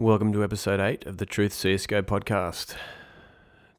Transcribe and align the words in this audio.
Welcome 0.00 0.32
to 0.32 0.42
episode 0.42 0.80
8 0.80 1.04
of 1.04 1.18
the 1.18 1.26
Truth 1.26 1.52
CSGO 1.52 2.00
podcast. 2.00 2.74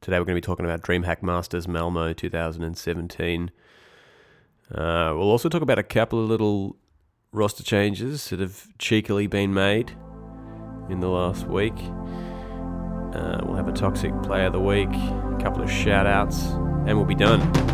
Today 0.02 0.20
we're 0.20 0.26
going 0.26 0.36
to 0.36 0.40
be 0.40 0.42
talking 0.42 0.66
about 0.66 0.84
DreamHack 0.84 1.24
Masters 1.24 1.68
Malmo 1.68 2.14
2017. 2.14 3.50
Uh, 4.70 5.14
we'll 5.18 5.32
also 5.32 5.50
talk 5.50 5.64
about 5.64 5.80
a 5.80 5.84
couple 5.84 6.24
of 6.24 6.30
little 6.30 6.76
roster 7.32 7.64
changes 7.64 8.30
that 8.30 8.40
have 8.40 8.68
cheekily 8.78 9.26
been 9.26 9.52
made 9.52 9.94
in 10.92 11.00
the 11.00 11.10
last 11.10 11.48
week. 11.48 11.74
Uh, 13.16 13.42
we'll 13.44 13.56
have 13.56 13.68
a 13.68 13.74
toxic 13.74 14.14
player 14.22 14.46
of 14.46 14.54
the 14.54 14.62
week, 14.62 14.94
a 14.94 15.38
couple 15.42 15.64
of 15.64 15.72
shout 15.72 16.06
outs, 16.06 16.52
and 16.86 16.96
we'll 16.98 17.04
be 17.04 17.16
done. 17.16 17.71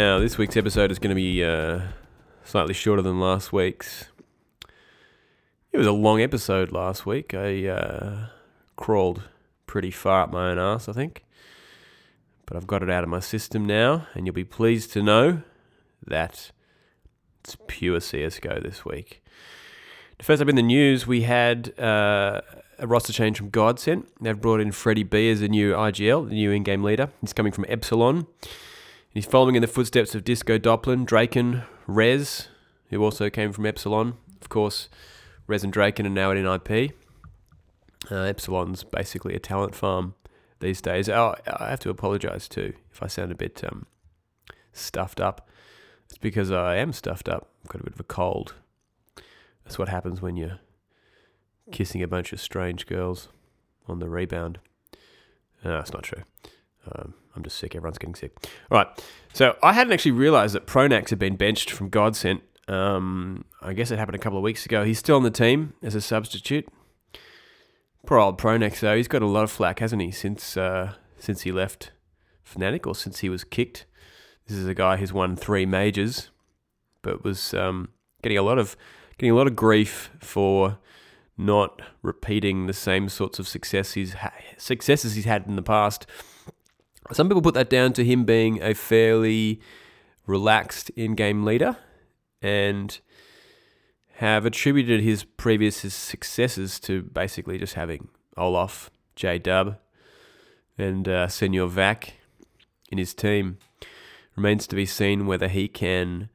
Now, 0.00 0.20
this 0.20 0.38
week's 0.38 0.56
episode 0.56 0.92
is 0.92 1.00
going 1.00 1.10
to 1.10 1.16
be 1.16 1.42
uh, 1.42 1.80
slightly 2.44 2.72
shorter 2.72 3.02
than 3.02 3.18
last 3.18 3.52
week's. 3.52 4.06
It 5.72 5.76
was 5.76 5.88
a 5.88 5.92
long 5.92 6.20
episode 6.20 6.70
last 6.70 7.04
week. 7.04 7.34
I 7.34 7.66
uh, 7.66 8.26
crawled 8.76 9.24
pretty 9.66 9.90
far 9.90 10.22
up 10.22 10.32
my 10.32 10.50
own 10.50 10.58
ass, 10.60 10.88
I 10.88 10.92
think. 10.92 11.24
But 12.46 12.56
I've 12.56 12.68
got 12.68 12.84
it 12.84 12.90
out 12.90 13.02
of 13.02 13.10
my 13.10 13.18
system 13.18 13.66
now, 13.66 14.06
and 14.14 14.24
you'll 14.24 14.36
be 14.36 14.44
pleased 14.44 14.92
to 14.92 15.02
know 15.02 15.42
that 16.06 16.52
it's 17.42 17.56
pure 17.66 17.98
CSGO 17.98 18.62
this 18.62 18.84
week. 18.84 19.20
First 20.22 20.40
up 20.40 20.48
in 20.48 20.54
the 20.54 20.62
news, 20.62 21.08
we 21.08 21.22
had 21.22 21.76
uh, 21.76 22.42
a 22.78 22.86
roster 22.86 23.12
change 23.12 23.36
from 23.36 23.50
Godsent. 23.50 24.06
They've 24.20 24.40
brought 24.40 24.60
in 24.60 24.70
Freddie 24.70 25.02
B 25.02 25.28
as 25.28 25.42
a 25.42 25.48
new 25.48 25.72
IGL, 25.72 26.28
the 26.28 26.34
new 26.36 26.52
in 26.52 26.62
game 26.62 26.84
leader. 26.84 27.10
He's 27.20 27.32
coming 27.32 27.50
from 27.50 27.64
Epsilon. 27.66 28.28
He's 29.10 29.26
following 29.26 29.54
in 29.54 29.62
the 29.62 29.68
footsteps 29.68 30.14
of 30.14 30.22
Disco 30.22 30.58
Doplan, 30.58 31.06
Draken, 31.06 31.62
Rez, 31.86 32.48
who 32.90 33.02
also 33.02 33.30
came 33.30 33.52
from 33.52 33.64
Epsilon. 33.64 34.14
Of 34.40 34.50
course, 34.50 34.88
Rez 35.46 35.64
and 35.64 35.72
Draken 35.72 36.06
are 36.06 36.10
now 36.10 36.30
at 36.30 36.36
NIP. 36.36 36.92
Uh, 38.10 38.22
Epsilon's 38.22 38.84
basically 38.84 39.34
a 39.34 39.38
talent 39.38 39.74
farm 39.74 40.14
these 40.60 40.82
days. 40.82 41.08
Oh, 41.08 41.34
I 41.46 41.70
have 41.70 41.80
to 41.80 41.90
apologise 41.90 42.48
too 42.48 42.74
if 42.92 43.02
I 43.02 43.06
sound 43.06 43.32
a 43.32 43.34
bit 43.34 43.62
um, 43.64 43.86
stuffed 44.72 45.20
up. 45.20 45.48
It's 46.08 46.18
because 46.18 46.50
I 46.50 46.76
am 46.76 46.92
stuffed 46.92 47.28
up. 47.30 47.48
I've 47.64 47.70
got 47.70 47.80
a 47.80 47.84
bit 47.84 47.94
of 47.94 48.00
a 48.00 48.04
cold. 48.04 48.54
That's 49.64 49.78
what 49.78 49.88
happens 49.88 50.20
when 50.20 50.36
you're 50.36 50.60
kissing 51.72 52.02
a 52.02 52.08
bunch 52.08 52.32
of 52.32 52.40
strange 52.40 52.86
girls 52.86 53.28
on 53.86 53.98
the 53.98 54.08
rebound. 54.08 54.58
No, 55.64 55.72
that's 55.72 55.92
not 55.92 56.02
true. 56.02 56.22
Um, 56.90 57.14
I'm 57.38 57.44
just 57.44 57.58
sick. 57.58 57.76
Everyone's 57.76 57.98
getting 57.98 58.16
sick. 58.16 58.32
All 58.70 58.78
right. 58.78 58.88
So 59.32 59.56
I 59.62 59.72
hadn't 59.72 59.92
actually 59.92 60.10
realised 60.10 60.54
that 60.56 60.66
Pronax 60.66 61.10
had 61.10 61.20
been 61.20 61.36
benched 61.36 61.70
from 61.70 61.88
Godsent. 61.88 62.40
Um, 62.66 63.44
I 63.62 63.74
guess 63.74 63.92
it 63.92 63.98
happened 63.98 64.16
a 64.16 64.18
couple 64.18 64.38
of 64.38 64.42
weeks 64.42 64.66
ago. 64.66 64.84
He's 64.84 64.98
still 64.98 65.16
on 65.16 65.22
the 65.22 65.30
team 65.30 65.74
as 65.82 65.94
a 65.94 66.00
substitute. 66.00 66.68
Poor 68.06 68.18
old 68.18 68.38
Pronax 68.38 68.80
though. 68.80 68.96
He's 68.96 69.06
got 69.06 69.22
a 69.22 69.26
lot 69.26 69.44
of 69.44 69.52
flack, 69.52 69.78
hasn't 69.78 70.02
he? 70.02 70.10
Since 70.10 70.56
uh, 70.56 70.94
since 71.16 71.42
he 71.42 71.52
left 71.52 71.92
Fnatic 72.44 72.86
or 72.86 72.94
since 72.94 73.20
he 73.20 73.28
was 73.28 73.44
kicked. 73.44 73.86
This 74.48 74.56
is 74.56 74.66
a 74.66 74.74
guy 74.74 74.96
who's 74.96 75.12
won 75.12 75.36
three 75.36 75.66
majors, 75.66 76.30
but 77.02 77.22
was 77.22 77.54
um, 77.54 77.90
getting 78.22 78.38
a 78.38 78.42
lot 78.42 78.58
of 78.58 78.76
getting 79.16 79.30
a 79.30 79.36
lot 79.36 79.46
of 79.46 79.54
grief 79.54 80.10
for 80.20 80.78
not 81.36 81.82
repeating 82.02 82.66
the 82.66 82.72
same 82.72 83.08
sorts 83.08 83.38
of 83.38 83.46
success 83.46 83.92
he's 83.92 84.14
ha- 84.14 84.32
successes 84.56 85.14
he's 85.14 85.24
had 85.24 85.46
in 85.46 85.54
the 85.54 85.62
past. 85.62 86.04
Some 87.12 87.28
people 87.28 87.42
put 87.42 87.54
that 87.54 87.70
down 87.70 87.92
to 87.94 88.04
him 88.04 88.24
being 88.24 88.62
a 88.62 88.74
fairly 88.74 89.60
relaxed 90.26 90.90
in-game 90.90 91.44
leader, 91.44 91.76
and 92.42 92.98
have 94.16 94.44
attributed 94.44 95.00
his 95.00 95.24
previous 95.24 95.76
successes 95.76 96.78
to 96.80 97.02
basically 97.02 97.58
just 97.58 97.74
having 97.74 98.08
Olaf, 98.36 98.90
J 99.16 99.38
Dub, 99.38 99.78
and 100.76 101.08
uh, 101.08 101.28
Senor 101.28 101.68
Vac 101.68 102.14
in 102.90 102.98
his 102.98 103.14
team. 103.14 103.58
Remains 104.36 104.66
to 104.68 104.76
be 104.76 104.86
seen 104.86 105.26
whether 105.26 105.48
he 105.48 105.66
can 105.66 106.28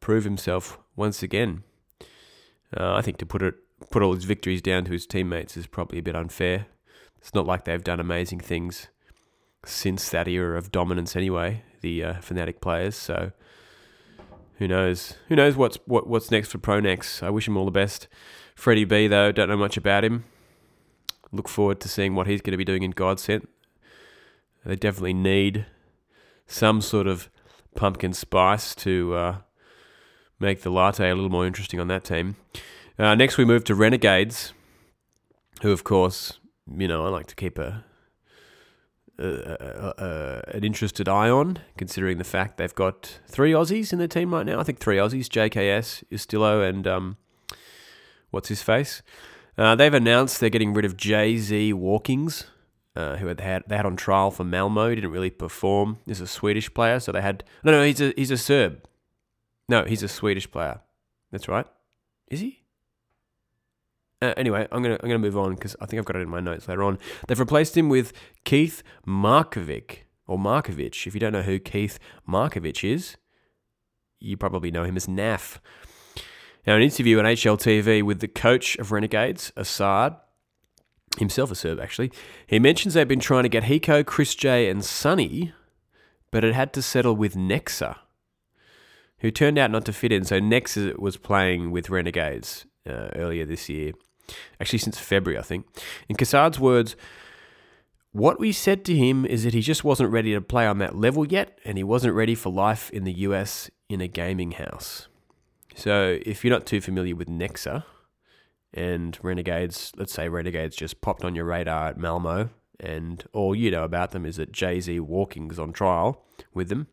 prove 0.00 0.24
himself 0.24 0.78
once 0.96 1.22
again. 1.22 1.62
Uh, 2.76 2.94
I 2.94 3.02
think 3.02 3.18
to 3.18 3.26
put 3.26 3.42
it 3.42 3.54
put 3.90 4.02
all 4.02 4.14
his 4.14 4.24
victories 4.24 4.62
down 4.62 4.84
to 4.84 4.92
his 4.92 5.06
teammates 5.06 5.56
is 5.56 5.66
probably 5.66 5.98
a 5.98 6.02
bit 6.02 6.16
unfair. 6.16 6.66
It's 7.18 7.34
not 7.34 7.46
like 7.46 7.64
they've 7.64 7.82
done 7.82 8.00
amazing 8.00 8.40
things 8.40 8.88
since 9.66 10.08
that 10.10 10.28
era 10.28 10.56
of 10.58 10.72
dominance 10.72 11.16
anyway, 11.16 11.62
the 11.80 12.04
uh, 12.04 12.14
Fnatic 12.14 12.60
players. 12.60 12.96
So 12.96 13.32
who 14.58 14.68
knows? 14.68 15.14
Who 15.28 15.36
knows 15.36 15.56
what's 15.56 15.78
what, 15.86 16.06
what's 16.06 16.30
next 16.30 16.50
for 16.50 16.58
Pronax? 16.58 17.22
I 17.22 17.30
wish 17.30 17.48
him 17.48 17.56
all 17.56 17.64
the 17.64 17.70
best. 17.70 18.08
Freddie 18.54 18.84
B 18.84 19.06
though, 19.06 19.32
don't 19.32 19.48
know 19.48 19.56
much 19.56 19.76
about 19.76 20.04
him. 20.04 20.24
Look 21.32 21.48
forward 21.48 21.80
to 21.80 21.88
seeing 21.88 22.14
what 22.14 22.26
he's 22.26 22.40
going 22.40 22.52
to 22.52 22.56
be 22.56 22.64
doing 22.64 22.82
in 22.82 22.92
Godsent. 22.92 23.46
They 24.64 24.76
definitely 24.76 25.14
need 25.14 25.66
some 26.46 26.80
sort 26.80 27.06
of 27.06 27.28
pumpkin 27.74 28.12
spice 28.12 28.74
to 28.76 29.14
uh, 29.14 29.36
make 30.38 30.62
the 30.62 30.70
latte 30.70 31.10
a 31.10 31.14
little 31.14 31.30
more 31.30 31.46
interesting 31.46 31.80
on 31.80 31.88
that 31.88 32.04
team. 32.04 32.36
Uh, 32.98 33.14
next, 33.14 33.36
we 33.36 33.44
move 33.44 33.64
to 33.64 33.74
Renegades, 33.74 34.52
who, 35.62 35.72
of 35.72 35.82
course, 35.82 36.38
you 36.78 36.86
know, 36.86 37.04
I 37.04 37.08
like 37.08 37.26
to 37.26 37.34
keep 37.34 37.58
a, 37.58 37.84
an 39.18 40.64
interested 40.64 41.08
eye 41.08 41.30
on, 41.30 41.58
considering 41.76 42.18
the 42.18 42.24
fact 42.24 42.56
they've 42.56 42.74
got 42.74 43.20
three 43.26 43.52
Aussies 43.52 43.92
in 43.92 43.98
their 43.98 44.08
team 44.08 44.34
right 44.34 44.46
now. 44.46 44.58
I 44.58 44.62
think 44.64 44.78
three 44.78 44.96
Aussies: 44.96 45.28
JKS, 45.28 46.04
USTILO, 46.10 46.68
and 46.68 46.86
um, 46.86 47.16
what's 48.30 48.48
his 48.48 48.62
face. 48.62 49.02
Uh, 49.56 49.76
they've 49.76 49.94
announced 49.94 50.40
they're 50.40 50.50
getting 50.50 50.74
rid 50.74 50.84
of 50.84 50.96
JZ 50.96 51.74
Walkings, 51.74 52.46
uh, 52.96 53.16
who 53.16 53.28
had, 53.28 53.40
had 53.40 53.62
they 53.68 53.76
had 53.76 53.86
on 53.86 53.96
trial 53.96 54.30
for 54.30 54.44
Malmo. 54.44 54.94
Didn't 54.94 55.10
really 55.10 55.30
perform. 55.30 55.98
He's 56.06 56.20
a 56.20 56.26
Swedish 56.26 56.72
player, 56.74 56.98
so 57.00 57.12
they 57.12 57.22
had 57.22 57.44
no, 57.62 57.72
no. 57.72 57.84
He's 57.84 58.00
a 58.00 58.12
he's 58.16 58.30
a 58.30 58.36
Serb. 58.38 58.86
No, 59.68 59.84
he's 59.84 60.02
a 60.02 60.08
Swedish 60.08 60.50
player. 60.50 60.80
That's 61.30 61.48
right. 61.48 61.66
Is 62.28 62.40
he? 62.40 62.63
Uh, 64.24 64.32
anyway, 64.38 64.66
I'm 64.72 64.82
gonna 64.82 64.98
I'm 65.02 65.08
gonna 65.08 65.18
move 65.18 65.36
on 65.36 65.54
because 65.54 65.76
I 65.82 65.86
think 65.86 65.98
I've 65.98 66.06
got 66.06 66.16
it 66.16 66.20
in 66.20 66.30
my 66.30 66.40
notes 66.40 66.66
later 66.66 66.82
on. 66.82 66.98
They've 67.28 67.38
replaced 67.38 67.76
him 67.76 67.90
with 67.90 68.14
Keith 68.44 68.82
Markovic 69.06 70.04
or 70.26 70.38
Markovic. 70.38 71.06
If 71.06 71.12
you 71.12 71.20
don't 71.20 71.34
know 71.34 71.42
who 71.42 71.58
Keith 71.58 71.98
Markovic 72.26 72.90
is, 72.90 73.18
you 74.20 74.38
probably 74.38 74.70
know 74.70 74.84
him 74.84 74.96
as 74.96 75.06
NAF. 75.06 75.58
Now, 76.66 76.76
an 76.76 76.82
interview 76.82 77.18
on 77.18 77.26
HLTV 77.26 78.02
with 78.02 78.20
the 78.20 78.28
coach 78.28 78.76
of 78.76 78.92
Renegades, 78.92 79.52
Assad, 79.58 80.16
himself 81.18 81.50
a 81.50 81.54
Serb 81.54 81.78
actually, 81.78 82.10
he 82.46 82.58
mentions 82.58 82.94
they've 82.94 83.06
been 83.06 83.20
trying 83.20 83.42
to 83.42 83.50
get 83.50 83.64
Hiko, 83.64 84.06
Chris 84.06 84.34
J, 84.34 84.70
and 84.70 84.82
Sunny, 84.82 85.52
but 86.30 86.44
it 86.44 86.54
had 86.54 86.72
to 86.72 86.80
settle 86.80 87.14
with 87.14 87.34
Nexa, 87.34 87.96
who 89.18 89.30
turned 89.30 89.58
out 89.58 89.70
not 89.70 89.84
to 89.84 89.92
fit 89.92 90.12
in. 90.12 90.24
So 90.24 90.40
Nexa 90.40 90.98
was 90.98 91.18
playing 91.18 91.70
with 91.70 91.90
Renegades 91.90 92.64
uh, 92.88 93.08
earlier 93.14 93.44
this 93.44 93.68
year 93.68 93.92
actually 94.60 94.78
since 94.78 94.98
February, 94.98 95.38
I 95.38 95.42
think. 95.42 95.66
In 96.08 96.16
Kassad's 96.16 96.58
words, 96.58 96.96
what 98.12 98.38
we 98.38 98.52
said 98.52 98.84
to 98.84 98.94
him 98.94 99.26
is 99.26 99.42
that 99.44 99.54
he 99.54 99.60
just 99.60 99.82
wasn't 99.82 100.12
ready 100.12 100.32
to 100.34 100.40
play 100.40 100.66
on 100.66 100.78
that 100.78 100.96
level 100.96 101.26
yet, 101.26 101.58
and 101.64 101.76
he 101.76 101.84
wasn't 101.84 102.14
ready 102.14 102.34
for 102.34 102.52
life 102.52 102.90
in 102.90 103.04
the 103.04 103.12
US 103.12 103.70
in 103.88 104.00
a 104.00 104.08
gaming 104.08 104.52
house. 104.52 105.08
So, 105.74 106.18
if 106.24 106.44
you're 106.44 106.52
not 106.52 106.66
too 106.66 106.80
familiar 106.80 107.16
with 107.16 107.28
Nexa 107.28 107.82
and 108.72 109.18
Renegades, 109.22 109.90
let's 109.96 110.12
say 110.12 110.28
Renegades 110.28 110.76
just 110.76 111.00
popped 111.00 111.24
on 111.24 111.34
your 111.34 111.44
radar 111.44 111.88
at 111.88 111.98
Malmo, 111.98 112.50
and 112.78 113.24
all 113.32 113.54
you 113.54 113.72
know 113.72 113.82
about 113.82 114.12
them 114.12 114.24
is 114.24 114.36
that 114.36 114.52
Jay 114.52 114.78
Z 114.78 115.00
Walking's 115.00 115.58
on 115.58 115.72
trial 115.72 116.24
with 116.52 116.68
them. 116.68 116.86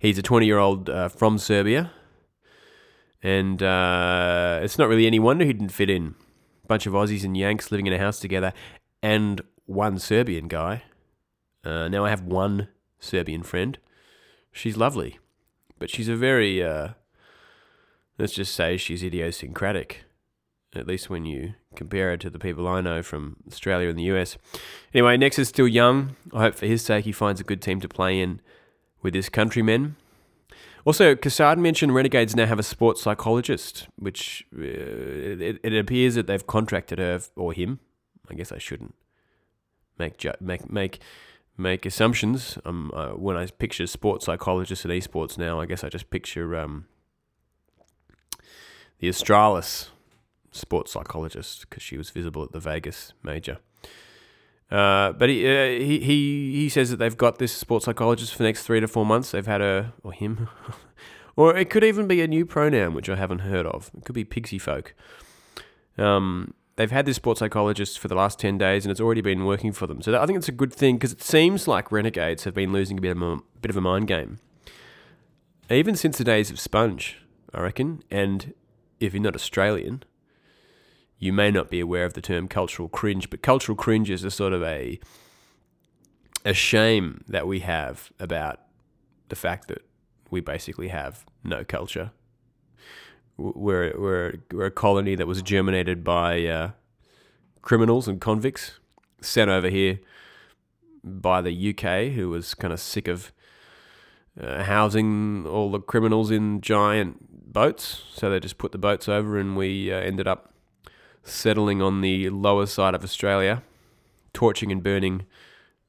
He's 0.00 0.18
a 0.18 0.22
20 0.22 0.46
year 0.46 0.58
old 0.58 0.90
uh, 0.90 1.08
from 1.08 1.38
Serbia 1.38 1.92
and 3.22 3.62
uh, 3.62 4.60
it's 4.62 4.78
not 4.78 4.88
really 4.88 5.06
any 5.06 5.18
wonder 5.18 5.44
he 5.44 5.52
didn't 5.52 5.70
fit 5.70 5.90
in. 5.90 6.14
Bunch 6.66 6.86
of 6.86 6.92
Aussies 6.92 7.24
and 7.24 7.36
Yanks 7.36 7.70
living 7.70 7.86
in 7.86 7.92
a 7.92 7.98
house 7.98 8.18
together, 8.18 8.52
and 9.02 9.40
one 9.66 9.98
Serbian 9.98 10.48
guy. 10.48 10.82
Uh, 11.64 11.88
now 11.88 12.04
I 12.04 12.10
have 12.10 12.22
one 12.22 12.68
Serbian 12.98 13.42
friend. 13.42 13.78
She's 14.52 14.76
lovely, 14.76 15.18
but 15.78 15.90
she's 15.90 16.08
a 16.08 16.16
very, 16.16 16.62
uh, 16.62 16.90
let's 18.18 18.32
just 18.32 18.54
say 18.54 18.76
she's 18.76 19.02
idiosyncratic. 19.02 20.04
At 20.74 20.86
least 20.86 21.08
when 21.08 21.24
you 21.24 21.54
compare 21.74 22.10
her 22.10 22.16
to 22.18 22.30
the 22.30 22.38
people 22.38 22.66
I 22.66 22.80
know 22.80 23.02
from 23.02 23.36
Australia 23.46 23.88
and 23.88 23.98
the 23.98 24.04
US. 24.14 24.36
Anyway, 24.92 25.16
Nex 25.16 25.38
is 25.38 25.48
still 25.48 25.68
young. 25.68 26.16
I 26.32 26.40
hope 26.40 26.54
for 26.54 26.66
his 26.66 26.82
sake 26.84 27.04
he 27.04 27.12
finds 27.12 27.40
a 27.40 27.44
good 27.44 27.62
team 27.62 27.80
to 27.80 27.88
play 27.88 28.20
in 28.20 28.40
with 29.02 29.14
his 29.14 29.28
countrymen. 29.28 29.96
Also, 30.86 31.16
Kassad 31.16 31.58
mentioned 31.58 31.96
Renegades 31.96 32.36
now 32.36 32.46
have 32.46 32.60
a 32.60 32.62
sports 32.62 33.02
psychologist, 33.02 33.88
which 33.96 34.46
uh, 34.56 34.62
it, 34.62 35.58
it 35.64 35.76
appears 35.76 36.14
that 36.14 36.28
they've 36.28 36.46
contracted 36.46 37.00
her 37.00 37.20
or 37.34 37.52
him. 37.52 37.80
I 38.30 38.34
guess 38.34 38.52
I 38.52 38.58
shouldn't 38.58 38.94
make 39.98 40.16
ju- 40.16 40.32
make 40.40 40.70
make 40.70 41.00
make 41.58 41.84
assumptions. 41.86 42.56
Um, 42.64 42.92
uh, 42.94 43.08
when 43.08 43.36
I 43.36 43.46
picture 43.46 43.84
sports 43.88 44.26
psychologists 44.26 44.84
and 44.84 44.94
esports 44.94 45.36
now, 45.36 45.60
I 45.60 45.66
guess 45.66 45.82
I 45.82 45.88
just 45.88 46.08
picture 46.08 46.56
um, 46.56 46.86
the 49.00 49.08
Astralis 49.08 49.88
sports 50.52 50.92
psychologist 50.92 51.62
because 51.68 51.82
she 51.82 51.98
was 51.98 52.10
visible 52.10 52.44
at 52.44 52.52
the 52.52 52.60
Vegas 52.60 53.12
major. 53.24 53.58
Uh, 54.70 55.12
but 55.12 55.28
he, 55.28 55.46
uh, 55.46 55.78
he 55.78 56.00
he 56.00 56.52
he 56.52 56.68
says 56.68 56.90
that 56.90 56.96
they've 56.96 57.16
got 57.16 57.38
this 57.38 57.52
sports 57.52 57.84
psychologist 57.84 58.32
for 58.32 58.38
the 58.38 58.44
next 58.44 58.64
three 58.64 58.80
to 58.80 58.88
four 58.88 59.06
months. 59.06 59.30
They've 59.30 59.46
had 59.46 59.60
a 59.60 59.92
or 60.02 60.12
him, 60.12 60.48
or 61.36 61.56
it 61.56 61.70
could 61.70 61.84
even 61.84 62.08
be 62.08 62.20
a 62.20 62.26
new 62.26 62.44
pronoun 62.44 62.92
which 62.92 63.08
I 63.08 63.14
haven't 63.14 63.40
heard 63.40 63.66
of. 63.66 63.90
It 63.96 64.04
could 64.04 64.14
be 64.14 64.24
pixie 64.24 64.58
folk. 64.58 64.94
Um, 65.96 66.52
they've 66.74 66.90
had 66.90 67.06
this 67.06 67.16
sports 67.16 67.38
psychologist 67.38 68.00
for 68.00 68.08
the 68.08 68.16
last 68.16 68.40
ten 68.40 68.58
days, 68.58 68.84
and 68.84 68.90
it's 68.90 69.00
already 69.00 69.20
been 69.20 69.44
working 69.44 69.70
for 69.70 69.86
them. 69.86 70.02
So 70.02 70.10
that, 70.10 70.20
I 70.20 70.26
think 70.26 70.38
it's 70.38 70.48
a 70.48 70.52
good 70.52 70.72
thing 70.72 70.96
because 70.96 71.12
it 71.12 71.22
seems 71.22 71.68
like 71.68 71.92
renegades 71.92 72.42
have 72.42 72.54
been 72.54 72.72
losing 72.72 72.98
a 72.98 73.00
bit 73.00 73.12
of 73.16 73.22
a 73.22 73.38
bit 73.62 73.70
of 73.70 73.76
a 73.76 73.80
mind 73.80 74.08
game, 74.08 74.40
even 75.70 75.94
since 75.94 76.18
the 76.18 76.24
days 76.24 76.50
of 76.50 76.56
Spunj, 76.56 77.14
I 77.54 77.60
reckon. 77.60 78.02
And 78.10 78.52
if 78.98 79.14
you're 79.14 79.22
not 79.22 79.36
Australian, 79.36 80.02
you 81.18 81.32
may 81.32 81.50
not 81.50 81.70
be 81.70 81.80
aware 81.80 82.04
of 82.04 82.14
the 82.14 82.20
term 82.20 82.48
cultural 82.48 82.88
cringe, 82.88 83.30
but 83.30 83.42
cultural 83.42 83.76
cringe 83.76 84.10
is 84.10 84.24
a 84.24 84.30
sort 84.30 84.52
of 84.52 84.62
a 84.62 85.00
a 86.44 86.54
shame 86.54 87.24
that 87.26 87.46
we 87.46 87.60
have 87.60 88.12
about 88.20 88.60
the 89.28 89.36
fact 89.36 89.68
that 89.68 89.82
we 90.30 90.40
basically 90.40 90.88
have 90.88 91.24
no 91.42 91.64
culture. 91.64 92.12
We're 93.36 93.98
we're 93.98 94.34
we're 94.52 94.66
a 94.66 94.70
colony 94.70 95.14
that 95.14 95.26
was 95.26 95.42
germinated 95.42 96.04
by 96.04 96.44
uh, 96.46 96.70
criminals 97.62 98.06
and 98.08 98.20
convicts 98.20 98.78
sent 99.20 99.50
over 99.50 99.68
here 99.68 100.00
by 101.02 101.40
the 101.40 101.70
UK, 101.70 102.12
who 102.14 102.28
was 102.28 102.54
kind 102.54 102.72
of 102.72 102.80
sick 102.80 103.08
of 103.08 103.32
uh, 104.40 104.64
housing 104.64 105.46
all 105.46 105.70
the 105.70 105.80
criminals 105.80 106.30
in 106.30 106.60
giant 106.60 107.52
boats. 107.52 108.04
So 108.12 108.28
they 108.28 108.40
just 108.40 108.58
put 108.58 108.72
the 108.72 108.78
boats 108.78 109.08
over, 109.08 109.38
and 109.38 109.56
we 109.56 109.92
uh, 109.92 109.96
ended 109.96 110.28
up 110.28 110.52
settling 111.26 111.82
on 111.82 112.00
the 112.00 112.30
lower 112.30 112.66
side 112.66 112.94
of 112.94 113.04
Australia, 113.04 113.62
torching 114.32 114.70
and 114.72 114.82
burning 114.82 115.26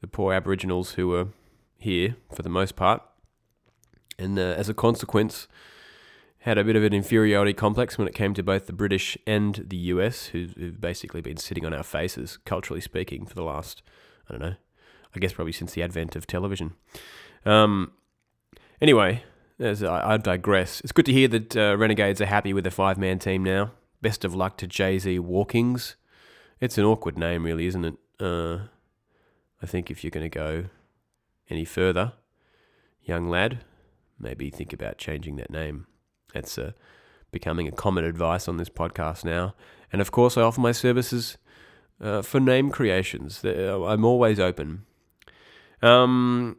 the 0.02 0.08
poor 0.08 0.34
Aboriginals 0.34 0.92
who 0.92 1.08
were 1.08 1.28
here 1.78 2.16
for 2.34 2.42
the 2.42 2.50
most 2.50 2.76
part. 2.76 3.02
And 4.20 4.38
uh, 4.38 4.42
as 4.42 4.68
a 4.68 4.74
consequence, 4.74 5.48
had 6.40 6.58
a 6.58 6.64
bit 6.64 6.76
of 6.76 6.84
an 6.84 6.94
inferiority 6.94 7.54
complex 7.54 7.98
when 7.98 8.08
it 8.08 8.16
came 8.16 8.34
to 8.34 8.44
both 8.44 8.68
the 8.68 8.74
British 8.74 9.18
and 9.28 9.66
the 9.68 9.78
US, 9.78 10.28
who, 10.28 10.48
who've 10.58 10.80
basically 10.80 11.22
been 11.22 11.38
sitting 11.38 11.66
on 11.66 11.74
our 11.74 11.84
faces, 11.84 12.38
culturally 12.46 12.82
speaking, 12.82 13.26
for 13.26 13.36
the 13.36 13.44
last, 13.44 13.82
I 14.30 14.34
don't 14.34 14.42
know, 14.42 14.56
I 15.16 15.20
guess 15.20 15.34
probably 15.34 15.52
since 15.52 15.74
the 15.74 15.84
advent 15.84 16.16
of 16.16 16.26
television. 16.26 16.74
Um, 17.46 17.92
anyway, 18.82 19.24
as 19.60 19.84
I, 19.84 20.14
I, 20.14 20.18
digress, 20.18 20.80
it's 20.82 20.92
good 20.92 21.06
to 21.08 21.14
hear 21.14 21.28
that 21.28 21.58
uh, 21.58 21.76
Renegades 21.78 22.22
are 22.22 22.26
happy 22.26 22.54
with 22.54 22.64
the 22.64 22.72
five 22.72 22.98
man 22.98 23.20
team 23.20 23.44
now. 23.44 23.72
Best 24.02 24.24
of 24.24 24.36
luck 24.36 24.58
to 24.58 24.68
Jay 24.68 25.00
Z 25.00 25.20
Walkings. 25.20 25.96
It's 26.60 26.78
an 26.78 26.86
awkward 26.86 27.18
name, 27.18 27.44
really, 27.44 27.66
isn't 27.66 27.86
it? 27.86 27.96
Uh, 28.20 28.60
I 29.62 29.66
think 29.66 29.90
if 29.90 30.04
you're 30.04 30.12
going 30.12 30.30
to 30.30 30.38
go 30.38 30.66
any 31.50 31.66
further, 31.66 32.14
young 33.04 33.30
lad, 33.30 33.64
maybe 34.20 34.50
think 34.50 34.74
about 34.74 34.98
changing 34.98 35.36
that 35.38 35.50
name. 35.50 35.88
That's 36.34 36.58
uh, 36.58 36.74
becoming 37.32 37.68
a 37.68 37.72
common 37.72 38.04
advice 38.04 38.48
on 38.48 38.58
this 38.58 38.70
podcast 38.70 39.24
now. 39.24 39.56
And 39.92 40.02
of 40.02 40.12
course, 40.12 40.38
I 40.38 40.42
offer 40.42 40.62
my 40.62 40.72
services 40.72 41.38
uh, 42.02 42.22
for 42.22 42.40
name 42.40 42.70
creations. 42.70 43.44
Uh, 43.44 43.84
I'm 43.86 44.06
always 44.06 44.40
open. 44.40 44.86
Um, 45.82 46.58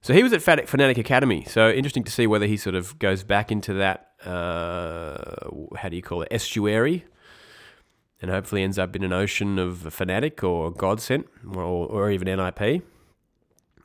so 0.00 0.14
he 0.14 0.22
was 0.22 0.32
at 0.32 0.40
Fnatic 0.40 0.98
Academy. 0.98 1.44
So 1.44 1.70
interesting 1.70 2.04
to 2.04 2.12
see 2.12 2.26
whether 2.26 2.46
he 2.46 2.56
sort 2.56 2.74
of 2.74 2.98
goes 2.98 3.24
back 3.24 3.52
into 3.52 3.74
that 3.74 4.10
uh, 4.24 5.01
how 5.76 5.88
do 5.88 5.96
you 5.96 6.02
call 6.02 6.22
it, 6.22 6.28
estuary, 6.30 7.04
and 8.20 8.30
hopefully 8.30 8.62
ends 8.62 8.78
up 8.78 8.94
in 8.94 9.02
an 9.02 9.12
ocean 9.12 9.58
of 9.58 9.78
Fnatic 9.78 10.42
or 10.42 10.72
Godsent 10.72 11.26
or, 11.54 11.62
or 11.62 12.10
even 12.10 12.28
NIP. 12.28 12.82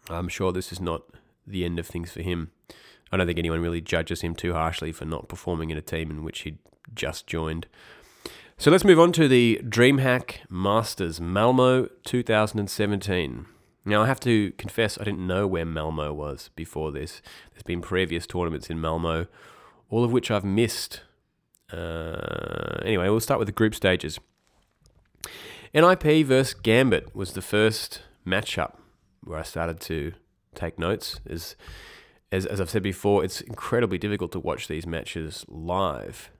I'm 0.10 0.30
sure 0.30 0.52
this 0.52 0.72
is 0.72 0.80
not 0.80 1.04
the 1.46 1.66
end 1.66 1.80
of 1.80 1.88
things 1.88 2.12
for 2.12 2.22
him. 2.22 2.52
I 3.12 3.18
don't 3.18 3.26
think 3.26 3.40
anyone 3.40 3.62
really 3.62 3.82
judges 3.82 4.22
him 4.22 4.36
too 4.36 4.54
harshly 4.54 4.92
for 4.92 5.06
not 5.06 5.28
performing 5.28 5.70
in 5.70 5.78
a 5.78 5.82
team 5.82 6.12
in 6.12 6.24
which 6.24 6.42
he'd 6.42 6.60
just 6.94 7.26
joined. 7.26 7.68
So 8.58 8.72
let's 8.72 8.84
move 8.84 9.00
on 9.00 9.12
to 9.14 9.28
the 9.28 9.62
DreamHack 9.64 10.38
Masters 10.50 11.22
Malmo 11.22 11.90
2017. 12.04 13.46
Now, 13.86 14.04
I 14.04 14.08
have 14.08 14.20
to 14.22 14.52
confess, 14.54 14.98
I 15.00 15.06
didn't 15.06 15.26
know 15.26 15.48
where 15.48 15.66
Malmo 15.66 16.12
was 16.12 16.50
before 16.56 16.92
this. 16.92 17.22
There's 17.54 17.64
been 17.64 17.82
previous 17.82 18.28
tournaments 18.28 18.70
in 18.70 18.82
Malmo 18.82 19.28
all 19.90 20.04
of 20.04 20.12
which 20.12 20.32
I've 20.32 20.44
missed. 20.44 21.02
Uh, 21.72 22.80
anyway, 22.84 23.10
we'll 23.10 23.20
start 23.20 23.40
with 23.40 23.48
the 23.48 23.54
group 23.54 23.76
stages. 23.76 24.20
NIP 25.74 26.26
versus 26.26 26.54
Gambit 26.54 27.16
was 27.16 27.34
the 27.34 27.42
first 27.42 28.02
matchup 28.26 28.78
where 29.24 29.40
I 29.40 29.44
started 29.44 29.80
to 29.82 30.14
take 30.56 30.80
notes. 30.80 31.20
As, 31.30 31.56
as, 32.32 32.46
as 32.46 32.62
I've 32.62 32.70
said 32.70 32.84
before, 32.84 33.24
it's 33.24 33.42
incredibly 33.42 33.98
difficult 33.98 34.32
to 34.32 34.40
watch 34.40 34.68
these 34.68 34.88
matches 34.88 35.46
live 35.48 36.32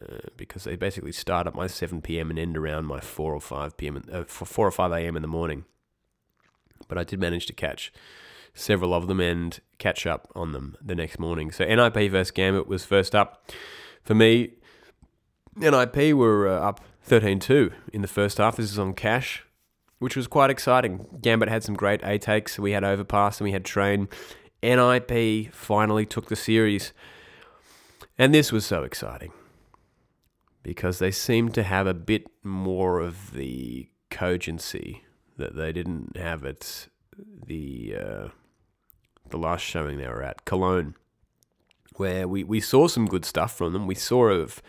uh, 0.00 0.18
because 0.36 0.64
they 0.64 0.76
basically 0.76 1.12
start 1.12 1.46
at 1.46 1.54
my 1.54 1.66
7 1.66 2.00
p.m. 2.00 2.30
and 2.30 2.38
end 2.38 2.56
around 2.56 2.86
my 2.86 3.00
4 3.00 3.34
or 3.34 3.40
5 3.40 3.76
p.m. 3.76 4.02
Uh, 4.10 4.24
4 4.24 4.66
or 4.66 4.70
5 4.70 4.92
a.m. 4.92 5.16
in 5.16 5.22
the 5.22 5.28
morning. 5.28 5.64
But 6.88 6.98
I 6.98 7.04
did 7.04 7.20
manage 7.20 7.46
to 7.46 7.52
catch 7.52 7.92
several 8.54 8.94
of 8.94 9.06
them 9.08 9.20
and 9.20 9.60
catch 9.78 10.06
up 10.06 10.30
on 10.34 10.52
them 10.52 10.76
the 10.80 10.94
next 10.94 11.18
morning. 11.18 11.50
So 11.50 11.64
NIP 11.64 12.10
versus 12.10 12.30
Gambit 12.30 12.66
was 12.66 12.84
first 12.84 13.14
up. 13.14 13.50
For 14.02 14.14
me, 14.14 14.54
NIP 15.56 16.14
were 16.14 16.48
uh, 16.48 16.60
up 16.60 16.80
13 17.02 17.38
2 17.40 17.72
in 17.92 18.02
the 18.02 18.08
first 18.08 18.38
half. 18.38 18.56
This 18.56 18.70
is 18.70 18.78
on 18.78 18.94
Cache, 18.94 19.44
which 19.98 20.16
was 20.16 20.26
quite 20.26 20.50
exciting. 20.50 21.06
Gambit 21.20 21.48
had 21.48 21.64
some 21.64 21.74
great 21.74 22.00
A 22.04 22.18
takes. 22.18 22.58
We 22.58 22.72
had 22.72 22.84
Overpass 22.84 23.40
and 23.40 23.44
we 23.44 23.52
had 23.52 23.64
Train. 23.64 24.08
NIP 24.62 25.52
finally 25.52 26.06
took 26.06 26.28
the 26.28 26.36
series. 26.36 26.92
And 28.18 28.34
this 28.34 28.52
was 28.52 28.66
so 28.66 28.82
exciting 28.82 29.32
because 30.62 30.98
they 30.98 31.10
seemed 31.10 31.54
to 31.54 31.62
have 31.62 31.86
a 31.86 31.94
bit 31.94 32.26
more 32.42 33.00
of 33.00 33.32
the 33.32 33.88
cogency 34.10 35.02
that 35.38 35.56
they 35.56 35.72
didn't 35.72 36.16
have 36.16 36.44
at 36.44 36.88
the 37.46 37.94
uh, 37.98 38.28
the 39.30 39.38
last 39.38 39.62
showing 39.62 39.96
they 39.96 40.06
were 40.06 40.22
at, 40.22 40.44
Cologne, 40.44 40.94
where 41.96 42.28
we, 42.28 42.44
we 42.44 42.60
saw 42.60 42.88
some 42.88 43.06
good 43.06 43.24
stuff 43.24 43.56
from 43.56 43.72
them. 43.72 43.86
We 43.86 43.94
saw 43.94 44.28
of 44.28 44.60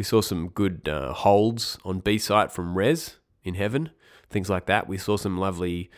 we 0.00 0.04
saw 0.04 0.22
some 0.22 0.48
good 0.48 0.88
uh, 0.88 1.12
holds 1.12 1.76
on 1.84 2.00
B 2.00 2.16
site 2.16 2.50
from 2.50 2.78
Rez 2.78 3.18
in 3.44 3.52
Heaven, 3.52 3.90
things 4.30 4.48
like 4.48 4.64
that. 4.64 4.88
We 4.88 4.96
saw 4.96 5.18
some 5.18 5.36
lovely 5.36 5.90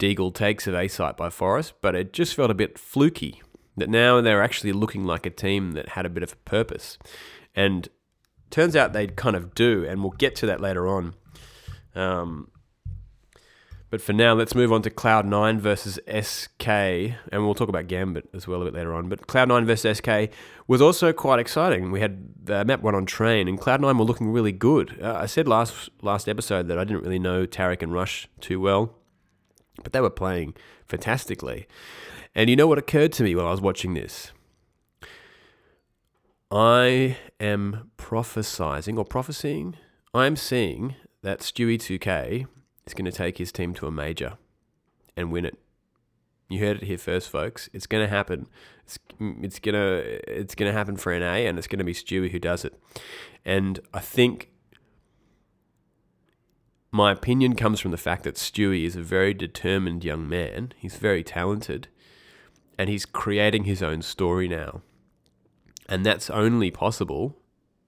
Deagle 0.00 0.34
takes 0.34 0.66
of 0.66 0.74
A 0.74 0.88
site 0.88 1.16
by 1.16 1.28
f0rest, 1.28 1.74
but 1.80 1.94
it 1.94 2.12
just 2.12 2.34
felt 2.34 2.50
a 2.50 2.54
bit 2.54 2.76
fluky. 2.76 3.40
That 3.76 3.88
now 3.88 4.20
they're 4.20 4.42
actually 4.42 4.72
looking 4.72 5.04
like 5.04 5.26
a 5.26 5.30
team 5.30 5.74
that 5.74 5.90
had 5.90 6.04
a 6.04 6.08
bit 6.08 6.24
of 6.24 6.32
a 6.32 6.36
purpose, 6.38 6.98
and 7.54 7.88
turns 8.50 8.74
out 8.74 8.92
they 8.92 9.06
kind 9.06 9.36
of 9.36 9.54
do, 9.54 9.86
and 9.88 10.00
we'll 10.00 10.10
get 10.10 10.34
to 10.36 10.46
that 10.46 10.60
later 10.60 10.88
on. 10.88 11.14
Um, 11.94 12.50
but 13.96 14.02
for 14.02 14.12
now, 14.12 14.34
let's 14.34 14.54
move 14.54 14.74
on 14.74 14.82
to 14.82 14.90
Cloud9 14.90 15.58
versus 15.58 15.98
SK, 16.06 16.68
and 16.68 17.16
we'll 17.32 17.54
talk 17.54 17.70
about 17.70 17.86
Gambit 17.86 18.28
as 18.34 18.46
well 18.46 18.60
a 18.60 18.66
bit 18.66 18.74
later 18.74 18.92
on. 18.92 19.08
But 19.08 19.26
Cloud9 19.26 19.64
versus 19.64 19.96
SK 19.96 20.30
was 20.66 20.82
also 20.82 21.14
quite 21.14 21.38
exciting. 21.38 21.90
We 21.90 22.00
had 22.00 22.28
uh, 22.46 22.62
map 22.64 22.82
one 22.82 22.94
on 22.94 23.06
train, 23.06 23.48
and 23.48 23.58
Cloud9 23.58 23.98
were 23.98 24.04
looking 24.04 24.30
really 24.30 24.52
good. 24.52 25.00
Uh, 25.00 25.14
I 25.14 25.24
said 25.24 25.48
last 25.48 25.88
last 26.02 26.28
episode 26.28 26.68
that 26.68 26.78
I 26.78 26.84
didn't 26.84 27.04
really 27.04 27.18
know 27.18 27.46
tarik 27.46 27.80
and 27.80 27.90
Rush 27.90 28.28
too 28.38 28.60
well, 28.60 28.94
but 29.82 29.94
they 29.94 30.02
were 30.02 30.10
playing 30.10 30.52
fantastically. 30.84 31.66
And 32.34 32.50
you 32.50 32.56
know 32.56 32.66
what 32.66 32.76
occurred 32.76 33.12
to 33.12 33.22
me 33.22 33.34
while 33.34 33.46
I 33.46 33.50
was 33.50 33.62
watching 33.62 33.94
this? 33.94 34.30
I 36.50 37.16
am 37.40 37.92
prophesizing 37.96 38.98
or 38.98 39.06
prophesying. 39.06 39.76
I'm 40.12 40.36
seeing 40.36 40.96
that 41.22 41.40
Stewie 41.40 41.78
2K 41.78 42.46
is 42.86 42.94
going 42.94 43.04
to 43.04 43.12
take 43.12 43.38
his 43.38 43.52
team 43.52 43.74
to 43.74 43.86
a 43.86 43.90
major 43.90 44.38
and 45.16 45.32
win 45.32 45.44
it. 45.44 45.58
You 46.48 46.60
heard 46.60 46.78
it 46.78 46.84
here 46.84 46.98
first, 46.98 47.28
folks. 47.28 47.68
It's 47.72 47.86
going 47.86 48.04
to 48.04 48.10
happen. 48.10 48.46
It's, 48.84 48.98
mm, 49.20 49.44
it's 49.44 49.58
gonna 49.58 50.00
it's 50.28 50.54
gonna 50.54 50.72
happen 50.72 50.96
for 50.96 51.18
NA, 51.18 51.48
and 51.48 51.58
it's 51.58 51.66
going 51.66 51.80
to 51.80 51.84
be 51.84 51.92
Stewie 51.92 52.30
who 52.30 52.38
does 52.38 52.64
it. 52.64 52.78
And 53.44 53.80
I 53.92 53.98
think 53.98 54.50
my 56.92 57.10
opinion 57.10 57.56
comes 57.56 57.80
from 57.80 57.90
the 57.90 57.96
fact 57.96 58.22
that 58.22 58.36
Stewie 58.36 58.84
is 58.84 58.94
a 58.94 59.02
very 59.02 59.34
determined 59.34 60.04
young 60.04 60.28
man. 60.28 60.72
He's 60.76 60.96
very 60.96 61.24
talented, 61.24 61.88
and 62.78 62.88
he's 62.88 63.04
creating 63.04 63.64
his 63.64 63.82
own 63.82 64.02
story 64.02 64.46
now. 64.46 64.82
And 65.88 66.06
that's 66.06 66.30
only 66.30 66.70
possible 66.70 67.36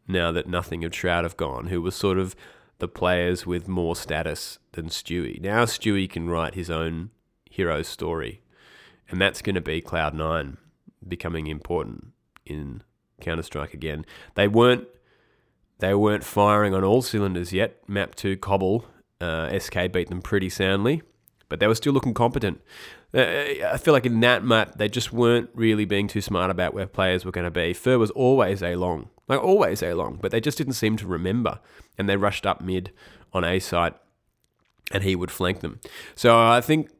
now 0.08 0.32
that 0.32 0.48
n0thing 0.48 0.84
of 0.84 0.94
Shroud 0.94 1.24
have 1.24 1.36
gone, 1.36 1.68
who 1.68 1.80
was 1.80 1.94
sort 1.94 2.18
of 2.18 2.34
the 2.78 2.88
players 2.88 3.46
with 3.46 3.68
more 3.68 3.96
status 3.96 4.58
than 4.72 4.86
Stewie. 4.86 5.40
Now 5.40 5.64
Stewie 5.64 6.08
can 6.08 6.28
write 6.28 6.54
his 6.54 6.70
own 6.70 7.10
hero 7.50 7.82
story, 7.82 8.42
and 9.10 9.20
that's 9.20 9.42
going 9.42 9.54
to 9.54 9.60
be 9.60 9.80
Cloud 9.80 10.14
Nine 10.14 10.58
becoming 11.06 11.46
important 11.46 12.08
in 12.44 12.82
Counter 13.20 13.42
Strike 13.42 13.74
again. 13.74 14.04
They 14.34 14.48
weren't 14.48 14.86
they 15.78 15.94
weren't 15.94 16.24
firing 16.24 16.74
on 16.74 16.82
all 16.84 17.02
cylinders 17.02 17.52
yet. 17.52 17.88
Map 17.88 18.14
two 18.14 18.36
Cobble 18.36 18.86
uh, 19.20 19.56
SK 19.58 19.92
beat 19.92 20.08
them 20.08 20.22
pretty 20.22 20.48
soundly, 20.48 21.02
but 21.48 21.60
they 21.60 21.66
were 21.66 21.74
still 21.74 21.92
looking 21.92 22.14
competent. 22.14 22.60
Uh, 23.14 23.20
I 23.20 23.78
feel 23.78 23.94
like 23.94 24.06
in 24.06 24.20
that 24.20 24.44
map, 24.44 24.76
they 24.76 24.88
just 24.88 25.12
weren't 25.12 25.50
really 25.54 25.84
being 25.84 26.08
too 26.08 26.20
smart 26.20 26.50
about 26.50 26.74
where 26.74 26.86
players 26.86 27.24
were 27.24 27.30
going 27.32 27.46
to 27.46 27.50
be. 27.50 27.72
fer 27.72 27.98
was 27.98 28.10
always 28.10 28.62
A 28.62 28.76
long, 28.76 29.08
like 29.28 29.42
always 29.42 29.82
A 29.82 29.94
long, 29.94 30.18
but 30.20 30.30
they 30.30 30.40
just 30.40 30.58
didn't 30.58 30.74
seem 30.74 30.96
to 30.98 31.06
remember. 31.06 31.60
And 31.96 32.08
they 32.08 32.16
rushed 32.16 32.46
up 32.46 32.60
mid 32.60 32.92
on 33.32 33.44
A 33.44 33.58
site, 33.58 33.94
and 34.92 35.02
he 35.02 35.16
would 35.16 35.30
flank 35.30 35.60
them. 35.60 35.80
So 36.14 36.38
I 36.38 36.60
think, 36.60 36.90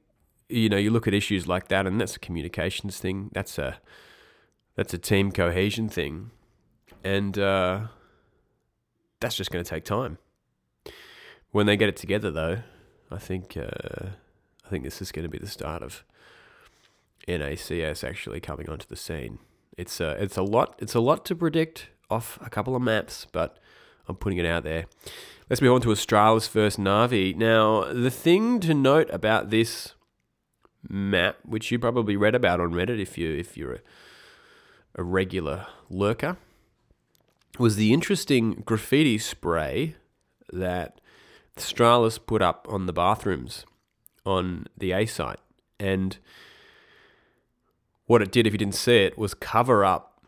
you 0.49 0.69
know, 0.69 0.79
you 0.79 0.91
look 0.91 1.07
at 1.07 1.15
issues 1.15 1.47
like 1.47 1.69
that, 1.69 1.87
and 1.87 2.01
that's 2.01 2.17
a 2.17 2.21
communications 2.21 2.99
thing. 2.99 3.31
That's 3.33 3.59
a 3.59 3.81
that's 4.77 4.95
a 4.95 4.99
team 4.99 5.33
cohesion 5.33 5.89
thing, 5.89 6.31
and 7.05 7.39
uh, 7.39 7.81
that's 9.21 9.35
just 9.37 9.51
going 9.51 9.63
to 9.63 9.69
take 9.69 9.85
time. 9.85 10.19
When 11.51 11.67
they 11.67 11.77
get 11.77 11.89
it 11.89 11.97
together, 11.97 12.31
though, 12.31 12.59
I 13.11 13.19
think. 13.19 13.57
Uh, 13.57 14.11
I 14.69 14.71
think 14.71 14.85
this 14.85 15.01
is 15.01 15.13
going 15.13 15.23
to 15.23 15.31
be 15.31 15.39
the 15.39 15.47
start 15.47 15.83
of 15.83 16.05
NACS 17.27 18.07
actually 18.07 18.39
coming 18.39 18.69
onto 18.69 18.87
the 18.87 18.97
scene. 18.97 19.39
It's 19.79 19.99
a, 19.99 20.11
it's 20.23 20.37
a 20.37 20.43
lot. 20.43 20.75
It's 20.79 20.95
a 20.95 21.01
lot 21.01 21.25
to 21.25 21.35
predict 21.35 21.89
off 22.11 22.39
a 22.43 22.51
couple 22.51 22.77
of 22.77 22.83
maps, 22.83 23.27
but 23.33 23.59
I'm 24.09 24.17
putting 24.17 24.37
it 24.37 24.45
out 24.45 24.65
there. 24.65 24.85
Let's 25.49 25.63
move 25.63 25.73
on 25.73 25.81
to 25.81 25.89
Astralis 25.89 26.51
versus 26.51 26.79
Navi. 26.79 27.35
Now, 27.35 27.91
the 27.91 28.11
thing 28.11 28.61
to 28.61 28.75
note 28.75 29.09
about 29.11 29.49
this 29.49 29.95
map, 30.87 31.37
which 31.47 31.71
you 31.73 31.79
probably 31.79 32.15
read 32.17 32.35
about 32.35 32.61
on 32.61 32.73
Reddit 32.73 33.01
if 33.01 33.17
you 33.17 33.33
if 33.33 33.57
you're 33.57 33.73
a, 33.73 33.81
a 34.97 35.03
regular 35.03 35.67
lurker, 35.89 36.37
was 37.59 37.77
the 37.77 37.95
interesting 37.95 38.63
graffiti 38.67 39.17
spray 39.17 39.97
that 40.53 41.01
Astralis 41.57 42.19
put 42.19 42.43
up 42.43 42.67
on 42.69 42.85
the 42.85 42.93
bathrooms 42.93 43.65
on 44.29 44.67
the 44.77 44.93
A 44.93 45.07
site. 45.07 45.41
And 45.81 46.19
what 48.07 48.23
it 48.23 48.31
did, 48.31 48.47
if 48.47 48.53
you 48.53 48.59
didn't 48.59 48.75
see 48.75 48.99
it, 48.99 49.17
was 49.17 49.33
cover 49.35 49.85
up 49.85 50.23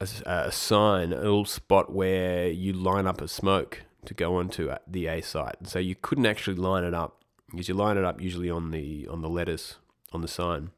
a, 0.00 0.08
a 0.26 0.52
sign, 0.52 1.12
a 1.12 1.16
little 1.16 1.44
spot 1.44 1.92
where 1.92 2.48
you 2.48 2.72
line 2.72 3.06
up 3.06 3.20
a 3.20 3.28
smoke 3.28 3.82
to 4.06 4.14
go 4.14 4.36
onto 4.36 4.72
the 4.86 5.06
A 5.06 5.20
site. 5.20 5.56
And 5.58 5.68
so 5.68 5.78
you 5.78 5.94
couldn't 5.94 6.26
actually 6.26 6.56
line 6.56 6.84
it 6.84 6.94
up 6.94 7.22
because 7.50 7.68
you 7.68 7.74
line 7.74 7.98
it 7.98 8.04
up 8.04 8.20
usually 8.20 8.50
on 8.50 8.70
the 8.70 9.06
on 9.08 9.20
the 9.20 9.28
letters 9.28 9.76
on 10.12 10.22
the 10.22 10.28
sign. 10.28 10.70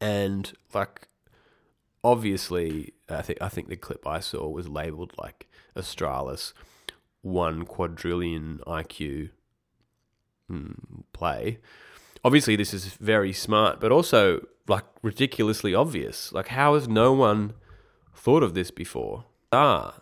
And 0.00 0.52
like 0.72 1.08
obviously 2.02 2.94
I 3.08 3.22
think 3.22 3.40
I 3.40 3.48
think 3.48 3.68
the 3.68 3.76
clip 3.76 4.06
I 4.06 4.20
saw 4.20 4.48
was 4.48 4.68
labeled 4.68 5.12
like 5.18 5.46
Astralis 5.76 6.52
one 7.22 7.64
quadrillion 7.64 8.60
IQ 8.66 9.30
play. 11.12 11.58
Obviously, 12.24 12.56
this 12.56 12.72
is 12.72 12.86
very 12.94 13.32
smart, 13.32 13.80
but 13.80 13.92
also 13.92 14.46
like 14.66 14.84
ridiculously 15.02 15.74
obvious. 15.74 16.32
Like, 16.32 16.48
how 16.48 16.74
has 16.74 16.88
no 16.88 17.12
one 17.12 17.54
thought 18.14 18.42
of 18.42 18.54
this 18.54 18.70
before? 18.70 19.24
Ah, 19.52 20.00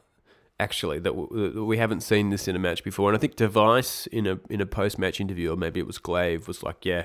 actually, 0.61 0.99
that 1.01 1.13
we 1.15 1.79
haven't 1.79 2.03
seen 2.03 2.31
this 2.31 2.47
in 2.47 2.57
a 2.57 2.59
match 2.59 2.85
before. 2.85 3.09
And 3.09 3.17
I 3.17 3.21
think 3.21 3.37
dev1ce 3.37 4.07
in 4.09 4.27
a 4.27 4.39
in 4.49 4.61
a 4.61 4.67
post 4.67 4.99
match 4.99 5.21
interview, 5.21 5.53
or 5.53 5.57
maybe 5.57 5.81
it 5.81 5.87
was 5.87 5.99
gla1ve, 5.99 6.47
was 6.47 6.63
like, 6.63 6.85
yeah. 6.85 7.05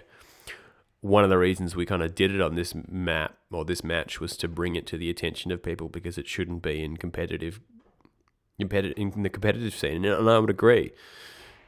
One 1.01 1.23
of 1.23 1.29
the 1.29 1.37
reasons 1.37 1.75
we 1.75 1.85
kind 1.85 2.01
of 2.01 2.15
did 2.15 2.33
it 2.33 2.41
on 2.41 2.55
this 2.55 2.73
map 2.89 3.37
or 3.51 3.63
this 3.63 3.83
match 3.83 4.19
was 4.19 4.35
to 4.37 4.47
bring 4.47 4.75
it 4.75 4.87
to 4.87 4.97
the 4.97 5.11
attention 5.11 5.51
of 5.51 5.61
people 5.61 5.89
because 5.89 6.17
it 6.17 6.27
shouldn't 6.27 6.63
be 6.63 6.83
in 6.83 6.97
competitive, 6.97 7.59
competitive 8.59 8.97
in 8.97 9.21
the 9.21 9.29
competitive 9.29 9.75
scene, 9.75 10.03
and 10.03 10.29
I 10.29 10.39
would 10.39 10.49
agree. 10.49 10.91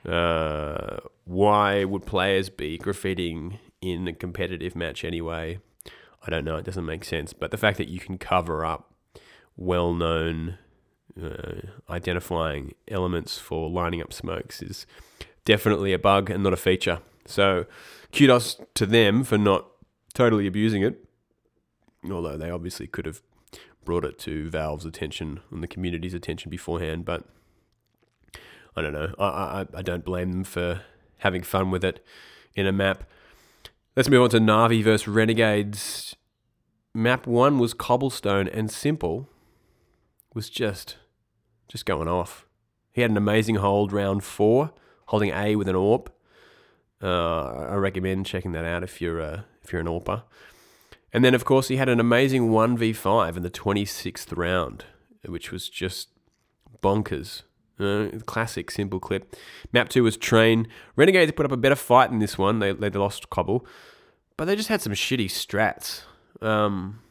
Uh, 0.04 0.98
why 1.30 1.84
would 1.84 2.08
players 2.08 2.50
be 2.50 2.80
graffitiing 2.80 3.60
in 3.82 4.08
a 4.08 4.14
competitive 4.14 4.76
match 4.76 5.06
anyway? 5.06 5.60
I 6.26 6.32
don't 6.32 6.44
know. 6.44 6.58
It 6.58 6.66
doesn't 6.66 6.88
make 6.88 7.06
sense. 7.06 7.34
But 7.34 7.52
the 7.52 7.58
fact 7.58 7.78
that 7.78 7.88
you 7.88 8.00
can 8.00 8.18
cover 8.18 8.66
up 8.66 8.92
well 9.56 9.94
known 9.94 10.58
uh, 11.22 11.62
identifying 11.88 12.74
elements 12.88 13.38
for 13.38 13.70
lining 13.70 14.02
up 14.02 14.12
smokes 14.12 14.64
is 14.64 14.88
definitely 15.46 15.94
a 15.94 16.00
bug 16.00 16.32
and 16.32 16.42
not 16.42 16.52
a 16.52 16.58
feature. 16.58 17.00
So 17.28 17.68
kudos 18.12 18.60
to 18.74 18.88
them 18.88 19.24
for 19.24 19.38
not 19.38 19.68
totally 20.16 20.48
abusing 20.48 20.82
it. 20.82 21.06
Although 22.10 22.38
they 22.38 22.50
obviously 22.50 22.88
could 22.88 23.06
have 23.06 23.22
brought 23.86 24.04
it 24.04 24.18
to 24.20 24.50
Valve's 24.50 24.86
attention 24.86 25.42
and 25.52 25.62
the 25.62 25.68
community's 25.68 26.16
attention 26.16 26.50
beforehand. 26.50 27.06
But 27.06 27.24
I 28.76 28.82
don't 28.82 28.94
know. 28.94 29.14
I, 29.20 29.26
I, 29.26 29.66
I 29.76 29.82
don't 29.84 30.04
blame 30.04 30.32
them 30.32 30.44
for 30.44 30.82
having 31.20 31.44
fun 31.44 31.72
with 31.72 31.84
it 31.84 32.06
in 32.56 32.68
a 32.68 32.72
map. 32.72 33.04
Let's 33.96 34.10
move 34.10 34.24
on 34.24 34.30
to 34.32 34.40
Navi 34.40 34.84
versus 34.84 35.08
Renegades. 35.08 36.16
Map 36.94 37.28
one 37.28 37.60
was 37.60 37.74
cobblestone 37.74 38.48
and 38.48 38.70
s1mple 38.70 39.28
was 40.34 40.50
just 40.50 40.98
just 41.68 41.86
going 41.86 42.08
off. 42.08 42.46
He 42.92 43.02
had 43.02 43.12
an 43.12 43.18
amazing 43.18 43.56
hold 43.56 43.94
round 43.94 44.24
four, 44.24 44.72
holding 45.08 45.32
A 45.32 45.56
with 45.56 45.68
an 45.68 45.76
AWP. 45.76 46.08
Uh, 47.02 47.68
I 47.70 47.76
recommend 47.76 48.26
checking 48.26 48.52
that 48.54 48.66
out 48.66 48.84
if 48.84 49.00
you're 49.00 49.22
uh, 49.22 49.42
if 49.64 49.72
you're 49.72 49.82
an 49.82 49.88
AWPer. 49.88 50.24
And 51.14 51.24
then 51.24 51.34
of 51.34 51.46
course 51.46 51.68
he 51.68 51.78
had 51.78 51.90
an 51.90 52.00
amazing 52.00 52.52
one 52.52 52.78
v 52.78 52.94
five 52.94 53.38
in 53.38 53.44
the 53.44 53.50
twenty 53.50 53.86
sixth 53.86 54.34
round, 54.34 54.86
which 55.26 55.52
was 55.52 55.70
just 55.70 56.10
bonkers. 56.82 57.44
Uh, 57.80 58.10
classic, 58.26 58.70
s1mple 58.72 59.02
clip. 59.02 59.36
Map 59.72 59.90
2 59.90 60.04
was 60.04 60.18
Train. 60.18 60.68
Renegades 60.96 61.32
put 61.32 61.46
up 61.46 61.52
a 61.52 61.58
better 61.58 61.76
fight 61.76 62.12
in 62.12 62.20
this 62.20 62.38
one. 62.38 62.60
They, 62.60 62.74
they 62.74 62.90
lost 62.90 63.30
Cobble. 63.30 63.66
But 64.36 64.46
they 64.46 64.56
just 64.56 64.70
had 64.70 64.82
some 64.82 64.94
shitty 64.94 65.28
strats. 65.28 66.02
Um, 66.42 67.02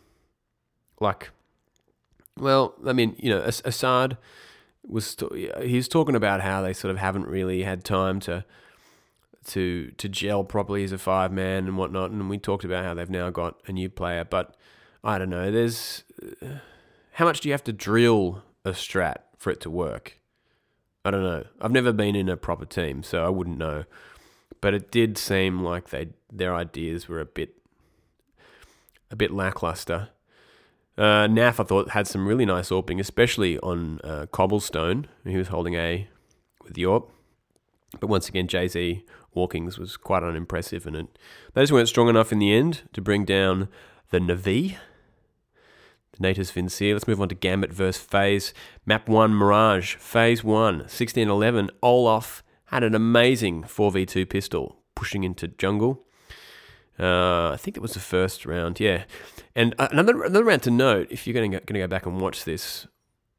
like, 1.01 1.31
well, 2.37 2.75
I 2.87 2.93
mean, 2.93 3.17
you 3.19 3.31
know, 3.31 3.41
Assad 3.41 4.17
was 4.87 5.17
he's 5.61 5.89
talking 5.89 6.15
about 6.15 6.41
how 6.41 6.63
they 6.63 6.73
sort 6.73 6.91
of 6.91 6.99
haven't 6.99 7.27
really 7.27 7.63
had 7.63 7.85
time 7.85 8.21
to 8.21 8.45
to 9.47 9.93
to 9.97 10.09
gel 10.09 10.45
properly 10.45 10.85
as 10.85 10.93
a 10.93 10.99
five 10.99 11.33
man 11.33 11.67
and 11.67 11.77
whatnot. 11.77 12.11
And 12.11 12.29
we 12.29 12.39
talked 12.39 12.65
about 12.65 12.85
how 12.85 12.95
they've 12.95 13.11
now 13.11 13.31
got 13.31 13.57
a 13.67 13.73
new 13.73 13.89
player, 13.89 14.25
but 14.25 14.57
I 15.05 15.19
don't 15.19 15.31
know. 15.31 15.51
There's 15.51 16.05
uh, 16.43 16.59
how 17.13 17.25
much 17.25 17.41
do 17.41 17.49
you 17.49 17.53
have 17.53 17.65
to 17.65 17.73
drill 17.73 18.43
a 18.65 18.71
strat 18.71 19.19
for 19.37 19.51
it 19.51 19.61
to 19.61 19.71
work? 19.71 20.19
I 21.09 21.11
don't 21.11 21.23
know. 21.23 21.45
I've 21.61 21.73
never 21.73 21.93
been 21.93 22.15
in 22.15 22.29
a 22.29 22.37
proper 22.37 22.67
team, 22.67 23.03
so 23.03 23.25
I 23.25 23.31
wouldn't 23.31 23.57
know. 23.57 23.85
But 24.61 24.75
it 24.75 24.91
did 24.91 25.17
seem 25.17 25.63
like 25.63 25.89
they 25.89 26.09
their 26.31 26.55
ideas 26.55 27.09
were 27.09 27.21
a 27.21 27.25
bit 27.25 27.55
a 29.11 29.17
bit 29.17 29.31
lackluster. 29.31 30.11
Uh, 30.99 31.27
Naf, 31.27 31.61
I 31.61 31.63
thought, 31.63 31.91
had 31.91 32.07
some 32.07 32.27
really 32.27 32.45
nice 32.45 32.71
AWPing, 32.71 33.01
especially 33.01 33.59
on 33.61 34.01
uh, 34.03 34.27
Cobblestone. 34.33 35.07
He 35.25 35.37
was 35.37 35.49
holding 35.49 35.75
A 35.77 36.09
with 36.63 36.75
the 36.75 36.83
AWP. 36.83 37.09
But 38.01 38.09
once 38.09 38.29
again, 38.29 38.49
Jay 38.49 38.69
Z 38.69 39.05
Walkings 39.33 39.79
was 39.79 39.97
quite 39.97 40.23
unimpressive, 40.23 40.87
and 40.87 40.97
it, 40.97 41.19
they 41.55 41.63
just 41.63 41.73
weren't 41.73 41.89
strong 41.89 42.09
enough 42.09 42.33
in 42.33 42.39
the 42.39 42.53
end 42.53 42.83
to 42.93 43.01
bring 43.01 43.25
down 43.25 43.69
the 44.11 44.19
Navi. 44.19 44.77
Natus 46.19 46.51
Vincere. 46.51 46.95
Let's 46.95 47.09
move 47.09 47.21
on 47.21 47.29
to 47.29 47.35
Gambit 47.35 47.73
versus 47.73 48.03
FaZe. 48.03 48.53
Map 48.87 49.09
1 49.09 49.35
Mirage. 49.35 49.97
FaZe 49.97 50.43
1, 50.43 50.79
1611. 50.79 51.71
Olaf 51.83 52.43
had 52.67 52.83
an 52.83 52.95
amazing 52.95 53.63
4v2 53.63 54.29
pistol 54.29 54.77
pushing 54.95 55.25
into 55.25 55.49
jungle. 55.49 56.05
Uh, 56.99 57.51
I 57.51 57.57
think 57.57 57.77
it 57.77 57.81
was 57.81 57.93
the 57.93 58.01
first 58.01 58.45
round, 58.45 58.81
yeah. 58.81 59.05
And 59.55 59.75
uh, 59.79 59.89
another 59.93 60.25
another 60.25 60.45
round 60.45 60.63
to 60.65 60.71
note, 60.71 61.07
if 61.11 61.27
you're 61.27 61.35
going 61.35 61.53
to 61.53 61.61
go 61.61 61.87
back 61.87 62.07
and 62.07 62.21
watch 62.21 62.45
this, 62.45 62.89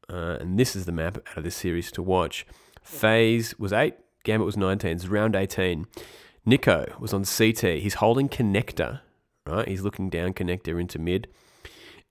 uh, 0.08 0.38
and 0.40 0.58
this 0.58 0.74
is 0.74 0.86
the 0.86 0.92
map 0.92 1.18
out 1.18 1.36
of 1.36 1.44
this 1.44 1.56
series 1.56 1.92
to 1.92 2.02
watch. 2.02 2.46
FaZe 2.82 3.58
was 3.58 3.72
8, 3.72 3.94
Gambit 4.24 4.46
was 4.46 4.56
19. 4.56 4.90
It's 4.90 5.06
round 5.06 5.36
18. 5.36 5.86
NiKo 6.46 6.98
was 6.98 7.12
on 7.12 7.24
CT. 7.24 7.80
He's 7.80 7.94
holding 7.94 8.28
connector, 8.28 9.00
right? 9.46 9.68
He's 9.68 9.82
looking 9.82 10.08
down 10.08 10.32
connector 10.32 10.80
into 10.80 10.98
mid 10.98 11.28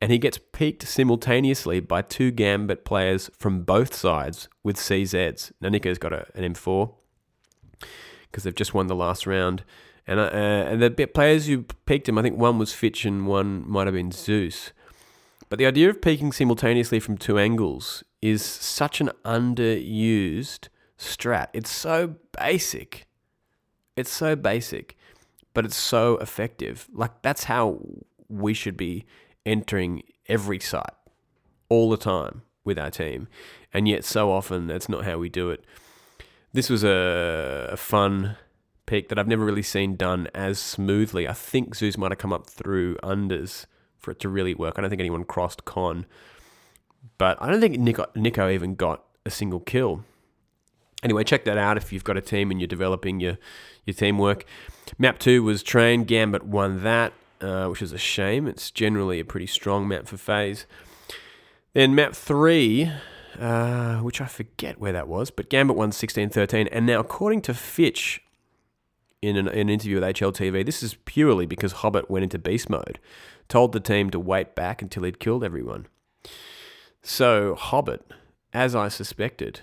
and 0.01 0.11
he 0.11 0.17
gets 0.17 0.39
peaked 0.53 0.87
simultaneously 0.87 1.79
by 1.79 2.01
two 2.01 2.31
Gambit 2.31 2.85
players 2.85 3.29
from 3.37 3.63
both 3.63 3.93
sides 3.93 4.47
with 4.63 4.77
CZs. 4.77 5.51
Now, 5.59 5.69
NiKo's 5.69 5.97
got 5.97 6.13
a, 6.13 6.25
an 6.35 6.53
M4 6.53 6.93
because 8.23 8.43
they've 8.43 8.55
just 8.55 8.73
won 8.73 8.87
the 8.87 8.95
last 8.95 9.27
round. 9.27 9.63
And, 10.07 10.19
uh, 10.19 10.23
and 10.23 10.81
the 10.81 11.05
players 11.07 11.47
who 11.47 11.63
peaked 11.85 12.07
him, 12.07 12.17
I 12.17 12.21
think 12.21 12.37
one 12.37 12.57
was 12.57 12.73
Fitch 12.73 13.05
and 13.05 13.27
one 13.27 13.69
might 13.69 13.87
have 13.87 13.93
been 13.93 14.11
Zeus. 14.11 14.71
But 15.49 15.59
the 15.59 15.65
idea 15.65 15.89
of 15.89 16.01
peaking 16.01 16.31
simultaneously 16.31 16.99
from 16.99 17.17
two 17.17 17.37
angles 17.37 18.03
is 18.21 18.43
such 18.43 19.01
an 19.01 19.09
underused 19.25 20.69
strat. 20.97 21.47
It's 21.53 21.71
so 21.71 22.15
basic. 22.37 23.07
It's 23.95 24.11
so 24.11 24.35
basic, 24.35 24.95
but 25.53 25.65
it's 25.65 25.75
so 25.75 26.17
effective. 26.17 26.87
Like, 26.93 27.21
that's 27.21 27.45
how 27.45 27.79
we 28.29 28.53
should 28.53 28.77
be 28.77 29.05
entering 29.49 30.03
every 30.27 30.59
site 30.59 30.93
all 31.67 31.89
the 31.89 31.97
time 31.97 32.43
with 32.63 32.77
our 32.77 32.91
team. 32.91 33.27
And 33.73 33.87
yet, 33.87 34.05
so 34.05 34.31
often, 34.31 34.67
that's 34.67 34.87
not 34.87 35.05
how 35.05 35.17
we 35.17 35.29
do 35.29 35.49
it. 35.49 35.63
This 36.53 36.69
was 36.69 36.83
a, 36.83 37.75
fun 37.77 38.37
peak 38.85 39.09
that 39.09 39.19
I've 39.19 39.27
never 39.27 39.45
really 39.45 39.61
seen 39.61 39.95
done 39.95 40.27
as 40.33 40.57
smoothly. 40.57 41.27
I 41.27 41.33
think 41.33 41.75
Zeus 41.75 41.97
might 41.97 42.11
have 42.11 42.17
come 42.17 42.33
up 42.33 42.47
through 42.47 42.95
unders 43.03 43.65
for 43.97 44.11
it 44.11 44.19
to 44.21 44.29
really 44.29 44.55
work. 44.55 44.75
I 44.77 44.81
don't 44.81 44.89
think 44.89 44.99
anyone 44.99 45.25
crossed 45.25 45.65
con, 45.65 46.07
but 47.17 47.37
I 47.39 47.51
don't 47.51 47.61
think 47.61 47.77
NiKo, 47.77 48.07
NiKo 48.15 48.51
even 48.51 48.75
got 48.75 49.03
a 49.25 49.29
single 49.29 49.59
kill. 49.59 50.03
Anyway, 51.03 51.23
check 51.23 51.45
that 51.45 51.57
out 51.57 51.77
if 51.77 51.93
you've 51.93 52.03
got 52.03 52.17
a 52.17 52.21
team 52.21 52.49
and 52.49 52.59
you're 52.59 52.67
developing 52.67 53.19
your, 53.19 53.37
your 53.85 53.93
teamwork. 53.93 54.43
Map 54.97 55.19
2 55.19 55.43
was 55.43 55.61
Train. 55.63 56.03
Gambit 56.03 56.43
won 56.43 56.83
that, 56.83 57.13
uh, 57.41 57.67
which 57.67 57.81
is 57.81 57.91
a 57.91 57.97
shame. 57.97 58.47
It's 58.47 58.71
generally 58.71 59.19
a 59.19 59.25
pretty 59.25 59.47
strong 59.47 59.87
map 59.87 60.07
for 60.07 60.17
FaZe. 60.17 60.65
Then 61.73 61.95
map 61.95 62.13
3, 62.13 62.91
uh, 63.39 63.97
which 63.99 64.21
I 64.21 64.25
forget 64.25 64.79
where 64.79 64.91
that 64.93 65.07
was, 65.07 65.29
but 65.31 65.49
Gambit 65.49 65.75
won 65.75 65.91
16 65.91 66.29
13. 66.29 66.67
And 66.71 66.85
now, 66.85 66.99
according 66.99 67.41
to 67.43 67.53
Fitch, 67.53 68.21
in 69.21 69.35
an, 69.35 69.47
an 69.47 69.69
interview 69.69 69.99
with 69.99 70.15
HLTV, 70.15 70.65
this 70.65 70.81
is 70.81 70.95
purely 71.05 71.45
because 71.45 71.73
Hobbit 71.73 72.09
went 72.09 72.23
into 72.23 72.39
beast 72.39 72.69
mode, 72.69 72.99
told 73.47 73.73
the 73.73 73.79
team 73.79 74.09
to 74.11 74.19
wait 74.19 74.55
back 74.55 74.81
until 74.81 75.03
he'd 75.03 75.19
killed 75.19 75.43
everyone. 75.43 75.87
So, 77.01 77.55
Hobbit, 77.55 78.01
as 78.53 78.75
I 78.75 78.87
suspected, 78.87 79.61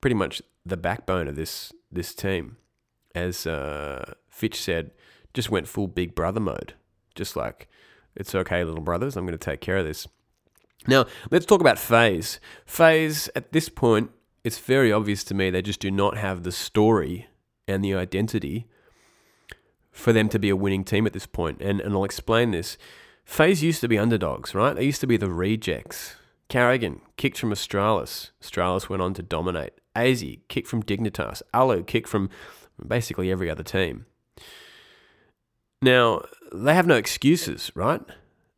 pretty 0.00 0.14
much 0.14 0.42
the 0.64 0.76
backbone 0.76 1.28
of 1.28 1.36
this 1.36 1.72
this 1.90 2.14
team, 2.14 2.56
as 3.14 3.46
uh, 3.46 4.14
Fitch 4.28 4.60
said, 4.60 4.90
just 5.34 5.50
went 5.50 5.68
full 5.68 5.86
Big 5.86 6.14
Brother 6.14 6.40
mode. 6.40 6.74
Just 7.14 7.36
like, 7.36 7.68
it's 8.14 8.34
okay, 8.34 8.64
little 8.64 8.82
brothers, 8.82 9.16
I'm 9.16 9.26
going 9.26 9.38
to 9.38 9.44
take 9.44 9.60
care 9.60 9.76
of 9.76 9.86
this. 9.86 10.06
Now, 10.86 11.06
let's 11.30 11.46
talk 11.46 11.60
about 11.60 11.78
FaZe. 11.78 12.40
FaZe, 12.64 13.28
at 13.34 13.52
this 13.52 13.68
point, 13.68 14.10
it's 14.44 14.58
very 14.58 14.92
obvious 14.92 15.24
to 15.24 15.34
me 15.34 15.50
they 15.50 15.62
just 15.62 15.80
do 15.80 15.90
not 15.90 16.16
have 16.16 16.42
the 16.42 16.52
story 16.52 17.28
and 17.66 17.84
the 17.84 17.94
identity 17.94 18.66
for 19.90 20.12
them 20.12 20.28
to 20.28 20.38
be 20.38 20.48
a 20.48 20.56
winning 20.56 20.84
team 20.84 21.06
at 21.06 21.12
this 21.12 21.26
point. 21.26 21.60
And, 21.60 21.80
and 21.80 21.94
I'll 21.94 22.04
explain 22.04 22.52
this. 22.52 22.78
FaZe 23.24 23.62
used 23.62 23.80
to 23.82 23.88
be 23.88 23.98
underdogs, 23.98 24.54
right? 24.54 24.74
They 24.74 24.84
used 24.84 25.00
to 25.00 25.06
be 25.06 25.16
the 25.16 25.30
rejects. 25.30 26.16
Karrigan 26.48 27.00
kicked 27.16 27.38
from 27.38 27.50
Astralis. 27.50 28.30
Astralis 28.42 28.88
went 28.88 29.02
on 29.02 29.12
to 29.14 29.22
dominate. 29.22 29.74
aizy 29.94 30.40
kicked 30.48 30.68
from 30.68 30.82
Dignitas. 30.82 31.42
allu 31.52 31.86
kicked 31.86 32.08
from 32.08 32.30
basically 32.86 33.30
every 33.30 33.50
other 33.50 33.62
team. 33.62 34.06
Now, 35.80 36.22
they 36.52 36.74
have 36.74 36.86
no 36.86 36.96
excuses, 36.96 37.70
right? 37.74 38.00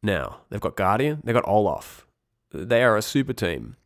Now, 0.02 0.40
they've 0.48 0.60
got 0.60 0.76
Guardian, 0.76 1.20
they've 1.24 1.34
got 1.34 1.46
Olaf. 1.46 2.06
They 2.52 2.82
are 2.82 2.96
a 2.96 3.02
super 3.02 3.32
team. 3.32 3.76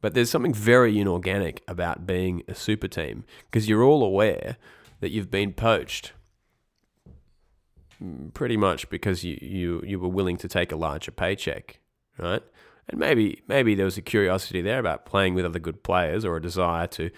But 0.00 0.14
there's 0.14 0.30
something 0.30 0.54
very 0.54 0.98
inorganic 0.98 1.62
about 1.66 2.06
being 2.06 2.42
a 2.46 2.54
super 2.54 2.86
team 2.86 3.24
because 3.50 3.68
you're 3.68 3.82
all 3.82 4.04
aware 4.04 4.56
that 5.00 5.10
you've 5.10 5.30
been 5.30 5.52
poached 5.52 6.12
mm, 8.02 8.32
pretty 8.32 8.56
much 8.56 8.88
because 8.88 9.24
you, 9.24 9.38
you, 9.40 9.82
you 9.84 9.98
were 9.98 10.08
willing 10.08 10.36
to 10.36 10.48
take 10.48 10.70
a 10.70 10.76
larger 10.76 11.10
paycheck, 11.10 11.80
right? 12.18 12.42
And 12.88 13.00
maybe 13.00 13.42
maybe 13.48 13.74
there 13.74 13.84
was 13.84 13.98
a 13.98 14.02
curiosity 14.02 14.62
there 14.62 14.78
about 14.78 15.06
playing 15.06 15.34
with 15.34 15.44
other 15.44 15.58
good 15.58 15.82
players 15.82 16.24
or 16.24 16.36
a 16.36 16.42
desire 16.42 16.86
to 16.88 17.10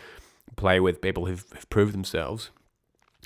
play 0.56 0.80
with 0.80 1.02
people 1.02 1.26
who've, 1.26 1.44
who've 1.52 1.68
proved 1.68 1.92
themselves. 1.92 2.50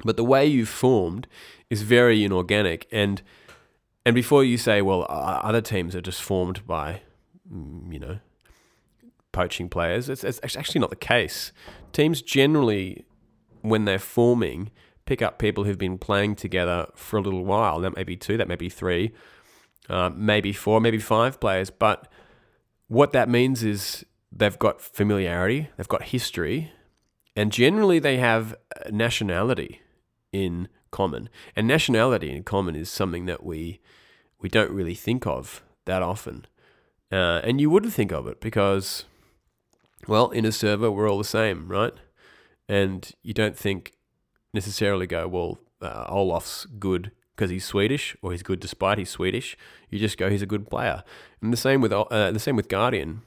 But 0.05 0.17
the 0.17 0.25
way 0.25 0.47
you've 0.47 0.69
formed 0.69 1.27
is 1.69 1.83
very 1.83 2.25
inorganic, 2.25 2.87
and 2.91 3.23
and 4.05 4.15
before 4.15 4.43
you 4.43 4.59
say, 4.59 4.83
well, 4.83 5.07
other 5.09 5.61
teams 5.61 5.95
are 5.95 6.01
just 6.01 6.23
formed 6.23 6.67
by, 6.67 7.03
mm, 7.53 7.93
you 7.93 8.01
know, 8.01 8.19
poaching 9.31 9.69
players. 9.69 10.09
It's, 10.09 10.25
it's 10.25 10.57
actually 10.57 10.81
not 10.81 10.91
the 10.91 10.97
case. 10.97 11.53
Teams 11.93 12.21
generally, 12.21 13.05
when 13.61 13.85
they're 13.85 14.01
forming, 14.01 14.71
pick 15.05 15.23
up 15.23 15.39
people 15.39 15.65
who've 15.65 15.79
been 15.79 15.99
playing 15.99 16.35
together 16.35 16.89
for 16.95 17.17
a 17.17 17.21
little 17.21 17.45
while. 17.45 17.81
That 17.81 17.95
may 17.95 18.03
be 18.03 18.17
two, 18.17 18.37
that 18.37 18.49
may 18.49 18.57
be 18.57 18.69
three, 18.69 19.13
uh, 19.89 20.11
maybe 20.15 20.53
four, 20.53 20.81
maybe 20.81 20.99
five 20.99 21.39
players. 21.39 21.71
But 21.71 22.11
what 22.89 23.13
that 23.13 23.29
means 23.29 23.63
is 23.63 24.05
they've 24.33 24.59
got 24.59 24.81
familiarity, 24.81 25.69
they've 25.77 25.89
got 25.89 26.03
history, 26.05 26.73
and 27.37 27.53
generally 27.53 27.99
they 27.99 28.19
have 28.19 28.55
nationality 28.91 29.81
in 30.33 30.69
common. 30.91 31.29
And 31.57 31.67
nationality 31.67 32.31
in 32.31 32.43
common 32.43 32.77
is 32.77 32.91
something 32.91 33.27
that 33.27 33.45
we 33.45 33.81
we 34.41 34.49
don't 34.49 34.71
really 34.71 34.95
think 34.95 35.27
of 35.27 35.63
that 35.85 36.03
often. 36.03 36.47
Uh, 37.11 37.41
and 37.45 37.61
you 37.61 37.71
wouldn't 37.71 37.93
think 37.93 38.13
of 38.13 38.27
it 38.27 38.41
because 38.41 39.05
well, 40.09 40.31
in 40.31 40.45
a 40.45 40.53
server, 40.53 40.91
we're 40.91 41.09
all 41.09 41.19
the 41.19 41.25
same, 41.25 41.69
right? 41.69 41.93
And 42.69 43.11
you 43.23 43.33
don't 43.33 43.57
think 43.57 43.93
necessarily 44.53 45.07
go, 45.07 45.29
well, 45.29 45.59
uh, 45.81 46.07
Olaf's 46.09 46.67
good 46.79 47.13
because 47.35 47.51
he's 47.51 47.65
Swedish, 47.65 48.17
or 48.21 48.33
he's 48.33 48.43
good 48.43 48.61
despite 48.61 48.99
he's 48.99 49.11
Swedish. 49.11 49.57
You 49.91 49.99
just 49.99 50.19
go, 50.19 50.29
he's 50.29 50.43
a 50.43 50.47
good 50.47 50.69
player. 50.69 51.03
And 51.41 51.53
the 51.53 51.57
same 51.57 51.81
with 51.81 51.93
uh, 51.93 52.31
the 52.31 52.39
same 52.39 52.57
with 52.57 52.69
Guardian. 52.69 53.23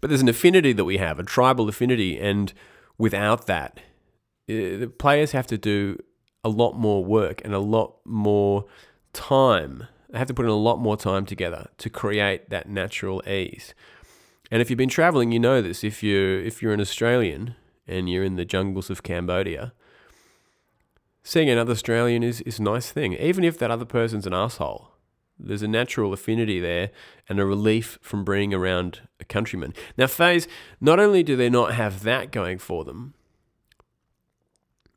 But 0.00 0.10
there's 0.10 0.22
an 0.22 0.28
affinity 0.28 0.72
that 0.72 0.84
we 0.84 0.98
have, 0.98 1.18
a 1.18 1.22
tribal 1.22 1.68
affinity, 1.68 2.18
and 2.18 2.52
without 2.96 3.46
that, 3.46 3.80
uh, 4.48 4.78
the 4.78 4.92
players 4.98 5.32
have 5.32 5.46
to 5.48 5.58
do 5.58 5.98
a 6.44 6.48
lot 6.48 6.72
more 6.72 7.04
work 7.04 7.42
and 7.44 7.54
a 7.54 7.58
lot 7.58 7.96
more 8.04 8.64
time. 9.12 9.86
They 10.08 10.18
have 10.18 10.28
to 10.28 10.34
put 10.34 10.44
in 10.44 10.50
a 10.50 10.56
lot 10.56 10.78
more 10.78 10.96
time 10.96 11.26
together 11.26 11.68
to 11.78 11.90
create 11.90 12.50
that 12.50 12.68
natural 12.68 13.22
ease. 13.28 13.74
And 14.50 14.62
if 14.62 14.70
you've 14.70 14.78
been 14.78 14.88
traveling, 14.88 15.32
you 15.32 15.38
know 15.38 15.60
this. 15.60 15.84
If 15.84 16.02
you 16.02 16.42
if 16.44 16.62
you're 16.62 16.72
an 16.72 16.80
Australian 16.80 17.54
and 17.86 18.08
you're 18.08 18.24
in 18.24 18.36
the 18.36 18.44
jungles 18.44 18.88
of 18.88 19.02
Cambodia, 19.02 19.72
seeing 21.22 21.50
another 21.50 21.72
Australian 21.72 22.22
is, 22.22 22.40
is 22.42 22.58
a 22.58 22.62
nice 22.62 22.90
thing, 22.90 23.12
even 23.14 23.44
if 23.44 23.58
that 23.58 23.70
other 23.70 23.84
person's 23.84 24.26
an 24.26 24.32
asshole. 24.32 24.92
There's 25.38 25.62
a 25.62 25.68
natural 25.68 26.12
affinity 26.12 26.60
there 26.60 26.90
and 27.28 27.38
a 27.38 27.46
relief 27.46 27.98
from 28.02 28.24
being 28.24 28.52
around 28.52 29.02
a 29.20 29.24
countryman. 29.24 29.74
Now, 29.96 30.06
FaZe, 30.06 30.48
not 30.80 30.98
only 30.98 31.22
do 31.22 31.36
they 31.36 31.50
not 31.50 31.74
have 31.74 32.02
that 32.02 32.32
going 32.32 32.58
for 32.58 32.84
them, 32.84 33.14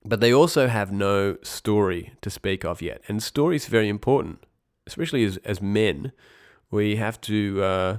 but 0.03 0.19
they 0.19 0.33
also 0.33 0.67
have 0.67 0.91
no 0.91 1.37
story 1.43 2.13
to 2.21 2.29
speak 2.29 2.65
of 2.65 2.81
yet. 2.81 3.01
And 3.07 3.21
story 3.21 3.55
is 3.55 3.67
very 3.67 3.87
important, 3.87 4.43
especially 4.87 5.23
as, 5.23 5.37
as 5.37 5.61
men. 5.61 6.11
We 6.71 6.95
have 6.95 7.21
to 7.21 7.63
uh, 7.63 7.97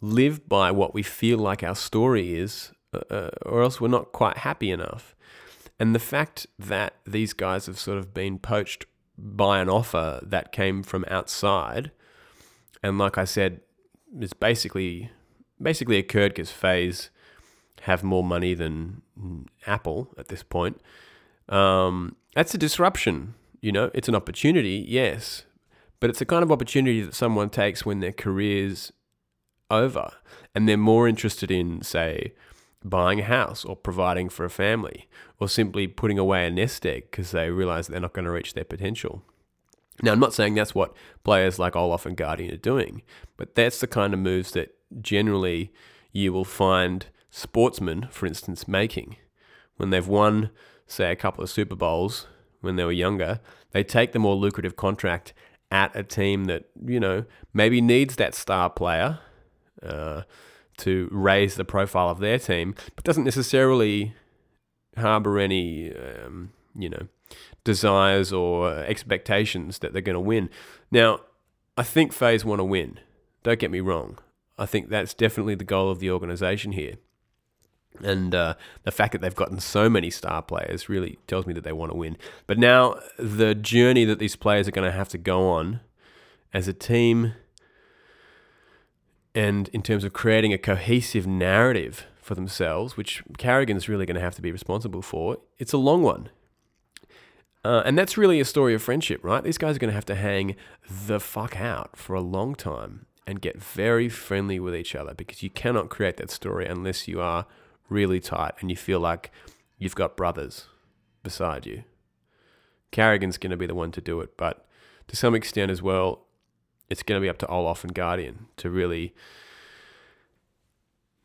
live 0.00 0.48
by 0.48 0.70
what 0.72 0.94
we 0.94 1.02
feel 1.02 1.38
like 1.38 1.62
our 1.62 1.76
story 1.76 2.34
is, 2.34 2.72
uh, 2.92 3.00
uh, 3.10 3.30
or 3.42 3.62
else 3.62 3.80
we're 3.80 3.88
not 3.88 4.12
quite 4.12 4.38
happy 4.38 4.70
enough. 4.70 5.14
And 5.78 5.94
the 5.94 6.00
fact 6.00 6.46
that 6.58 6.94
these 7.06 7.32
guys 7.32 7.66
have 7.66 7.78
sort 7.78 7.98
of 7.98 8.12
been 8.12 8.38
poached 8.38 8.86
by 9.18 9.58
an 9.58 9.68
offer 9.68 10.20
that 10.22 10.52
came 10.52 10.82
from 10.82 11.04
outside, 11.08 11.90
and 12.82 12.98
like 12.98 13.18
I 13.18 13.24
said, 13.24 13.60
it's 14.18 14.32
basically 14.32 15.10
basically 15.60 15.98
occurred 15.98 16.30
because 16.30 16.52
FaZe 16.52 17.10
have 17.82 18.04
more 18.04 18.22
money 18.22 18.54
than 18.54 19.02
Apple 19.66 20.14
at 20.16 20.28
this 20.28 20.42
point. 20.42 20.80
Um, 21.48 22.16
that's 22.34 22.54
a 22.54 22.58
disruption. 22.58 23.34
You 23.60 23.72
know, 23.72 23.90
it's 23.92 24.08
an 24.08 24.14
opportunity, 24.14 24.84
yes, 24.86 25.44
but 26.00 26.10
it's 26.10 26.20
a 26.20 26.26
kind 26.26 26.42
of 26.42 26.52
opportunity 26.52 27.00
that 27.02 27.14
someone 27.14 27.50
takes 27.50 27.84
when 27.84 28.00
their 28.00 28.12
careers 28.12 28.92
over 29.70 30.10
and 30.54 30.68
they're 30.68 30.76
more 30.76 31.08
interested 31.08 31.50
in, 31.50 31.82
say, 31.82 32.34
buying 32.84 33.20
a 33.20 33.24
house 33.24 33.64
or 33.64 33.76
providing 33.76 34.28
for 34.28 34.44
a 34.44 34.50
family 34.50 35.08
or 35.38 35.48
simply 35.48 35.86
putting 35.86 36.18
away 36.18 36.46
a 36.46 36.50
nest 36.50 36.86
egg 36.86 37.08
because 37.10 37.32
they 37.32 37.50
realize 37.50 37.88
they're 37.88 38.00
not 38.00 38.12
going 38.12 38.24
to 38.24 38.30
reach 38.30 38.54
their 38.54 38.64
potential. 38.64 39.22
Now, 40.02 40.12
I'm 40.12 40.20
not 40.20 40.34
saying 40.34 40.54
that's 40.54 40.74
what 40.74 40.94
players 41.24 41.58
like 41.58 41.74
Olaf 41.74 42.06
and 42.06 42.16
Guardian 42.16 42.54
are 42.54 42.58
doing, 42.58 43.02
but 43.36 43.54
that's 43.54 43.80
the 43.80 43.88
kind 43.88 44.14
of 44.14 44.20
moves 44.20 44.52
that 44.52 44.74
generally 45.00 45.72
you 46.12 46.32
will 46.32 46.44
find 46.44 47.06
sportsmen, 47.30 48.08
for 48.10 48.26
instance, 48.26 48.68
making. 48.68 49.16
When 49.76 49.90
they've 49.90 50.06
won, 50.06 50.50
say, 50.86 51.10
a 51.10 51.16
couple 51.16 51.42
of 51.42 51.50
Super 51.50 51.74
Bowls 51.74 52.26
when 52.60 52.76
they 52.76 52.84
were 52.84 52.92
younger, 52.92 53.40
they 53.72 53.82
take 53.82 54.12
the 54.12 54.18
more 54.18 54.36
lucrative 54.36 54.76
contract 54.76 55.32
at 55.70 55.94
a 55.94 56.02
team 56.02 56.44
that, 56.44 56.64
you 56.84 57.00
know, 57.00 57.24
maybe 57.52 57.80
needs 57.80 58.16
that 58.16 58.34
star 58.34 58.70
player 58.70 59.18
uh, 59.82 60.22
to 60.78 61.08
raise 61.10 61.56
the 61.56 61.64
profile 61.64 62.08
of 62.08 62.18
their 62.18 62.38
team, 62.38 62.74
but 62.94 63.04
doesn't 63.04 63.24
necessarily 63.24 64.14
harbor 64.96 65.38
any, 65.38 65.92
um, 65.94 66.52
you 66.76 66.88
know, 66.88 67.08
desires 67.64 68.32
or 68.32 68.74
expectations 68.74 69.78
that 69.78 69.92
they're 69.92 70.02
going 70.02 70.14
to 70.14 70.20
win. 70.20 70.48
Now, 70.90 71.20
I 71.76 71.82
think 71.82 72.12
FaZe 72.12 72.44
want 72.44 72.60
to 72.60 72.64
win. 72.64 72.98
Don't 73.42 73.58
get 73.58 73.70
me 73.70 73.80
wrong. 73.80 74.18
I 74.58 74.66
think 74.66 74.88
that's 74.88 75.14
definitely 75.14 75.54
the 75.54 75.64
goal 75.64 75.90
of 75.90 76.00
the 76.00 76.10
organization 76.10 76.72
here. 76.72 76.94
And 78.02 78.34
uh, 78.34 78.54
the 78.84 78.90
fact 78.90 79.12
that 79.12 79.20
they've 79.20 79.34
gotten 79.34 79.60
so 79.60 79.88
many 79.88 80.10
star 80.10 80.42
players 80.42 80.88
really 80.88 81.18
tells 81.26 81.46
me 81.46 81.52
that 81.54 81.64
they 81.64 81.72
want 81.72 81.92
to 81.92 81.96
win. 81.96 82.16
But 82.46 82.58
now, 82.58 83.00
the 83.18 83.54
journey 83.54 84.04
that 84.04 84.18
these 84.18 84.36
players 84.36 84.68
are 84.68 84.72
going 84.72 84.90
to 84.90 84.96
have 84.96 85.08
to 85.10 85.18
go 85.18 85.48
on 85.48 85.80
as 86.52 86.68
a 86.68 86.72
team, 86.72 87.34
and 89.38 89.68
in 89.68 89.82
terms 89.82 90.02
of 90.02 90.12
creating 90.12 90.52
a 90.52 90.58
cohesive 90.58 91.24
narrative 91.24 92.06
for 92.20 92.34
themselves, 92.34 92.96
which 92.96 93.22
Karrigan's 93.38 93.88
really 93.88 94.04
going 94.04 94.16
to 94.16 94.20
have 94.20 94.34
to 94.34 94.42
be 94.42 94.50
responsible 94.50 95.00
for, 95.00 95.36
it's 95.60 95.72
a 95.72 95.78
long 95.78 96.02
one. 96.02 96.30
Uh, 97.64 97.82
and 97.84 97.96
that's 97.96 98.18
really 98.18 98.40
a 98.40 98.44
story 98.44 98.74
of 98.74 98.82
friendship, 98.82 99.22
right? 99.22 99.44
These 99.44 99.56
guys 99.56 99.76
are 99.76 99.78
going 99.78 99.90
to 99.90 99.94
have 99.94 100.06
to 100.06 100.16
hang 100.16 100.56
the 101.06 101.20
fuck 101.20 101.60
out 101.60 101.96
for 101.96 102.14
a 102.14 102.20
long 102.20 102.56
time 102.56 103.06
and 103.28 103.40
get 103.40 103.62
very 103.62 104.08
friendly 104.08 104.58
with 104.58 104.74
each 104.74 104.96
other 104.96 105.14
because 105.14 105.40
you 105.40 105.50
cannot 105.50 105.88
create 105.88 106.16
that 106.16 106.32
story 106.32 106.66
unless 106.66 107.06
you 107.06 107.20
are 107.20 107.46
really 107.88 108.18
tight 108.18 108.54
and 108.58 108.70
you 108.70 108.76
feel 108.76 108.98
like 108.98 109.30
you've 109.78 109.94
got 109.94 110.16
brothers 110.16 110.66
beside 111.22 111.64
you. 111.64 111.84
Karrigan's 112.90 113.38
going 113.38 113.52
to 113.52 113.56
be 113.56 113.66
the 113.66 113.74
one 113.76 113.92
to 113.92 114.00
do 114.00 114.18
it, 114.20 114.36
but 114.36 114.66
to 115.06 115.14
some 115.14 115.36
extent 115.36 115.70
as 115.70 115.80
well, 115.80 116.24
it's 116.88 117.02
going 117.02 117.20
to 117.20 117.24
be 117.24 117.28
up 117.28 117.38
to 117.38 117.46
Olaf 117.46 117.84
and 117.84 117.94
Guardian 117.94 118.46
to 118.56 118.70
really, 118.70 119.14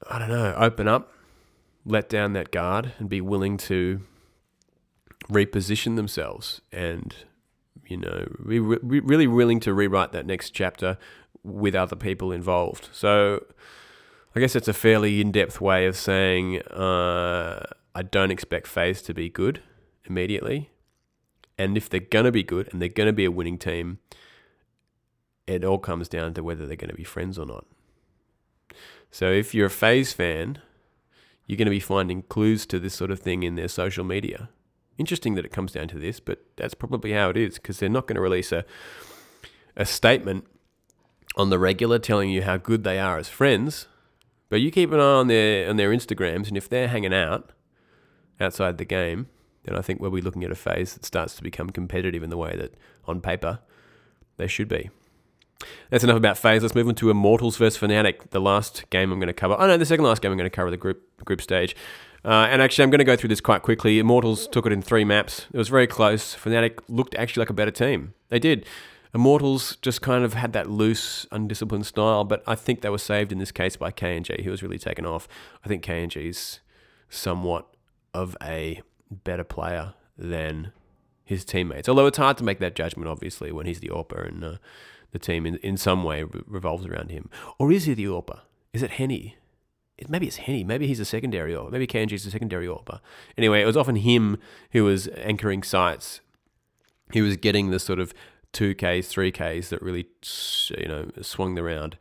I 0.10 0.19
don't 0.19 0.30
know, 0.30 0.54
open 0.58 0.88
up, 0.88 1.13
let 1.86 2.10
down 2.10 2.34
that 2.34 2.52
guard, 2.52 2.93
and 2.99 3.10
be 3.10 3.21
willing 3.21 3.58
to 3.58 4.02
reposition 5.30 5.95
themselves 5.95 6.62
and, 6.71 7.15
you 7.88 7.97
know, 7.97 8.28
be 8.47 8.60
re- 8.60 8.99
really 8.99 9.28
willing 9.28 9.60
to 9.62 9.73
rewrite 9.73 10.12
that 10.12 10.26
next 10.26 10.52
chapter 10.52 10.97
with 11.43 11.76
other 11.76 11.95
people 11.95 12.32
involved. 12.32 12.89
So 12.91 13.45
I 14.36 14.39
guess 14.39 14.56
it's 14.56 14.67
a 14.67 14.73
fairly 14.73 15.21
in 15.21 15.32
depth 15.32 15.62
way 15.62 15.86
of 15.86 15.95
saying 15.95 16.62
uh, 16.63 17.65
I 17.95 18.02
don't 18.02 18.32
expect 18.32 18.67
FaZe 18.67 19.02
to 19.04 19.13
be 19.13 19.30
good 19.30 19.62
immediately. 20.06 20.71
And 21.58 21.78
if 21.78 21.89
they're 21.89 21.99
going 21.99 22.26
to 22.26 22.32
be 22.32 22.43
good 22.43 22.67
and 22.71 22.82
they're 22.82 22.89
going 22.89 23.08
to 23.08 23.13
be 23.13 23.26
a 23.26 23.32
winning 23.32 23.58
team, 23.60 23.99
it 25.48 25.64
all 25.64 25.78
comes 25.78 26.08
down 26.08 26.34
to 26.34 26.44
whether 26.44 26.66
they're 26.66 26.76
going 26.76 26.90
to 26.90 26.96
be 26.96 27.04
friends 27.04 27.38
or 27.38 27.46
not. 27.46 27.66
So 29.12 29.32
if 29.32 29.54
you're 29.54 29.68
a 29.68 29.72
FaZe 29.72 30.14
fan, 30.14 30.60
you're 31.46 31.58
going 31.58 31.66
to 31.66 31.72
be 31.72 31.80
finding 31.80 32.24
clues 32.24 32.66
to 32.68 32.80
this 32.80 32.94
sort 32.94 33.12
of 33.12 33.20
thing 33.20 33.44
in 33.44 33.56
their 33.56 33.68
social 33.68 34.04
media. 34.04 34.50
Interesting 34.98 35.36
that 35.36 35.46
it 35.46 35.52
comes 35.52 35.72
down 35.72 35.88
to 35.90 36.00
this, 36.00 36.20
but 36.20 36.44
that's 36.56 36.74
probably 36.74 37.14
how 37.14 37.30
it 37.30 37.38
is 37.38 37.56
because 37.56 37.80
they're 37.80 37.90
not 37.90 38.08
going 38.08 38.16
to 38.16 38.22
release 38.22 38.52
a 38.52 38.66
a 39.76 39.86
statement 39.86 40.46
on 41.36 41.50
the 41.50 41.58
regular 41.58 41.98
telling 41.98 42.30
you 42.30 42.44
how 42.44 42.58
good 42.58 42.84
they 42.84 43.00
are 43.00 43.18
as 43.18 43.28
friends. 43.28 43.88
But 44.50 44.62
you 44.62 44.70
keep 44.70 44.92
an 44.92 45.00
eye 45.00 45.04
on 45.04 45.28
their 45.28 45.70
on 45.70 45.78
their 45.78 45.90
Instagrams, 45.90 46.48
and 46.48 46.58
if 46.58 46.70
they're 46.70 46.88
hanging 46.88 47.14
out 47.14 47.52
outside 48.40 48.78
the 48.78 48.86
game, 48.86 49.28
then 49.64 49.76
I 49.76 49.82
think 49.82 50.00
we'll 50.00 50.12
be 50.12 50.22
looking 50.22 50.44
at 50.44 50.52
a 50.52 50.56
FaZe 50.56 50.94
that 50.94 51.06
starts 51.06 51.36
to 51.36 51.44
become 51.44 51.72
competitive 51.72 52.22
in 52.22 52.30
the 52.30 52.38
way 52.38 52.56
that 52.56 52.76
on 53.06 53.20
paper 53.20 53.60
they 54.38 54.48
should 54.48 54.68
be. 54.68 54.90
That's 55.94 56.04
enough 56.04 56.18
about 56.18 56.40
FaZe. 56.40 56.64
Let's 56.64 56.74
move 56.74 56.88
on 56.88 56.96
to 56.96 57.12
Immortals 57.12 57.58
versus 57.58 57.80
Fnatic, 57.80 58.32
the 58.32 58.42
last 58.42 58.90
game 58.90 59.12
I'm 59.12 59.20
going 59.20 59.28
to 59.28 59.34
cover. 59.34 59.56
Oh 59.60 59.68
no, 59.68 59.78
the 59.78 59.86
second 59.86 60.04
last 60.04 60.24
game 60.24 60.32
I'm 60.32 60.40
going 60.40 60.50
to 60.50 60.56
cover 60.56 60.72
the 60.72 60.76
group 60.76 61.24
group 61.24 61.40
stage. 61.40 61.76
Uh, 62.26 62.48
and 62.50 62.64
actually, 62.64 62.82
I'm 62.82 62.90
going 62.90 62.98
to 62.98 63.06
go 63.06 63.16
through 63.16 63.28
this 63.28 63.40
quite 63.40 63.62
quickly. 63.62 64.00
Immortals 64.00 64.48
took 64.48 64.66
it 64.66 64.72
in 64.72 64.82
three 64.82 65.06
maps. 65.06 65.46
It 65.54 65.58
was 65.60 65.70
very 65.70 65.86
close. 65.86 66.36
Fnatic 66.36 66.80
looked 66.88 67.14
actually 67.14 67.42
like 67.42 67.52
a 67.52 67.54
better 67.54 67.70
team. 67.70 68.16
They 68.30 68.40
did. 68.40 68.66
Immortals 69.14 69.76
just 69.84 70.02
kind 70.02 70.24
of 70.24 70.34
had 70.34 70.52
that 70.54 70.68
loose, 70.68 71.28
undisciplined 71.32 71.86
style, 71.86 72.24
but 72.24 72.42
I 72.48 72.56
think 72.56 72.82
they 72.82 72.90
were 72.90 72.98
saved 72.98 73.32
in 73.32 73.38
this 73.38 73.52
case 73.52 73.76
by 73.76 73.92
KNG. 73.92 74.42
He 74.42 74.50
was 74.50 74.64
really 74.64 74.80
taken 74.80 75.06
off. 75.06 75.28
I 75.64 75.68
think 75.68 75.86
KNG's 75.86 76.60
somewhat 77.08 77.68
of 78.16 78.36
a 78.42 78.82
better 79.12 79.44
player 79.44 79.94
than 80.18 80.72
his 81.24 81.46
teammates. 81.46 81.88
Although 81.88 82.08
it's 82.08 82.18
hard 82.18 82.38
to 82.40 82.44
make 82.44 82.58
that 82.58 82.74
judgment, 82.74 83.08
obviously, 83.08 83.52
when 83.52 83.68
he's 83.68 83.80
the 83.80 83.90
AWPer 83.90 84.28
and 84.28 84.44
uh, 84.44 84.56
the 85.13 85.19
team 85.19 85.45
in, 85.45 85.56
in 85.58 85.78
some 85.78 86.04
way 86.04 86.23
revolves 86.23 86.86
around 86.86 87.12
him. 87.12 87.30
Or 87.58 87.71
is 87.71 87.86
he 87.86 87.93
the 87.93 88.06
AWPer? 88.06 88.41
Is 88.73 88.84
it 88.84 88.91
HEN1? 88.91 89.34
It, 89.97 90.10
maybe 90.10 90.28
it's 90.28 90.39
HEN1. 90.39 90.65
Maybe 90.65 90.88
he's 90.88 90.99
a 90.99 91.06
secondary 91.06 91.54
AWPer. 91.54 91.71
Maybe 91.71 91.88
KNG's 91.88 92.26
a 92.26 92.32
secondary 92.32 92.67
AWPer. 92.67 92.99
Anyway, 93.38 93.62
it 93.62 93.65
was 93.65 93.78
often 93.78 93.95
him 93.95 94.38
who 94.71 94.84
was 94.84 95.08
anchoring 95.17 95.63
sites. 95.63 96.19
He 97.13 97.21
was 97.21 97.38
getting 97.38 97.69
the 97.69 97.80
sort 97.80 97.99
of 97.99 98.13
2Ks, 98.54 99.08
3Ks 99.08 99.69
that 99.69 99.82
really, 99.82 100.08
you 100.78 100.88
know, 100.88 101.10
swung 101.21 101.56
the 101.56 101.63
round. 101.63 101.97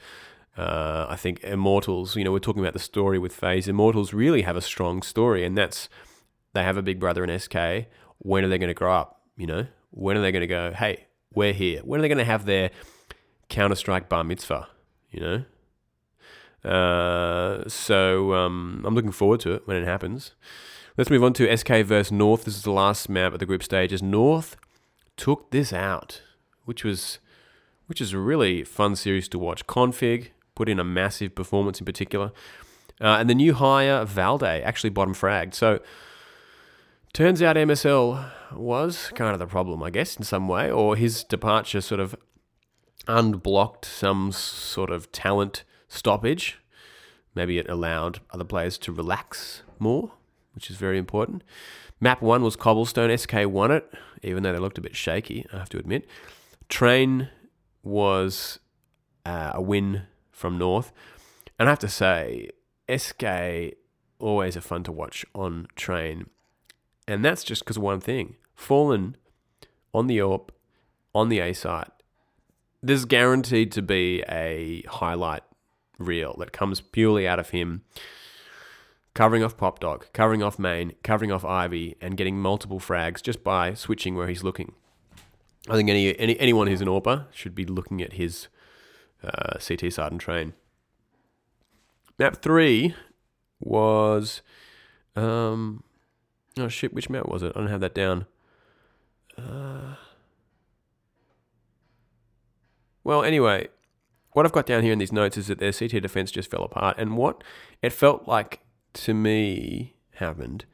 Uh, 0.56 1.06
I 1.08 1.16
think 1.16 1.42
Immortals, 1.44 2.16
you 2.16 2.24
know, 2.24 2.32
we're 2.32 2.38
talking 2.38 2.62
about 2.62 2.74
the 2.74 2.78
story 2.78 3.18
with 3.18 3.32
FaZe. 3.32 3.68
Immortals 3.68 4.12
really 4.12 4.42
have 4.42 4.56
a 4.56 4.60
strong 4.60 5.02
story, 5.02 5.44
and 5.44 5.56
that's 5.56 5.88
they 6.52 6.62
have 6.62 6.76
a 6.76 6.82
big 6.82 7.00
brother 7.00 7.24
in 7.24 7.38
SK. 7.38 7.86
When 8.18 8.44
are 8.44 8.48
they 8.48 8.58
going 8.58 8.68
to 8.68 8.74
grow 8.74 8.94
up? 8.94 9.22
You 9.36 9.46
know, 9.46 9.66
when 9.90 10.16
are 10.16 10.20
they 10.20 10.30
going 10.30 10.42
to 10.42 10.46
go, 10.46 10.72
hey, 10.72 11.06
we're 11.34 11.54
here? 11.54 11.80
When 11.84 11.98
are 11.98 12.02
they 12.02 12.08
going 12.08 12.18
to 12.18 12.24
have 12.24 12.44
their 12.44 12.70
Counter 13.52 13.76
Strike 13.76 14.08
bar 14.08 14.24
mitzvah? 14.24 14.68
You 15.10 15.20
know? 15.20 16.68
Uh, 16.68 17.68
so 17.68 18.34
um, 18.34 18.82
I'm 18.84 18.94
looking 18.94 19.12
forward 19.12 19.40
to 19.40 19.52
it 19.52 19.66
when 19.66 19.76
it 19.76 19.84
happens. 19.84 20.32
Let's 20.96 21.10
move 21.10 21.24
on 21.24 21.32
to 21.34 21.56
SK 21.56 21.68
versus 21.84 22.12
North. 22.12 22.44
This 22.44 22.56
is 22.56 22.62
the 22.62 22.72
last 22.72 23.08
map 23.08 23.32
at 23.32 23.40
the 23.40 23.46
group 23.46 23.62
stage. 23.62 23.92
As 23.92 24.02
North 24.02 24.56
took 25.16 25.50
this 25.50 25.72
out 25.72 26.22
which 26.64 26.84
was 26.84 27.18
which 27.86 28.00
is 28.00 28.12
a 28.12 28.18
really 28.18 28.64
fun 28.64 28.96
series 28.96 29.28
to 29.28 29.38
watch. 29.38 29.66
k0nfig 29.66 30.28
put 30.54 30.68
in 30.68 30.78
a 30.78 30.84
massive 30.84 31.34
performance 31.34 31.80
in 31.80 31.86
particular, 31.86 32.32
uh, 33.00 33.16
and 33.18 33.28
the 33.28 33.34
new 33.34 33.54
hire 33.54 34.04
Valde 34.04 34.42
actually 34.42 34.90
bottom 34.90 35.14
fragged. 35.14 35.54
So 35.54 35.80
turns 37.12 37.42
out 37.42 37.56
MSL 37.56 38.30
was 38.52 39.10
kind 39.14 39.32
of 39.32 39.38
the 39.38 39.46
problem, 39.46 39.82
I 39.82 39.90
guess, 39.90 40.16
in 40.16 40.24
some 40.24 40.48
way, 40.48 40.70
or 40.70 40.96
his 40.96 41.24
departure 41.24 41.80
sort 41.80 42.00
of 42.00 42.14
unblocked 43.06 43.84
some 43.84 44.32
sort 44.32 44.90
of 44.90 45.10
talent 45.12 45.64
stoppage. 45.88 46.58
Maybe 47.34 47.58
it 47.58 47.68
allowed 47.68 48.20
other 48.30 48.44
players 48.44 48.78
to 48.78 48.92
relax 48.92 49.62
more, 49.78 50.12
which 50.54 50.70
is 50.70 50.76
very 50.76 50.98
important. 50.98 51.42
Map 52.00 52.20
one 52.20 52.42
was 52.42 52.56
Cobblestone. 52.56 53.16
SK 53.16 53.46
won 53.46 53.70
it, 53.70 53.92
even 54.22 54.42
though 54.42 54.52
they 54.52 54.58
looked 54.58 54.78
a 54.78 54.82
bit 54.82 54.96
shaky, 54.96 55.46
I 55.52 55.58
have 55.58 55.68
to 55.70 55.78
admit. 55.78 56.06
Train 56.68 57.28
was 57.82 58.58
uh, 59.24 59.52
a 59.54 59.62
win 59.62 60.02
from 60.30 60.58
North. 60.58 60.92
And 61.58 61.68
I 61.68 61.72
have 61.72 61.78
to 61.80 61.88
say, 61.88 62.50
SK 62.94 63.76
always 64.18 64.56
are 64.56 64.62
fun 64.62 64.82
to 64.84 64.92
watch 64.92 65.24
on 65.34 65.68
train. 65.76 66.26
And 67.06 67.24
that's 67.24 67.44
just 67.44 67.62
because 67.62 67.76
of 67.76 67.82
one 67.82 68.00
thing. 68.00 68.36
Fallen 68.54 69.16
on 69.94 70.06
the 70.06 70.18
AWP, 70.18 70.50
on 71.14 71.28
the 71.28 71.40
A 71.40 71.52
site, 71.52 71.90
there's 72.82 73.04
guaranteed 73.04 73.72
to 73.72 73.82
be 73.82 74.22
a 74.28 74.82
highlight 74.88 75.42
reel 75.98 76.34
that 76.38 76.52
comes 76.52 76.80
purely 76.80 77.28
out 77.28 77.38
of 77.38 77.50
him 77.50 77.82
covering 79.14 79.44
off 79.44 79.56
Pop 79.56 79.78
Dog, 79.78 80.06
covering 80.12 80.42
off 80.42 80.58
Main, 80.58 80.94
covering 81.02 81.30
off 81.30 81.44
Ivy, 81.44 81.96
and 82.00 82.16
getting 82.16 82.38
multiple 82.38 82.80
frags 82.80 83.22
just 83.22 83.44
by 83.44 83.74
switching 83.74 84.14
where 84.14 84.28
he's 84.28 84.42
looking. 84.42 84.72
I 85.68 85.74
think 85.74 85.88
any, 85.88 86.18
any 86.18 86.38
anyone 86.40 86.66
who's 86.66 86.80
an 86.80 86.88
AWPer 86.88 87.26
should 87.32 87.54
be 87.54 87.64
looking 87.64 88.02
at 88.02 88.14
his 88.14 88.48
uh, 89.22 89.58
CT 89.58 89.96
and 89.98 90.20
train. 90.20 90.54
Map 92.18 92.42
three 92.42 92.94
was, 93.60 94.42
um, 95.14 95.84
oh 96.58 96.68
shit, 96.68 96.92
which 96.92 97.08
map 97.08 97.28
was 97.28 97.42
it? 97.42 97.52
I 97.54 97.60
don't 97.60 97.70
have 97.70 97.80
that 97.80 97.94
down. 97.94 98.26
Uh, 99.38 99.94
well, 103.04 103.22
anyway, 103.22 103.68
what 104.32 104.46
I've 104.46 104.52
got 104.52 104.66
down 104.66 104.82
here 104.82 104.92
in 104.92 104.98
these 104.98 105.12
notes 105.12 105.36
is 105.36 105.48
that 105.48 105.58
their 105.58 105.72
CT 105.72 106.02
defense 106.02 106.30
just 106.30 106.50
fell 106.50 106.64
apart, 106.64 106.96
and 106.98 107.16
what 107.16 107.42
it 107.82 107.90
felt 107.92 108.26
like 108.26 108.60
to 108.94 109.14
me 109.14 109.94
happened 110.16 110.66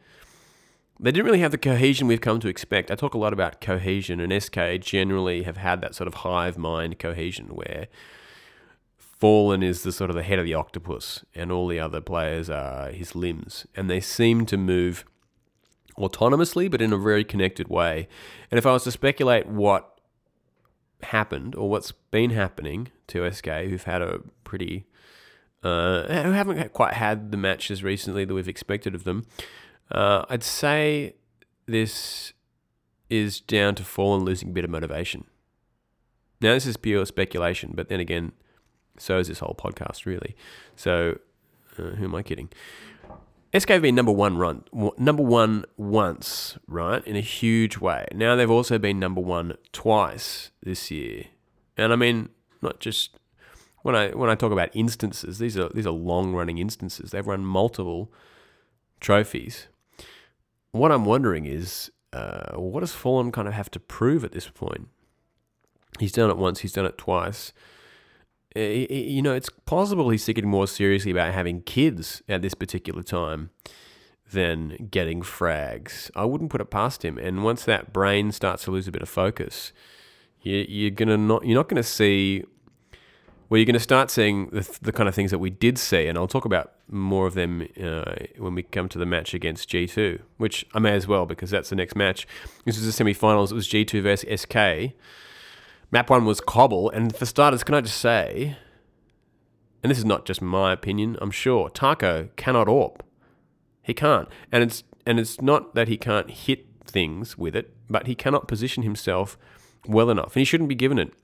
they 1.01 1.13
didn't 1.13 1.27
really 1.27 1.41
have 1.41 1.53
the 1.53 1.59
cohesion 1.59 2.09
we've 2.09 2.21
come 2.21 2.41
to 2.41 2.49
expect. 2.49 2.91
I 2.91 2.97
talk 2.97 3.15
a 3.15 3.19
lot 3.19 3.33
about 3.33 3.61
cohesion, 3.61 4.21
and 4.21 4.43
SK 4.43 4.81
generally 4.81 5.45
have 5.45 5.57
had 5.57 5.81
that 5.81 5.95
sort 5.95 6.09
of 6.09 6.15
hive 6.15 6.59
mind 6.59 6.99
cohesion 6.99 7.47
where 7.55 7.87
Fallen 8.97 9.63
is 9.63 9.83
the 9.83 9.93
sort 9.93 10.11
of 10.11 10.17
the 10.17 10.23
head 10.23 10.39
of 10.39 10.45
the 10.45 10.55
octopus, 10.55 11.25
and 11.35 11.53
all 11.53 11.69
the 11.69 11.79
other 11.79 12.01
players 12.01 12.51
are 12.51 12.91
his 12.91 13.15
limbs, 13.15 13.67
and 13.77 13.89
they 13.89 14.01
seem 14.01 14.45
to 14.47 14.57
move 14.57 15.05
autonomously, 15.97 16.71
but 16.71 16.83
in 16.83 16.93
a 16.93 16.99
very 16.99 17.25
connected 17.25 17.69
way. 17.69 18.09
And 18.51 18.59
if 18.59 18.67
I 18.67 18.73
was 18.73 18.85
to 18.85 18.93
speculate 18.93 19.47
what 19.47 19.98
happened 21.03 21.55
or 21.55 21.71
what's 21.71 21.93
been 21.93 22.31
happening 22.31 22.89
to 23.09 23.31
SK, 23.31 23.47
who've 23.47 23.85
had 23.85 24.03
a 24.03 24.21
pretty 24.45 24.87
uh, 25.63 26.23
who 26.23 26.33
haven't 26.33 26.73
quite 26.73 26.95
had 26.95 27.33
the 27.33 27.37
matches 27.37 27.83
recently 27.83 28.25
that 28.25 28.35
we've 28.35 28.49
expected 28.49 28.95
of 28.95 29.05
them. 29.05 29.27
Uh, 29.91 30.25
I'd 30.29 30.45
say 30.45 31.15
this 31.67 32.33
is 33.11 33.41
down 33.41 33.75
to 33.77 33.85
Fallen 33.85 34.25
losing 34.25 34.51
a 34.51 34.53
bit 34.53 34.65
of 34.65 34.71
motivation. 34.71 35.25
Now, 36.41 36.55
this 36.55 36.67
is 36.67 36.77
pure 36.77 37.05
speculation, 37.07 37.73
but 37.75 37.89
then 37.89 37.99
again, 37.99 38.33
so 38.97 39.19
is 39.19 39.29
this 39.29 39.41
whole 39.41 39.57
podcast, 39.59 40.07
really. 40.07 40.37
So, 40.77 41.19
uh, 41.79 41.83
who 41.83 42.05
am 42.05 42.15
I 42.15 42.23
kidding? 42.23 42.51
SK 43.57 43.71
have 43.71 43.83
been 43.83 43.95
number 43.95 44.13
one 44.13 44.37
run, 44.37 44.65
number 44.99 45.23
one 45.23 45.65
once, 45.77 46.59
right, 46.67 47.05
in 47.07 47.17
a 47.17 47.21
huge 47.21 47.79
way. 47.79 48.07
Now 48.13 48.37
they've 48.37 48.51
also 48.51 48.79
been 48.79 48.99
number 48.99 49.23
one 49.23 49.55
twice 49.73 50.51
this 50.63 50.91
year, 50.91 51.25
and 51.77 51.93
I 51.93 51.97
mean 51.97 52.29
not 52.61 52.79
just 52.79 53.17
when 53.83 53.95
I 53.95 54.11
when 54.11 54.29
I 54.29 54.35
talk 54.35 54.53
about 54.53 54.69
instances. 54.75 55.39
These 55.39 55.57
are 55.57 55.71
these 55.71 55.87
are 55.87 55.93
long 55.93 56.35
running 56.35 56.59
instances. 56.59 57.11
They've 57.11 57.27
run 57.27 57.45
multiple 57.45 58.13
trophies. 59.01 59.69
What 60.73 60.93
I'm 60.93 61.07
wondering 61.07 61.47
is, 61.47 61.91
uh, 62.13 62.53
what 62.57 62.81
does 62.81 62.93
Fallen 62.93 63.33
kind 63.33 63.49
of 63.49 63.55
have 63.55 63.71
to 63.71 63.81
prove 63.81 64.25
at 64.25 64.33
this 64.33 64.49
point? 64.49 64.89
He's 65.99 66.13
done 66.13 66.29
it 66.29 66.37
once. 66.37 66.61
He's 66.61 66.75
done 66.75 66.85
it 66.85 66.99
twice. 66.99 67.55
You 68.57 69.23
know, 69.23 69.35
it's 69.35 69.51
possible 69.67 70.11
he's 70.11 70.25
thinking 70.25 70.49
more 70.49 70.67
seriously 70.67 71.11
about 71.11 71.35
having 71.35 71.63
kids 71.63 72.23
at 72.29 72.43
this 72.43 72.55
particular 72.55 73.03
time 73.03 73.51
than 74.31 74.89
getting 74.91 75.23
frags. 75.23 76.11
I 76.15 76.25
wouldn't 76.25 76.51
put 76.51 76.61
it 76.61 76.71
past 76.71 77.05
him. 77.05 77.19
And 77.19 77.45
once 77.45 77.65
that 77.65 77.93
brain 77.93 78.33
starts 78.33 78.65
to 78.65 78.71
lose 78.71 78.89
a 78.89 78.93
bit 78.93 79.03
of 79.03 79.09
focus, 79.09 79.73
you, 80.43 80.87
are 80.87 80.91
gonna 80.91 81.17
not 81.17 81.45
you're 81.45 81.57
not 81.57 81.69
gonna 81.69 81.83
see. 81.83 82.45
Well, 83.49 83.59
you're 83.59 83.73
to 83.73 83.81
start 83.81 84.11
seeing 84.11 84.51
the, 84.51 84.79
the 84.83 84.93
kind 84.93 85.09
of 85.09 85.15
things 85.15 85.31
that 85.31 85.39
we 85.39 85.49
did 85.49 85.79
see, 85.79 86.07
and 86.07 86.19
I'll 86.19 86.29
talk 86.29 86.45
about 86.45 86.75
more 86.87 87.27
of 87.27 87.33
them 87.33 87.67
uh, 87.83 88.17
when 88.37 88.55
we 88.55 88.63
come 88.63 88.91
to 88.91 88.99
the 88.99 89.07
match 89.07 89.33
against 89.33 89.71
G2, 89.71 90.21
which 90.37 90.67
I 90.75 90.81
may 90.81 90.93
as 90.93 91.09
well 91.09 91.25
because 91.25 91.49
that's 91.49 91.71
the 91.71 91.77
next 91.77 91.97
match. 91.97 92.27
This 92.67 92.77
was 92.77 92.85
the 92.85 92.93
semi-finals. 92.93 93.51
It 93.51 93.55
was 93.55 93.67
G2 93.67 94.03
versus 94.03 94.43
SK. 94.43 94.95
Map 95.91 96.11
one 96.11 96.27
was 96.27 96.41
Cobble, 96.41 96.91
and 96.91 97.17
for 97.17 97.25
starters, 97.25 97.65
can 97.65 97.75
I 97.75 97.81
just 97.81 97.99
say, 97.99 98.59
and 99.83 99.91
this 99.91 99.99
is 99.99 100.05
not 100.05 100.27
just 100.27 100.43
my 100.43 100.73
opinion, 100.73 101.17
I'm 101.21 101.31
sure 101.31 101.71
Taco 101.71 102.29
cannot 102.37 102.67
AWP. 102.67 103.01
He 103.83 103.95
can't, 103.95 104.29
and 104.53 104.63
it's 104.63 104.85
and 105.07 105.19
it's 105.19 105.41
not 105.41 105.75
that 105.75 105.89
he 105.89 105.97
can't 105.97 106.31
hit 106.31 106.67
things 106.85 107.39
with 107.39 107.57
it, 107.57 107.75
but 107.89 108.07
he 108.07 108.15
cannot 108.15 108.47
position 108.47 108.83
himself 108.83 109.39
well 109.87 110.11
enough, 110.11 110.35
and 110.37 110.41
he 110.41 110.45
shouldn't 110.45 110.69
be 110.69 110.75
given 110.75 110.99
it. 110.99 111.15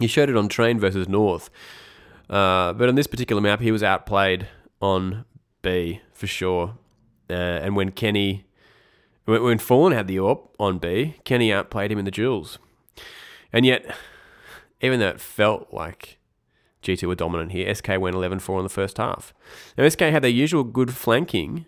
He 0.00 0.06
showed 0.06 0.30
it 0.30 0.36
on 0.36 0.48
Train 0.48 0.80
versus 0.80 1.06
North, 1.06 1.50
uh, 2.30 2.72
but 2.72 2.88
on 2.88 2.94
this 2.94 3.06
particular 3.06 3.42
map, 3.42 3.60
he 3.60 3.70
was 3.70 3.82
outplayed 3.82 4.48
on 4.80 5.26
B 5.60 6.00
for 6.14 6.26
sure. 6.26 6.78
Uh, 7.28 7.34
and 7.34 7.76
when 7.76 7.90
Kenny, 7.90 8.46
when, 9.26 9.42
when 9.42 9.58
Fallen 9.58 9.92
had 9.92 10.06
the 10.06 10.16
AWP 10.16 10.48
on 10.58 10.78
B, 10.78 11.16
Kenny 11.24 11.52
outplayed 11.52 11.92
him 11.92 11.98
in 11.98 12.06
the 12.06 12.10
duels. 12.10 12.58
And 13.52 13.66
yet, 13.66 13.96
even 14.80 15.00
though 15.00 15.08
it 15.08 15.20
felt 15.20 15.72
like 15.72 16.18
G2 16.82 17.06
were 17.06 17.14
dominant 17.14 17.52
here, 17.52 17.72
SK 17.74 17.88
went 17.98 18.16
11 18.16 18.40
4 18.40 18.58
in 18.58 18.64
the 18.64 18.68
first 18.68 18.98
half. 18.98 19.32
Now, 19.76 19.88
SK 19.88 20.00
had 20.00 20.22
their 20.22 20.30
usual 20.30 20.64
good 20.64 20.94
flanking, 20.94 21.66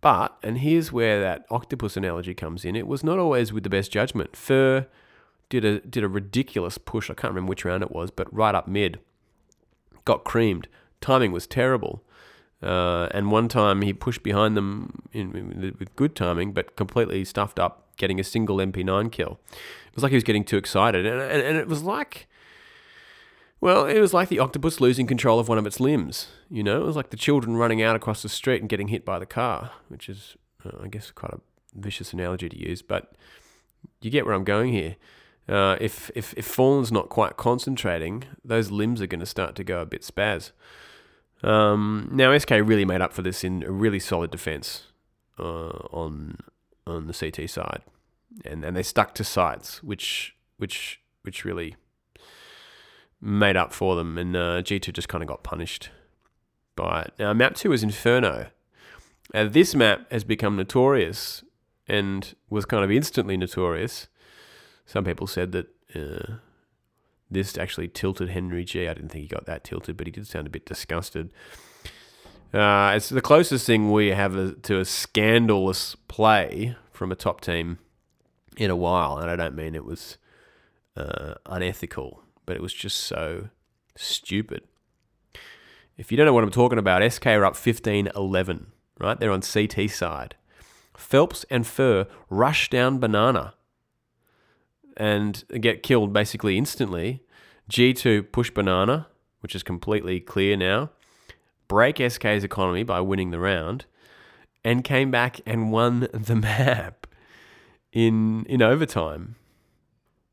but, 0.00 0.36
and 0.42 0.58
here's 0.58 0.92
where 0.92 1.20
that 1.20 1.46
octopus 1.50 1.96
analogy 1.96 2.34
comes 2.34 2.64
in, 2.64 2.76
it 2.76 2.86
was 2.86 3.02
not 3.02 3.18
always 3.18 3.52
with 3.52 3.64
the 3.64 3.70
best 3.70 3.90
judgment. 3.90 4.36
fer 4.36 4.86
did 5.48 5.64
a, 5.64 5.80
did 5.80 6.02
a 6.02 6.08
ridiculous 6.08 6.78
push, 6.78 7.10
I 7.10 7.14
can't 7.14 7.32
remember 7.32 7.50
which 7.50 7.64
round 7.64 7.82
it 7.82 7.92
was, 7.92 8.10
but 8.10 8.32
right 8.32 8.54
up 8.54 8.66
mid. 8.66 8.98
Got 10.04 10.24
creamed. 10.24 10.66
Timing 11.00 11.30
was 11.30 11.46
terrible. 11.46 12.02
Uh, 12.62 13.08
and 13.10 13.30
one 13.30 13.48
time 13.48 13.82
he 13.82 13.92
pushed 13.92 14.22
behind 14.22 14.56
them 14.56 15.02
in, 15.12 15.36
in, 15.36 15.76
with 15.78 15.94
good 15.96 16.14
timing, 16.14 16.52
but 16.52 16.76
completely 16.76 17.24
stuffed 17.24 17.58
up, 17.58 17.88
getting 17.96 18.20
a 18.20 18.24
single 18.24 18.58
MP9 18.58 19.10
kill. 19.10 19.40
It 19.92 19.96
was 19.96 20.02
like 20.02 20.10
he 20.10 20.16
was 20.16 20.24
getting 20.24 20.44
too 20.44 20.56
excited, 20.56 21.04
and, 21.04 21.20
and, 21.20 21.42
and 21.42 21.58
it 21.58 21.68
was 21.68 21.82
like, 21.82 22.26
well, 23.60 23.84
it 23.84 24.00
was 24.00 24.14
like 24.14 24.30
the 24.30 24.38
octopus 24.38 24.80
losing 24.80 25.06
control 25.06 25.38
of 25.38 25.48
one 25.50 25.58
of 25.58 25.66
its 25.66 25.80
limbs. 25.80 26.28
You 26.48 26.62
know, 26.62 26.80
it 26.80 26.86
was 26.86 26.96
like 26.96 27.10
the 27.10 27.16
children 27.18 27.58
running 27.58 27.82
out 27.82 27.94
across 27.94 28.22
the 28.22 28.30
street 28.30 28.62
and 28.62 28.70
getting 28.70 28.88
hit 28.88 29.04
by 29.04 29.18
the 29.18 29.26
car, 29.26 29.70
which 29.88 30.08
is, 30.08 30.34
uh, 30.64 30.82
I 30.82 30.88
guess, 30.88 31.10
quite 31.10 31.34
a 31.34 31.40
vicious 31.74 32.14
analogy 32.14 32.48
to 32.48 32.58
use, 32.58 32.80
but 32.80 33.12
you 34.00 34.10
get 34.10 34.24
where 34.24 34.34
I'm 34.34 34.44
going 34.44 34.72
here. 34.72 34.96
Uh, 35.46 35.76
if, 35.78 36.10
if 36.14 36.32
if 36.38 36.46
Fallen's 36.46 36.90
not 36.90 37.10
quite 37.10 37.36
concentrating, 37.36 38.24
those 38.42 38.70
limbs 38.70 39.02
are 39.02 39.06
going 39.06 39.20
to 39.20 39.26
start 39.26 39.54
to 39.56 39.64
go 39.64 39.82
a 39.82 39.86
bit 39.86 40.00
spaz. 40.00 40.52
Um, 41.42 42.08
now 42.10 42.36
SK 42.38 42.50
really 42.50 42.86
made 42.86 43.02
up 43.02 43.12
for 43.12 43.20
this 43.20 43.44
in 43.44 43.62
a 43.62 43.70
really 43.70 44.00
solid 44.00 44.30
defense 44.30 44.84
uh, 45.38 45.42
on 45.92 46.38
on 46.86 47.08
the 47.08 47.12
CT 47.12 47.50
side 47.50 47.82
and 48.44 48.64
and 48.64 48.76
they 48.76 48.82
stuck 48.82 49.14
to 49.14 49.24
sites, 49.24 49.82
which 49.82 50.34
which 50.58 51.00
which 51.22 51.44
really 51.44 51.76
made 53.20 53.56
up 53.56 53.72
for 53.72 53.94
them, 53.94 54.18
and 54.18 54.36
uh, 54.36 54.62
G2 54.62 54.92
just 54.92 55.08
kind 55.08 55.22
of 55.22 55.28
got 55.28 55.42
punished 55.42 55.90
by 56.74 57.02
it. 57.02 57.14
Now, 57.18 57.32
map 57.32 57.54
two 57.54 57.72
is 57.72 57.82
Inferno. 57.82 58.48
Now, 59.32 59.48
this 59.48 59.74
map 59.74 60.10
has 60.10 60.24
become 60.24 60.56
notorious 60.56 61.44
and 61.86 62.34
was 62.50 62.64
kind 62.64 62.84
of 62.84 62.90
instantly 62.90 63.36
notorious. 63.36 64.08
Some 64.84 65.04
people 65.04 65.26
said 65.26 65.52
that 65.52 65.68
uh, 65.94 66.34
this 67.30 67.56
actually 67.56 67.88
tilted 67.88 68.30
Henry 68.30 68.64
G. 68.64 68.88
I 68.88 68.94
didn't 68.94 69.10
think 69.10 69.22
he 69.22 69.28
got 69.28 69.46
that 69.46 69.64
tilted, 69.64 69.96
but 69.96 70.06
he 70.06 70.10
did 70.10 70.26
sound 70.26 70.46
a 70.46 70.50
bit 70.50 70.66
disgusted. 70.66 71.30
Uh, 72.52 72.92
it's 72.94 73.08
the 73.08 73.22
closest 73.22 73.66
thing 73.66 73.90
we 73.90 74.08
have 74.08 74.36
a, 74.36 74.52
to 74.52 74.78
a 74.78 74.84
scandalous 74.84 75.96
play 76.08 76.76
from 76.92 77.10
a 77.10 77.14
top 77.16 77.40
team 77.40 77.78
in 78.56 78.70
a 78.70 78.76
while. 78.76 79.18
And 79.18 79.30
I 79.30 79.36
don't 79.36 79.54
mean 79.54 79.74
it 79.74 79.84
was 79.84 80.18
uh, 80.96 81.34
unethical, 81.46 82.22
but 82.46 82.56
it 82.56 82.62
was 82.62 82.72
just 82.72 82.98
so 82.98 83.48
stupid. 83.96 84.62
If 85.96 86.10
you 86.10 86.16
don't 86.16 86.26
know 86.26 86.32
what 86.32 86.44
I'm 86.44 86.50
talking 86.50 86.78
about, 86.78 87.10
SK 87.10 87.26
are 87.28 87.44
up 87.44 87.56
15 87.56 88.10
11, 88.14 88.66
right? 88.98 89.18
They're 89.18 89.30
on 89.30 89.42
CT 89.42 89.90
side. 89.90 90.36
felps 90.96 91.44
and 91.50 91.66
fer 91.66 92.06
rush 92.30 92.70
down 92.70 92.98
Banana 92.98 93.54
and 94.96 95.44
get 95.60 95.82
killed 95.82 96.12
basically 96.12 96.58
instantly. 96.58 97.22
G2 97.70 98.32
push 98.32 98.50
Banana, 98.50 99.06
which 99.40 99.54
is 99.54 99.62
completely 99.62 100.20
clear 100.20 100.56
now, 100.56 100.90
break 101.68 101.98
SK's 101.98 102.44
economy 102.44 102.82
by 102.82 103.00
winning 103.00 103.30
the 103.30 103.38
round, 103.38 103.86
and 104.64 104.84
came 104.84 105.10
back 105.10 105.40
and 105.46 105.72
won 105.72 106.08
the 106.12 106.36
map 106.36 107.01
in 107.92 108.44
in 108.46 108.62
overtime. 108.62 109.36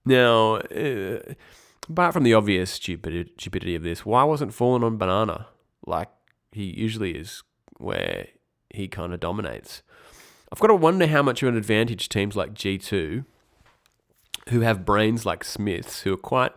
Now, 0.05 0.55
uh, 0.55 1.19
apart 1.87 2.13
from 2.13 2.23
the 2.23 2.33
obvious 2.33 2.71
stupidity, 2.71 3.75
of 3.75 3.83
this, 3.83 4.05
why 4.05 4.23
wasn't 4.23 4.53
Fallen 4.53 4.83
on 4.83 4.97
Banana 4.97 5.47
like 5.85 6.09
he 6.51 6.63
usually 6.63 7.11
is, 7.11 7.43
where 7.77 8.27
he 8.69 8.87
kind 8.87 9.13
of 9.13 9.19
dominates? 9.19 9.83
I've 10.51 10.59
got 10.59 10.67
to 10.67 10.75
wonder 10.75 11.05
how 11.05 11.21
much 11.21 11.43
of 11.43 11.49
an 11.49 11.57
advantage 11.57 12.09
teams 12.09 12.35
like 12.35 12.55
G2, 12.55 13.25
who 14.49 14.61
have 14.61 14.85
brains 14.85 15.25
like 15.25 15.43
Smithzz, 15.43 16.01
who 16.01 16.13
are 16.13 16.17
quite 16.17 16.53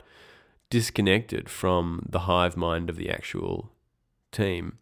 disconnected 0.71 1.51
from 1.51 2.07
the 2.09 2.21
hive 2.21 2.57
mind 2.57 2.89
of 2.89 2.97
the 2.97 3.11
actual 3.11 3.71
team, 4.31 4.79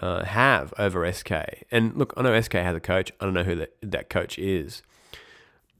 uh, 0.00 0.24
have 0.24 0.72
over 0.78 1.10
SK. 1.12 1.32
And 1.72 1.96
look, 1.96 2.14
I 2.16 2.22
know 2.22 2.40
SK 2.40 2.54
has 2.54 2.76
a 2.76 2.80
coach. 2.80 3.10
I 3.20 3.24
don't 3.24 3.34
know 3.34 3.42
who 3.42 3.56
that, 3.56 3.74
that 3.82 4.08
coach 4.08 4.38
is. 4.38 4.82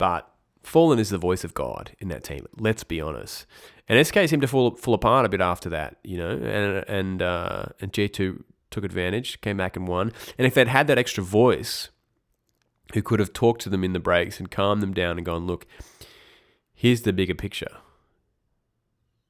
But 0.03 0.29
Fallen 0.65 0.99
is 0.99 1.11
the 1.11 1.17
voice 1.17 1.45
of 1.45 1.55
God 1.55 1.93
in 2.01 2.09
that 2.09 2.25
team. 2.25 2.45
Let's 2.59 2.83
be 2.83 3.01
honest. 3.01 3.47
And 3.89 4.05
SK 4.05 4.27
seemed 4.27 4.43
to 4.43 4.49
fall 4.49 4.75
fall 4.75 4.95
apart 4.95 5.25
a 5.25 5.29
bit 5.29 5.41
after 5.41 5.69
that, 5.69 5.99
you 6.03 6.19
know, 6.19 6.31
and 6.31 6.85
and 6.89 7.23
uh, 7.23 7.67
and 7.81 7.93
G 7.93 8.09
two 8.09 8.43
took 8.73 8.83
advantage, 8.83 9.41
came 9.43 9.57
back 9.57 9.77
and 9.77 9.87
won. 9.87 10.11
And 10.37 10.45
if 10.45 10.55
they'd 10.55 10.67
had 10.67 10.89
that 10.89 10.99
extra 10.99 11.23
voice, 11.23 11.91
who 12.95 13.01
could 13.01 13.21
have 13.21 13.33
talked 13.33 13.61
to 13.61 13.69
them 13.69 13.85
in 13.85 13.93
the 13.93 14.01
breaks 14.01 14.41
and 14.41 14.51
calmed 14.51 14.83
them 14.83 14.93
down 14.93 15.19
and 15.19 15.25
gone, 15.25 15.47
look, 15.47 15.69
here's 16.75 17.03
the 17.03 17.13
bigger 17.13 17.37
picture. 17.37 17.77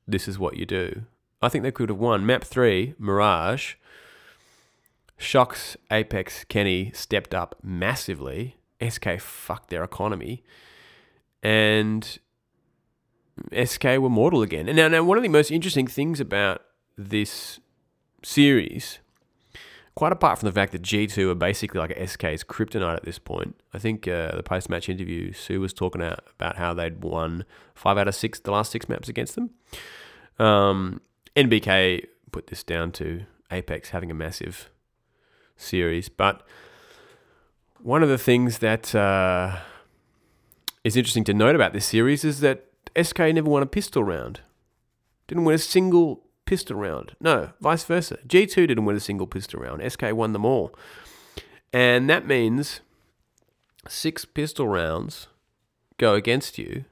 This 0.09 0.27
is 0.27 0.39
what 0.39 0.57
you 0.57 0.65
do. 0.65 1.03
I 1.43 1.51
think 1.51 1.65
they 1.65 1.71
could 1.71 1.91
have 1.91 1.99
won. 1.99 2.25
Map 2.25 2.45
three, 2.45 2.95
Mirage. 2.99 3.75
shox 5.21 5.77
Apex 5.91 6.45
Kenny 6.45 6.93
stepped 6.95 7.35
up 7.35 7.57
massively 7.63 8.57
SK 8.91 9.21
fucked 9.21 9.71
their 9.71 9.85
economy, 9.85 10.43
and 11.43 12.19
SK 13.65 13.85
were 13.85 14.11
mortal 14.11 14.43
again. 14.43 14.69
And 14.69 14.77
now, 14.77 14.89
now 14.89 15.03
one 15.03 15.17
of 15.17 15.23
the 15.23 15.29
most 15.29 15.51
interesting 15.51 15.87
things 15.87 16.21
about 16.21 16.63
this 16.97 17.61
series, 18.23 18.99
quite 19.95 20.13
apart 20.13 20.39
from 20.39 20.47
the 20.47 20.53
fact 20.53 20.73
that 20.73 20.83
G2 20.83 21.31
are 21.31 21.35
basically 21.35 21.81
like 21.81 21.91
SK's 21.91 22.45
kryptonite 22.45 22.97
at 22.97 23.05
this 23.05 23.19
point, 23.19 23.57
I 23.73 23.79
think 23.79 24.07
uh, 24.07 24.37
the 24.37 24.43
post 24.43 24.69
match 24.69 24.89
interview, 24.89 25.33
Sue 25.33 25.61
was 25.61 25.73
talking 25.73 26.03
about 26.03 26.57
how 26.57 26.75
they'd 26.75 27.03
won 27.03 27.45
five 27.75 27.99
out 27.99 28.09
of 28.09 28.15
six, 28.15 28.41
the 28.41 28.53
last 28.53 28.71
six 28.71 28.89
maps 28.89 29.09
against 29.09 29.35
them. 29.35 29.51
Um, 30.39 31.01
NBK 31.37 32.07
put 32.31 32.49
this 32.49 32.63
down 32.63 32.93
to 32.93 33.25
Apex 33.51 33.91
having 33.91 34.11
a 34.11 34.15
massive 34.15 34.71
series, 35.57 36.09
but 36.09 36.43
one 37.83 38.03
of 38.03 38.09
the 38.09 38.19
things 38.19 38.59
that 38.59 38.95
uh, 38.95 39.59
is 40.85 40.97
interesting 40.97 41.25
to 41.25 41.35
note 41.35 41.57
about 41.57 41.73
this 41.73 41.87
series 41.87 42.25
is 42.25 42.41
that 42.41 42.67
SK 43.01 43.19
never 43.19 43.51
won 43.51 43.63
a 43.63 43.67
pistol 43.67 44.05
round. 44.05 44.41
Didn't 45.27 45.45
win 45.45 45.57
a 45.57 45.59
single 45.59 46.23
pistol 46.45 46.77
round. 46.77 47.17
No, 47.21 47.51
vice 47.61 47.85
versa. 47.85 48.19
G2 48.27 48.69
didn't 48.69 48.85
win 48.85 48.97
a 48.97 49.01
single 49.01 49.27
pistol 49.27 49.61
round. 49.61 49.83
SK 49.91 50.13
won 50.13 50.33
them 50.33 50.45
all. 50.45 50.75
And 51.73 52.09
that 52.09 52.27
means 52.27 52.81
six 53.89 54.25
pistol 54.25 54.69
rounds 54.69 55.29
go 55.99 56.15
against 56.15 56.59
you. 56.59 56.85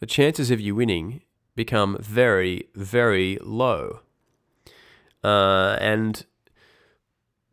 The 0.00 0.06
chances 0.06 0.50
of 0.50 0.60
you 0.60 0.74
winning 0.74 1.22
become 1.54 1.96
very, 2.00 2.68
very 2.74 3.38
low. 3.42 4.00
Uh, 5.24 5.76
and 5.80 6.26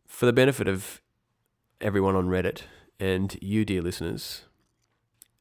for 0.06 0.26
the 0.26 0.32
benefit 0.32 0.66
of 0.68 1.00
everyone 1.80 2.14
on 2.14 2.28
Reddit 2.28 2.62
and 2.98 3.36
you, 3.40 3.64
dear 3.64 3.80
listeners, 3.80 4.42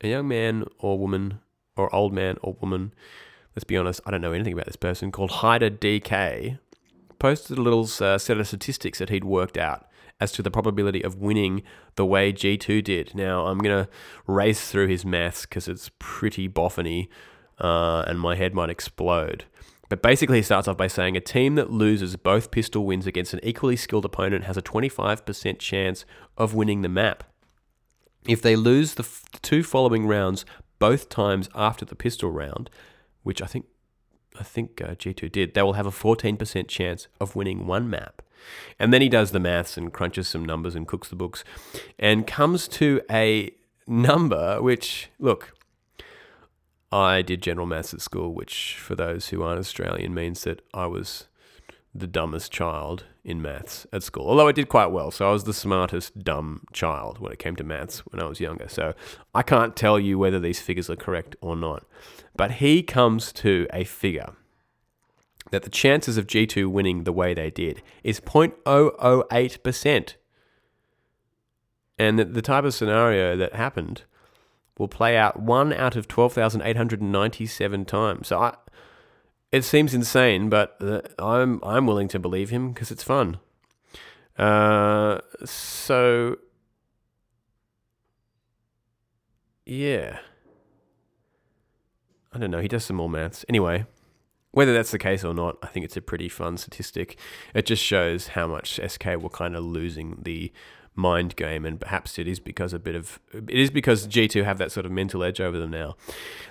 a 0.01 0.07
young 0.07 0.27
man 0.27 0.65
or 0.79 0.97
woman 0.97 1.39
or 1.75 1.93
old 1.93 2.13
man 2.13 2.37
or 2.41 2.55
woman, 2.61 2.93
let's 3.55 3.65
be 3.65 3.75
honest, 3.75 3.99
I 4.05 4.11
don't 4.11 4.21
know 4.21 4.31
anything 4.31 4.53
about 4.53 4.65
this 4.65 4.75
person, 4.75 5.11
called 5.11 5.31
Hyder 5.31 5.69
DK, 5.69 6.59
posted 7.19 7.57
a 7.57 7.61
little 7.61 7.87
uh, 7.99 8.17
set 8.17 8.37
of 8.37 8.47
statistics 8.47 8.99
that 8.99 9.09
he'd 9.09 9.25
worked 9.25 9.57
out 9.57 9.87
as 10.21 10.31
to 10.33 10.41
the 10.41 10.51
probability 10.51 11.01
of 11.01 11.17
winning 11.17 11.63
the 11.95 12.05
way 12.05 12.31
G2 12.31 12.83
did. 12.83 13.15
Now, 13.15 13.47
I'm 13.47 13.57
going 13.59 13.85
to 13.85 13.89
race 14.27 14.69
through 14.69 14.87
his 14.87 15.05
maths 15.05 15.41
because 15.41 15.67
it's 15.67 15.91
pretty 15.99 16.47
boffiny 16.47 17.07
uh, 17.59 18.03
and 18.07 18.19
my 18.19 18.35
head 18.35 18.53
might 18.53 18.69
explode. 18.69 19.45
But 19.89 20.03
basically, 20.03 20.37
he 20.37 20.43
starts 20.43 20.67
off 20.67 20.77
by 20.77 20.87
saying 20.87 21.17
a 21.17 21.21
team 21.21 21.55
that 21.55 21.71
loses 21.71 22.15
both 22.15 22.51
pistol 22.51 22.85
wins 22.85 23.07
against 23.07 23.33
an 23.33 23.39
equally 23.41 23.75
skilled 23.75 24.05
opponent 24.05 24.45
has 24.45 24.55
a 24.55 24.61
25% 24.61 25.59
chance 25.59 26.05
of 26.37 26.53
winning 26.53 26.83
the 26.83 26.89
map. 26.89 27.23
If 28.27 28.41
they 28.41 28.55
lose 28.55 28.93
the, 28.93 29.03
f- 29.03 29.23
two 29.41 29.63
following 29.63 30.05
rounds 30.05 30.45
both 30.77 31.09
times 31.09 31.49
after 31.55 31.85
the 31.85 31.95
pistol 31.95 32.31
round, 32.31 32.69
which 33.23 33.41
I 33.41 33.45
think 33.45 33.65
I 34.39 34.43
think 34.43 34.81
uh, 34.81 34.95
G2 34.95 35.31
did, 35.31 35.53
they 35.53 35.61
will 35.61 35.73
have 35.73 35.87
a 35.87 35.91
14% 35.91 36.67
chance 36.67 37.07
of 37.19 37.35
winning 37.35 37.67
one 37.67 37.89
map. 37.89 38.21
And 38.77 38.93
then 38.93 39.01
he 39.01 39.09
does 39.09 39.31
the 39.31 39.39
maths 39.39 39.75
and 39.75 39.91
crunches 39.91 40.27
some 40.27 40.45
numbers 40.45 40.75
and 40.75 40.87
cooks 40.87 41.09
the 41.09 41.15
books 41.15 41.43
and 41.97 42.25
comes 42.25 42.67
to 42.69 43.01
a 43.11 43.51
number 43.85 44.61
which, 44.61 45.09
look, 45.19 45.53
I 46.91 47.21
did 47.21 47.41
general 47.41 47.67
maths 47.67 47.93
at 47.93 48.01
school, 48.01 48.33
which 48.33 48.77
for 48.79 48.95
those 48.95 49.29
who 49.29 49.43
aren't 49.43 49.59
Australian 49.59 50.13
means 50.13 50.43
that 50.43 50.61
I 50.73 50.87
was 50.87 51.27
the 51.93 52.07
dumbest 52.07 52.51
child 52.51 53.05
in 53.23 53.41
maths 53.41 53.85
at 53.91 54.03
school. 54.03 54.27
Although 54.27 54.47
I 54.47 54.51
did 54.51 54.69
quite 54.69 54.87
well, 54.87 55.11
so 55.11 55.27
I 55.27 55.31
was 55.31 55.43
the 55.43 55.53
smartest 55.53 56.23
dumb 56.23 56.65
child 56.71 57.19
when 57.19 57.31
it 57.31 57.39
came 57.39 57.55
to 57.57 57.63
maths 57.63 57.99
when 57.99 58.21
I 58.21 58.25
was 58.25 58.39
younger. 58.39 58.67
So 58.67 58.93
I 59.33 59.41
can't 59.43 59.75
tell 59.75 59.99
you 59.99 60.17
whether 60.17 60.39
these 60.39 60.59
figures 60.59 60.89
are 60.89 60.95
correct 60.95 61.35
or 61.41 61.55
not. 61.55 61.85
But 62.35 62.53
he 62.53 62.83
comes 62.83 63.31
to 63.33 63.67
a 63.73 63.83
figure 63.83 64.33
that 65.51 65.63
the 65.63 65.69
chances 65.69 66.17
of 66.17 66.27
G2 66.27 66.67
winning 66.67 67.03
the 67.03 67.11
way 67.11 67.33
they 67.33 67.49
did 67.49 67.81
is 68.03 68.19
0.008%. 68.19 70.13
And 71.97 72.17
that 72.19 72.33
the 72.33 72.41
type 72.41 72.63
of 72.63 72.73
scenario 72.73 73.35
that 73.35 73.55
happened 73.55 74.03
will 74.79 74.87
play 74.87 75.15
out 75.15 75.39
one 75.39 75.71
out 75.73 75.95
of 75.95 76.07
12,897 76.07 77.85
times. 77.85 78.27
So 78.29 78.39
I, 78.39 78.55
it 79.51 79.63
seems 79.63 79.93
insane, 79.93 80.49
but 80.49 81.13
I'm 81.19 81.59
I'm 81.63 81.85
willing 81.85 82.07
to 82.07 82.19
believe 82.19 82.49
him 82.49 82.71
because 82.71 82.89
it's 82.89 83.03
fun. 83.03 83.37
Uh, 84.37 85.19
so 85.43 86.37
yeah, 89.65 90.19
I 92.31 92.39
don't 92.39 92.49
know. 92.49 92.61
He 92.61 92.67
does 92.67 92.85
some 92.85 92.95
more 92.95 93.09
maths 93.09 93.45
anyway. 93.49 93.85
Whether 94.51 94.73
that's 94.73 94.89
the 94.89 94.97
case 94.97 95.23
or 95.23 95.33
not, 95.33 95.57
I 95.61 95.67
think 95.67 95.83
it's 95.85 95.97
a 95.97 96.01
pretty 96.01 96.27
fun 96.27 96.57
statistic. 96.57 97.19
It 97.53 97.67
just 97.67 97.83
shows 97.83 98.29
how 98.29 98.47
much 98.47 98.79
SK 98.83 99.05
were 99.19 99.29
kind 99.29 99.55
of 99.55 99.63
losing 99.63 100.17
the 100.23 100.51
mind 100.99 101.35
game, 101.35 101.65
and 101.65 101.79
perhaps 101.79 102.19
it 102.19 102.27
is 102.27 102.39
because 102.39 102.73
a 102.73 102.79
bit 102.79 102.95
of 102.95 103.19
it 103.33 103.49
is 103.49 103.71
because 103.71 104.05
G 104.05 104.27
two 104.27 104.43
have 104.43 104.57
that 104.59 104.71
sort 104.71 104.85
of 104.85 104.91
mental 104.91 105.23
edge 105.23 105.41
over 105.41 105.57
them 105.57 105.71
now. 105.71 105.95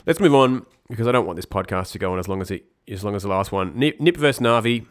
Let's 0.06 0.18
move 0.18 0.34
on 0.34 0.66
because 0.88 1.06
I 1.06 1.12
don't 1.12 1.26
want 1.26 1.37
this 1.37 1.46
podcast 1.46 1.92
to 1.92 1.98
go 1.98 2.12
on 2.12 2.18
as 2.18 2.26
long 2.26 2.40
as 2.40 2.50
it 2.50 2.64
as 2.88 3.04
long 3.04 3.14
as 3.14 3.22
the 3.22 3.28
last 3.28 3.52
one. 3.52 3.78
Nip, 3.78 4.00
Nip 4.00 4.16
versus 4.16 4.40
Navi. 4.40 4.87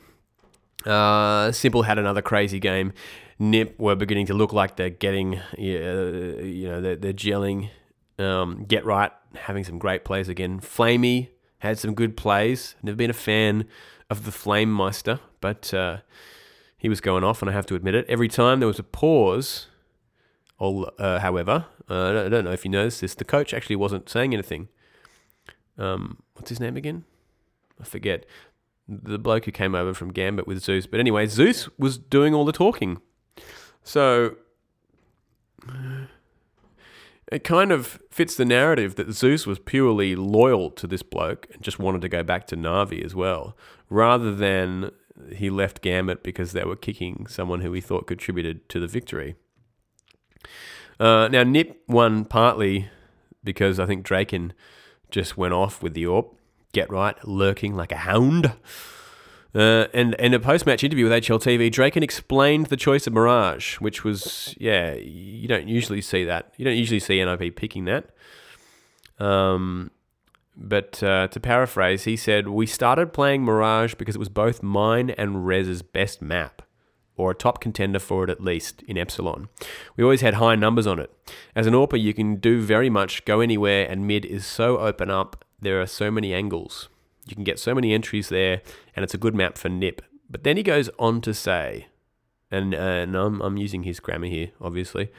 Uh, 0.86 1.50
s1mple 1.50 1.86
had 1.86 1.98
another 1.98 2.22
crazy 2.22 2.60
game. 2.60 2.94
Nip 3.40 3.80
were 3.80 3.96
beginning 3.96 4.28
to 4.28 4.34
look 4.34 4.54
like 4.54 4.78
they're 4.78 4.90
getting, 4.90 5.42
you 5.58 6.70
know, 6.70 6.80
they're, 6.80 6.96
they're 6.96 7.14
gelling. 7.14 7.70
Um, 8.20 8.66
GeT_RiGhT, 8.66 9.12
having 9.36 9.64
some 9.64 9.78
great 9.78 10.04
plays 10.06 10.30
again. 10.30 10.60
Flamie 10.60 11.30
had 11.60 11.78
some 11.78 11.94
good 11.94 12.16
plays. 12.16 12.76
Never 12.82 12.96
been 12.96 13.10
a 13.10 13.14
fan 13.14 13.66
of 14.10 14.26
the 14.26 14.32
Flame 14.32 14.72
Meister, 14.72 15.20
but 15.42 15.74
uh, 15.74 15.98
he 16.78 16.90
was 16.90 17.02
going 17.02 17.24
off, 17.24 17.42
and 17.42 17.50
I 17.50 17.54
have 17.54 17.66
to 17.68 17.76
admit 17.76 17.96
it. 17.96 18.06
Every 18.08 18.28
time 18.28 18.60
there 18.60 18.68
was 18.68 18.80
a 18.80 18.84
pause, 18.84 19.68
uh, 20.60 21.20
however, 21.20 21.66
uh, 21.90 22.24
I 22.26 22.30
don't 22.30 22.46
know 22.46 22.52
if 22.52 22.64
you 22.66 22.72
noticed 22.72 23.02
this, 23.02 23.16
the 23.16 23.26
coach 23.26 23.54
actually 23.54 23.76
wasn't 23.76 24.10
saying 24.10 24.34
anything. 24.34 24.68
Um, 25.78 26.22
what's 26.34 26.50
his 26.50 26.60
name 26.60 26.78
again? 26.78 27.06
I 27.80 27.84
forget. 27.84 28.26
The 28.88 29.20
bloke 29.20 29.46
who 29.46 29.52
came 29.52 29.76
over 29.76 29.94
from 29.94 30.14
Gambit 30.14 30.48
with 30.48 30.64
Zeus. 30.64 30.88
But 30.88 31.00
anyway, 31.00 31.28
Zeus 31.28 31.68
was 31.78 31.98
doing 31.98 32.34
all 32.34 32.46
the 32.46 32.52
talking. 32.52 33.02
So 33.84 34.36
it 37.32 37.44
kind 37.44 37.72
of 37.72 38.00
fits 38.10 38.36
the 38.36 38.46
narrative 38.46 38.96
that 38.96 39.12
Zeus 39.12 39.46
was 39.46 39.60
purely 39.60 40.16
loyal 40.16 40.72
to 40.72 40.88
this 40.88 41.04
bloke 41.04 41.48
and 41.54 41.62
just 41.62 41.80
wanted 41.80 42.02
to 42.02 42.10
go 42.10 42.24
back 42.24 42.48
to 42.48 42.56
Navi 42.56 43.04
as 43.04 43.14
well, 43.14 43.58
rather 43.90 44.34
than 44.34 44.92
he 45.36 45.50
left 45.50 45.82
Gambit 45.82 46.24
because 46.24 46.52
they 46.52 46.64
were 46.64 46.76
kicking 46.76 47.28
someone 47.28 47.62
who 47.62 47.72
he 47.74 47.82
thought 47.82 48.08
contributed 48.08 48.68
to 48.70 48.80
the 48.80 48.88
victory. 48.88 49.36
Uh, 51.00 51.28
now, 51.32 51.44
Nip 51.44 51.82
won 51.88 52.26
partly 52.26 52.90
because 53.44 53.80
I 53.80 53.86
think 53.86 54.04
Draken 54.04 54.54
just 55.12 55.38
went 55.38 55.54
off 55.54 55.82
with 55.82 55.94
the 55.94 56.04
AWP 56.04 56.34
GeT_RiGhT, 56.74 57.16
lurking 57.24 57.76
like 57.76 57.92
a 57.92 57.98
hound. 57.98 58.54
Uh, 59.56 59.88
and 59.94 60.14
in 60.16 60.34
a 60.34 60.40
post 60.40 60.66
match 60.66 60.84
interview 60.84 61.06
with 61.10 61.24
HLTV, 61.24 61.72
Draken 61.72 62.04
explained 62.04 62.68
the 62.68 62.78
choice 62.78 63.08
of 63.08 63.14
Mirage, 63.14 63.76
which 63.76 64.04
was, 64.04 64.54
yeah, 64.60 64.94
you 64.94 65.48
don't 65.48 65.68
usually 65.68 66.02
see 66.02 66.24
that. 66.26 66.54
You 66.58 66.66
don't 66.66 66.76
usually 66.76 67.00
see 67.00 67.24
NIP 67.24 67.56
picking 67.56 67.86
that. 67.86 68.10
Um, 69.20 69.92
but 70.58 71.02
uh, 71.04 71.28
to 71.28 71.40
paraphrase, 71.40 72.06
he 72.06 72.18
said, 72.18 72.48
We 72.48 72.66
started 72.66 73.14
playing 73.14 73.44
Mirage 73.44 73.94
because 73.94 74.16
it 74.16 74.20
was 74.20 74.30
both 74.30 74.64
mine 74.64 75.12
and 75.12 75.46
Rez's 75.46 75.84
best 75.84 76.22
map, 76.22 76.64
or 77.16 77.32
a 77.32 77.36
top 77.36 77.62
contender 77.62 78.00
for 78.00 78.24
it 78.24 78.30
at 78.30 78.42
least, 78.42 78.82
in 78.84 78.98
Epsilon. 78.98 79.50
We 79.96 80.04
always 80.04 80.22
had 80.22 80.36
high 80.36 80.56
numbers 80.56 80.88
on 80.88 81.00
it. 81.00 81.12
As 81.56 81.68
an 81.68 81.74
AWPer, 81.74 82.02
you 82.02 82.14
can 82.14 82.38
do 82.38 82.60
very 82.62 82.90
much, 82.90 83.24
go 83.26 83.40
anywhere, 83.40 83.88
and 83.88 84.08
mid 84.08 84.26
is 84.26 84.46
so 84.46 84.80
open 84.80 85.12
up 85.12 85.46
there 85.60 85.82
are 85.82 85.88
so 85.88 86.12
many 86.12 86.34
angles. 86.34 86.90
You 87.26 87.36
can 87.36 87.44
get 87.44 87.60
so 87.60 87.74
many 87.74 87.94
entries 87.94 88.30
there, 88.30 88.62
and 88.96 89.04
it's 89.04 89.14
a 89.14 89.18
good 89.18 89.36
map 89.36 89.58
for 89.58 89.70
nip. 89.70 90.02
But 90.30 90.44
then 90.44 90.58
he 90.58 90.64
goes 90.64 90.90
on 91.00 91.22
to 91.22 91.34
say, 91.34 91.88
and, 92.52 92.74
uh, 92.74 92.78
and 92.78 93.16
I'm, 93.16 93.42
I'm 93.42 93.58
using 93.58 93.84
his 93.84 94.00
grammar 94.00 94.28
here, 94.28 94.52
obviously. 94.62 95.10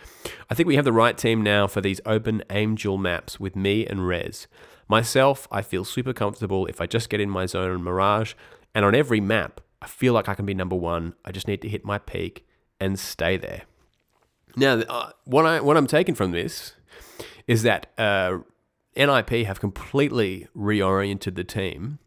I 0.48 0.54
think 0.54 0.66
we 0.66 0.76
have 0.76 0.84
the 0.84 0.92
right 0.92 1.18
team 1.18 1.42
now 1.42 1.66
for 1.66 1.80
these 1.80 2.00
open 2.06 2.42
aim 2.50 2.76
maps 3.00 3.38
with 3.38 3.56
me 3.56 3.86
and 3.86 4.06
Rez. 4.06 4.46
Myself, 4.88 5.46
I 5.50 5.62
feel 5.62 5.84
super 5.84 6.12
comfortable 6.12 6.66
if 6.66 6.80
I 6.80 6.86
just 6.86 7.10
get 7.10 7.20
in 7.20 7.28
my 7.28 7.46
zone 7.46 7.70
and 7.70 7.84
Mirage, 7.84 8.34
and 8.74 8.84
on 8.84 8.94
every 8.94 9.20
map, 9.20 9.60
I 9.82 9.86
feel 9.86 10.12
like 10.12 10.28
I 10.28 10.34
can 10.34 10.46
be 10.46 10.54
number 10.54 10.76
one. 10.76 11.14
I 11.24 11.30
just 11.30 11.46
need 11.46 11.62
to 11.62 11.68
hit 11.68 11.84
my 11.84 11.98
peak 11.98 12.46
and 12.80 12.98
stay 12.98 13.36
there. 13.36 13.62
Now, 14.56 14.80
uh, 14.80 15.10
what 15.24 15.46
I 15.46 15.60
what 15.60 15.76
I'm 15.76 15.86
taking 15.86 16.14
from 16.14 16.32
this 16.32 16.74
is 17.46 17.62
that 17.62 17.86
uh, 17.98 18.38
NIP 18.96 19.46
have 19.46 19.60
completely 19.60 20.48
reoriented 20.56 21.34
the 21.34 21.44
team 21.44 21.98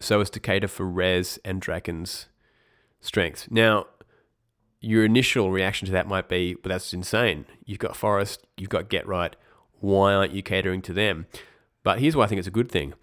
so 0.00 0.20
as 0.20 0.30
to 0.30 0.40
cater 0.40 0.68
for 0.68 0.86
Rez 0.86 1.38
and 1.44 1.60
Draken's 1.60 2.26
strengths. 3.00 3.48
Now, 3.50 3.86
your 4.80 5.04
initial 5.04 5.50
reaction 5.50 5.86
to 5.86 5.92
that 5.92 6.06
might 6.06 6.28
be, 6.28 6.54
but 6.54 6.68
that's 6.68 6.92
insane. 6.92 7.46
You've 7.64 7.78
got 7.78 7.94
f0rest, 7.94 8.38
you've 8.56 8.68
got 8.68 8.88
GeT_RiGhT. 8.90 9.34
Why 9.80 10.14
aren't 10.14 10.32
you 10.32 10.42
catering 10.42 10.82
to 10.82 10.92
them? 10.92 11.26
But 11.86 12.00
here's 12.00 12.16
why 12.16 12.24
I 12.24 12.26
think 12.26 12.40
it's 12.40 12.48
a 12.48 12.50
good 12.50 12.68
thing. 12.68 12.94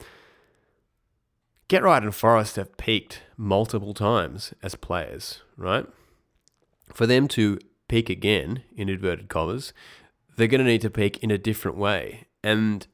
GeT_RiGhT 1.70 2.04
and 2.04 2.12
f0rest 2.12 2.58
have 2.58 2.76
peaked 2.76 3.22
multiple 3.38 3.94
times 3.94 4.54
as 4.62 4.76
players, 4.76 5.42
right? 5.56 5.86
For 6.94 7.08
them 7.08 7.30
to 7.30 7.60
peak 7.88 8.10
again, 8.10 8.64
in 8.76 8.90
inverted 8.90 9.30
commas, 9.30 9.72
they're 10.36 10.48
going 10.48 10.60
to 10.60 10.70
need 10.70 10.82
to 10.82 10.90
peak 10.90 11.18
in 11.24 11.32
a 11.32 11.38
different 11.38 11.78
way. 11.78 12.28
And 12.44 12.86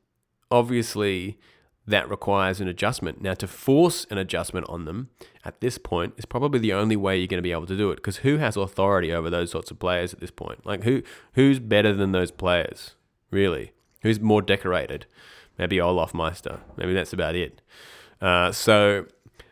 obviously 0.51 1.39
that 1.87 2.07
requires 2.07 2.61
an 2.61 2.67
adjustment. 2.67 3.19
Now, 3.19 3.33
to 3.33 3.47
force 3.47 4.05
an 4.11 4.19
adjustment 4.19 4.67
on 4.69 4.85
them 4.85 5.09
at 5.43 5.59
this 5.59 5.79
point 5.79 6.13
is 6.17 6.25
probably 6.25 6.59
the 6.59 6.73
only 6.73 6.97
way 6.97 7.17
you're 7.17 7.25
going 7.25 7.39
to 7.39 7.41
be 7.41 7.51
able 7.51 7.65
to 7.65 7.75
do 7.75 7.89
it. 7.89 7.95
Because 7.95 8.17
who 8.17 8.37
has 8.37 8.55
authority 8.55 9.11
over 9.11 9.31
those 9.31 9.49
sorts 9.49 9.71
of 9.71 9.79
players 9.79 10.13
at 10.13 10.19
this 10.19 10.29
point? 10.29 10.67
Like 10.67 10.83
who 10.83 11.01
who's 11.33 11.57
better 11.57 11.95
than 11.95 12.11
those 12.11 12.29
players? 12.29 12.93
Really, 13.31 13.71
who's 14.03 14.19
more 14.19 14.43
decorated? 14.43 15.07
Maybe 15.59 15.77
olofmeister. 15.77 16.61
Maybe 16.77 16.93
that's 16.93 17.13
about 17.13 17.35
it. 17.35 17.61
Uh, 18.21 18.51
so 18.51 19.05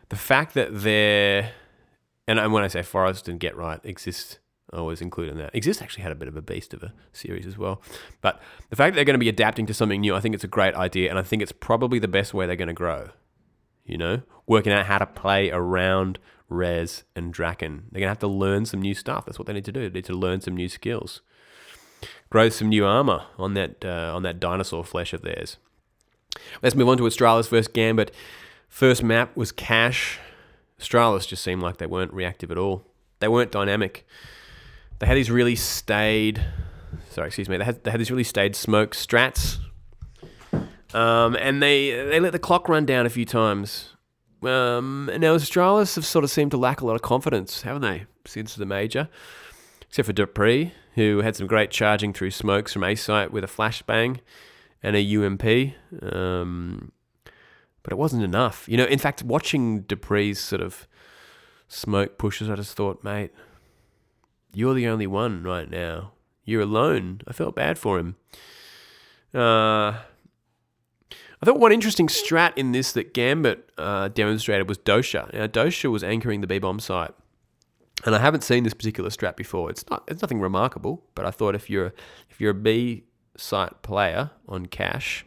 the 0.08 0.16
fact 0.16 0.54
that 0.54 0.68
they're 0.72 1.52
and 2.26 2.52
when 2.52 2.62
I 2.62 2.68
say 2.68 2.80
f0rest 2.80 3.26
and 3.28 3.40
Get 3.40 3.56
Right 3.56 3.82
Xizt, 3.82 4.38
I 4.72 4.76
always 4.76 5.00
include 5.00 5.30
in 5.30 5.38
that. 5.38 5.54
Xizt 5.54 5.80
actually 5.80 6.02
had 6.02 6.12
a 6.12 6.14
bit 6.14 6.28
of 6.28 6.36
a 6.36 6.42
beast 6.42 6.74
of 6.74 6.82
a 6.82 6.92
series 7.12 7.46
as 7.46 7.56
well. 7.56 7.80
But 8.20 8.40
the 8.68 8.76
fact 8.76 8.92
that 8.92 8.96
they're 8.96 9.06
going 9.06 9.14
to 9.14 9.18
be 9.18 9.30
adapting 9.30 9.64
to 9.66 9.74
something 9.74 10.02
new, 10.02 10.14
I 10.14 10.20
think 10.20 10.34
it's 10.34 10.44
a 10.44 10.48
great 10.48 10.74
idea, 10.74 11.08
and 11.08 11.18
I 11.18 11.22
think 11.22 11.40
it's 11.40 11.52
probably 11.52 11.98
the 11.98 12.08
best 12.08 12.34
way 12.34 12.46
they're 12.46 12.56
going 12.56 12.68
to 12.68 12.74
grow. 12.74 13.10
You 13.86 13.96
know, 13.96 14.22
working 14.46 14.72
out 14.72 14.84
how 14.84 14.98
to 14.98 15.06
play 15.06 15.50
around 15.50 16.18
Rez 16.50 17.04
and 17.16 17.32
Draken. 17.32 17.84
They're 17.90 18.00
going 18.00 18.08
to 18.08 18.10
have 18.10 18.18
to 18.18 18.28
learn 18.28 18.66
some 18.66 18.82
new 18.82 18.92
stuff. 18.92 19.24
That's 19.24 19.38
what 19.38 19.46
they 19.46 19.54
need 19.54 19.64
to 19.64 19.72
do. 19.72 19.88
They 19.88 19.98
need 20.00 20.04
to 20.04 20.14
learn 20.14 20.42
some 20.42 20.54
new 20.54 20.68
skills, 20.68 21.22
grow 22.28 22.50
some 22.50 22.68
new 22.68 22.84
armor 22.84 23.24
on 23.38 23.54
that 23.54 23.82
uh, 23.86 24.14
on 24.14 24.22
that 24.24 24.38
dinosaur 24.38 24.84
flesh 24.84 25.14
of 25.14 25.22
theirs. 25.22 25.56
Let's 26.62 26.74
move 26.74 26.88
on 26.88 26.96
to 26.98 27.04
Astralis 27.04 27.48
versus 27.48 27.68
Gambit. 27.68 28.14
First 28.68 29.02
map 29.02 29.36
was 29.36 29.52
Cache. 29.52 30.18
Astralis 30.80 31.26
just 31.26 31.42
seemed 31.42 31.62
like 31.62 31.78
they 31.78 31.86
weren't 31.86 32.12
reactive 32.12 32.50
at 32.50 32.58
all. 32.58 32.84
They 33.20 33.28
weren't 33.28 33.50
dynamic. 33.50 34.06
They 34.98 35.06
had 35.06 35.16
these 35.16 35.30
really 35.30 35.56
staid, 35.56 36.44
sorry, 37.10 37.28
excuse 37.28 37.48
me. 37.48 37.56
They 37.56 37.64
had 37.64 37.84
they 37.84 37.90
had 37.90 38.00
these 38.00 38.10
really 38.10 38.24
staid 38.24 38.54
smoke 38.56 38.94
strats, 38.94 39.58
um, 40.94 41.36
and 41.36 41.62
they 41.62 41.90
they 41.90 42.20
let 42.20 42.32
the 42.32 42.38
clock 42.38 42.68
run 42.68 42.84
down 42.84 43.06
a 43.06 43.10
few 43.10 43.24
times. 43.24 43.94
Um, 44.42 45.10
now 45.16 45.36
Astralis 45.36 45.96
have 45.96 46.06
sort 46.06 46.24
of 46.24 46.30
seemed 46.30 46.52
to 46.52 46.56
lack 46.56 46.80
a 46.80 46.86
lot 46.86 46.94
of 46.94 47.02
confidence, 47.02 47.62
haven't 47.62 47.82
they, 47.82 48.06
since 48.24 48.54
the 48.54 48.66
major? 48.66 49.08
Except 49.88 50.06
for 50.06 50.12
dupreeh, 50.12 50.70
who 50.94 51.18
had 51.18 51.34
some 51.34 51.46
great 51.46 51.70
charging 51.70 52.12
through 52.12 52.30
smokes 52.30 52.72
from 52.72 52.84
A 52.84 52.94
site 52.94 53.32
with 53.32 53.42
a 53.42 53.48
flashbang 53.48 54.20
and 54.82 54.96
a 54.96 55.16
UMP. 55.16 55.74
Um, 56.02 56.92
but 57.82 57.92
it 57.92 57.98
wasn't 57.98 58.22
enough. 58.22 58.68
You 58.68 58.76
know, 58.76 58.84
in 58.84 58.98
fact, 58.98 59.22
watching 59.22 59.82
dupreeh's 59.84 60.38
sort 60.38 60.60
of 60.60 60.86
smoke 61.68 62.18
pushes, 62.18 62.50
I 62.50 62.56
just 62.56 62.76
thought, 62.76 63.02
mate, 63.02 63.32
you're 64.52 64.74
the 64.74 64.88
only 64.88 65.06
one 65.06 65.42
right 65.42 65.70
now. 65.70 66.12
You're 66.44 66.62
alone. 66.62 67.20
I 67.26 67.32
felt 67.32 67.54
bad 67.54 67.78
for 67.78 67.98
him. 67.98 68.16
Uh, 69.34 70.00
I 71.40 71.46
thought 71.46 71.60
one 71.60 71.72
interesting 71.72 72.08
strat 72.08 72.52
in 72.56 72.72
this 72.72 72.92
that 72.92 73.14
Gambit 73.14 73.70
uh, 73.78 74.08
demonstrated 74.08 74.68
was 74.68 74.78
Dosia. 74.78 75.32
Now, 75.32 75.46
Dosia 75.46 75.90
was 75.90 76.02
anchoring 76.02 76.40
the 76.40 76.46
B 76.46 76.58
bomb 76.58 76.80
site, 76.80 77.12
and 78.04 78.14
I 78.14 78.18
haven't 78.18 78.42
seen 78.42 78.64
this 78.64 78.74
particular 78.74 79.10
strat 79.10 79.36
before. 79.36 79.70
It's 79.70 79.88
not 79.88 80.04
it's 80.08 80.22
nothing 80.22 80.40
remarkable, 80.40 81.04
but 81.14 81.24
I 81.24 81.30
thought 81.30 81.54
if 81.54 81.70
you're 81.70 81.92
if 82.30 82.40
you're 82.40 82.50
a 82.50 82.54
B 82.54 83.04
site 83.36 83.82
player 83.82 84.30
on 84.48 84.66
cache, 84.66 85.24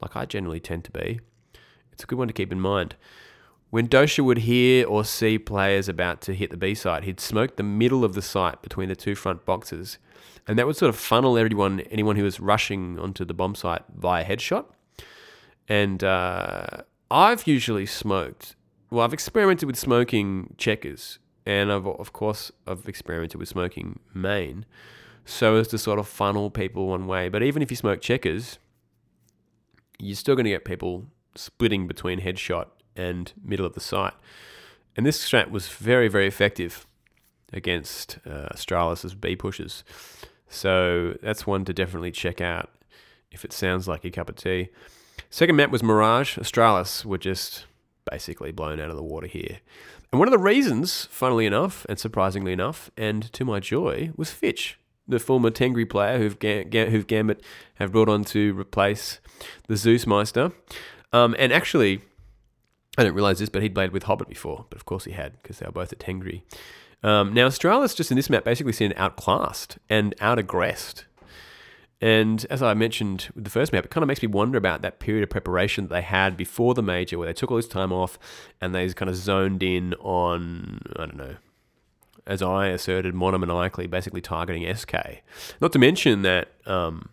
like 0.00 0.16
I 0.16 0.24
generally 0.24 0.60
tend 0.60 0.84
to 0.84 0.90
be, 0.90 1.20
it's 1.92 2.04
a 2.04 2.06
good 2.06 2.18
one 2.18 2.28
to 2.28 2.34
keep 2.34 2.52
in 2.52 2.60
mind. 2.60 2.94
When 3.70 3.88
Dosia 3.88 4.24
would 4.24 4.38
hear 4.38 4.86
or 4.86 5.04
see 5.04 5.38
players 5.38 5.88
about 5.88 6.20
to 6.22 6.34
hit 6.34 6.50
the 6.50 6.56
B 6.56 6.74
site, 6.74 7.04
he'd 7.04 7.20
smoke 7.20 7.56
the 7.56 7.62
middle 7.62 8.04
of 8.04 8.14
the 8.14 8.22
site 8.22 8.62
between 8.62 8.88
the 8.88 8.96
two 8.96 9.14
front 9.14 9.44
boxes, 9.44 9.98
and 10.46 10.58
that 10.58 10.66
would 10.66 10.76
sort 10.76 10.88
of 10.88 10.96
funnel 10.96 11.36
everyone, 11.36 11.80
anyone 11.90 12.16
who 12.16 12.24
was 12.24 12.40
rushing 12.40 12.98
onto 12.98 13.24
the 13.24 13.34
bomb 13.34 13.54
site 13.54 13.82
via 13.94 14.24
headshot. 14.24 14.64
And 15.68 16.02
uh, 16.02 16.66
I've 17.10 17.46
usually 17.46 17.84
smoked. 17.84 18.56
Well, 18.90 19.04
I've 19.04 19.12
experimented 19.12 19.66
with 19.66 19.76
smoking 19.76 20.54
checkers, 20.56 21.18
and 21.44 21.70
I've 21.70 21.86
of 21.86 22.14
course 22.14 22.50
I've 22.66 22.88
experimented 22.88 23.38
with 23.38 23.48
smoking 23.48 23.98
main, 24.14 24.64
so 25.28 25.56
as 25.56 25.68
to 25.68 25.78
sort 25.78 25.98
of 25.98 26.08
funnel 26.08 26.50
people 26.50 26.86
one 26.88 27.06
way. 27.06 27.28
But 27.28 27.42
even 27.42 27.62
if 27.62 27.70
you 27.70 27.76
smoke 27.76 28.00
checkers, 28.00 28.58
you're 29.98 30.16
still 30.16 30.34
going 30.34 30.44
to 30.44 30.50
get 30.50 30.64
people 30.64 31.06
splitting 31.34 31.86
between 31.86 32.20
headshot 32.20 32.66
and 32.96 33.32
middle 33.44 33.66
of 33.66 33.74
the 33.74 33.80
site. 33.80 34.14
And 34.96 35.04
this 35.04 35.22
strat 35.22 35.50
was 35.50 35.68
very, 35.68 36.08
very 36.08 36.26
effective 36.26 36.86
against 37.52 38.18
uh, 38.26 38.48
B 39.20 39.36
pushes. 39.36 39.84
So 40.48 41.16
that's 41.22 41.46
one 41.46 41.64
to 41.66 41.72
definitely 41.72 42.10
check 42.10 42.40
out 42.40 42.70
if 43.30 43.44
it 43.44 43.52
sounds 43.52 43.86
like 43.86 44.04
a 44.04 44.10
cup 44.10 44.30
of 44.30 44.36
tea. 44.36 44.70
Second 45.28 45.56
map 45.56 45.70
was 45.70 45.82
Mirage. 45.82 46.38
Astralis 46.38 47.04
were 47.04 47.18
just 47.18 47.66
basically 48.10 48.50
blown 48.50 48.80
out 48.80 48.90
of 48.90 48.96
the 48.96 49.02
water 49.02 49.26
here. 49.26 49.58
And 50.10 50.18
one 50.18 50.26
of 50.26 50.32
the 50.32 50.38
reasons, 50.38 51.06
funnily 51.10 51.44
enough, 51.44 51.84
and 51.86 51.98
surprisingly 51.98 52.54
enough, 52.54 52.90
and 52.96 53.30
to 53.34 53.44
my 53.44 53.60
joy, 53.60 54.10
was 54.16 54.30
Fitch, 54.30 54.78
the 55.08 55.18
former 55.18 55.50
Tengri 55.50 55.88
player 55.88 56.18
who've, 56.18 56.36
who've 56.40 57.06
Gambit 57.06 57.42
have 57.76 57.92
brought 57.92 58.08
on 58.08 58.24
to 58.24 58.52
replace 58.58 59.20
the 59.66 59.76
Zeus 59.76 60.06
Meister. 60.06 60.52
Um, 61.12 61.34
and 61.38 61.52
actually, 61.52 62.02
I 62.96 63.02
didn't 63.02 63.14
realize 63.14 63.38
this, 63.38 63.48
but 63.48 63.62
he'd 63.62 63.74
played 63.74 63.92
with 63.92 64.04
Hobbit 64.04 64.28
before, 64.28 64.66
but 64.68 64.76
of 64.76 64.84
course 64.84 65.04
he 65.04 65.12
had 65.12 65.40
because 65.42 65.58
they 65.58 65.66
were 65.66 65.72
both 65.72 65.92
at 65.92 65.98
Tengri. 65.98 66.42
Um, 67.02 67.32
now, 67.32 67.48
Astralis 67.48 67.96
just 67.96 68.10
in 68.10 68.16
this 68.16 68.28
map 68.28 68.44
basically 68.44 68.72
seen 68.72 68.92
outclassed 68.96 69.78
and 69.88 70.16
outaggressed. 70.16 71.04
And 72.00 72.46
as 72.48 72.62
I 72.62 72.74
mentioned 72.74 73.28
with 73.34 73.44
the 73.44 73.50
first 73.50 73.72
map, 73.72 73.84
it 73.84 73.90
kind 73.90 74.02
of 74.02 74.08
makes 74.08 74.22
me 74.22 74.28
wonder 74.28 74.56
about 74.56 74.82
that 74.82 75.00
period 75.00 75.22
of 75.22 75.30
preparation 75.30 75.84
that 75.84 75.94
they 75.94 76.02
had 76.02 76.36
before 76.36 76.74
the 76.74 76.82
major, 76.82 77.18
where 77.18 77.26
they 77.26 77.32
took 77.32 77.50
all 77.50 77.56
this 77.56 77.66
time 77.66 77.92
off 77.92 78.18
and 78.60 78.74
they 78.74 78.88
kind 78.92 79.08
of 79.08 79.16
zoned 79.16 79.62
in 79.62 79.94
on, 79.94 80.80
I 80.96 81.06
don't 81.06 81.16
know, 81.16 81.36
as 82.28 82.42
I 82.42 82.68
asserted, 82.68 83.14
monomaniacally, 83.14 83.90
basically 83.90 84.20
targeting 84.20 84.72
SK. 84.74 84.94
Not 85.60 85.72
to 85.72 85.78
mention 85.78 86.22
that 86.22 86.52
um, 86.66 87.08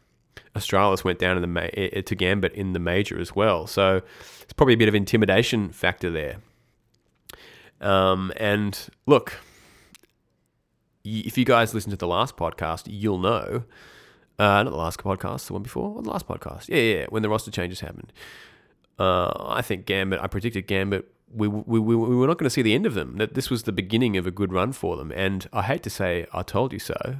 Astralis 0.53 1.03
went 1.03 1.17
down 1.17 1.41
in 1.41 1.53
the 1.53 2.01
to 2.03 2.15
Gambit 2.15 2.53
in 2.53 2.73
the 2.73 2.79
major 2.79 3.19
as 3.19 3.35
well. 3.35 3.65
So 3.65 4.01
it's 4.41 4.53
probably 4.53 4.73
a 4.75 4.77
bit 4.77 4.89
of 4.89 4.93
intimidation 4.93 5.71
factor 5.71 6.11
there. 6.11 6.37
Um, 7.81 8.31
and 8.37 8.77
look, 9.05 9.39
if 11.03 11.37
you 11.37 11.45
guys 11.45 11.73
listen 11.73 11.91
to 11.91 11.97
the 11.97 12.07
last 12.07 12.35
podcast, 12.35 12.83
you'll 12.87 13.19
know. 13.19 13.63
Uh, 14.37 14.63
not 14.63 14.71
the 14.71 14.75
last 14.75 14.99
podcast, 14.99 15.47
the 15.47 15.53
one 15.53 15.63
before, 15.63 15.95
or 15.95 16.01
the 16.01 16.09
last 16.09 16.27
podcast. 16.27 16.67
Yeah, 16.67 16.77
yeah, 16.77 17.05
when 17.07 17.21
the 17.21 17.29
roster 17.29 17.51
changes 17.51 17.79
happened. 17.79 18.11
Uh, 18.99 19.31
I 19.47 19.61
think 19.61 19.85
Gambit, 19.85 20.19
I 20.21 20.27
predicted 20.27 20.67
Gambit, 20.67 21.09
we, 21.35 21.47
we, 21.47 21.79
we, 21.79 21.95
we 21.95 22.15
were 22.15 22.27
not 22.27 22.37
going 22.37 22.45
to 22.45 22.49
see 22.49 22.61
the 22.61 22.73
end 22.73 22.85
of 22.85 22.93
them. 22.93 23.17
That 23.17 23.33
this 23.33 23.49
was 23.49 23.63
the 23.63 23.71
beginning 23.71 24.17
of 24.17 24.25
a 24.25 24.31
good 24.31 24.51
run 24.53 24.71
for 24.71 24.97
them. 24.97 25.11
And 25.11 25.47
I 25.51 25.63
hate 25.63 25.83
to 25.83 25.89
say, 25.89 26.25
I 26.33 26.43
told 26.43 26.73
you 26.73 26.79
so, 26.79 27.17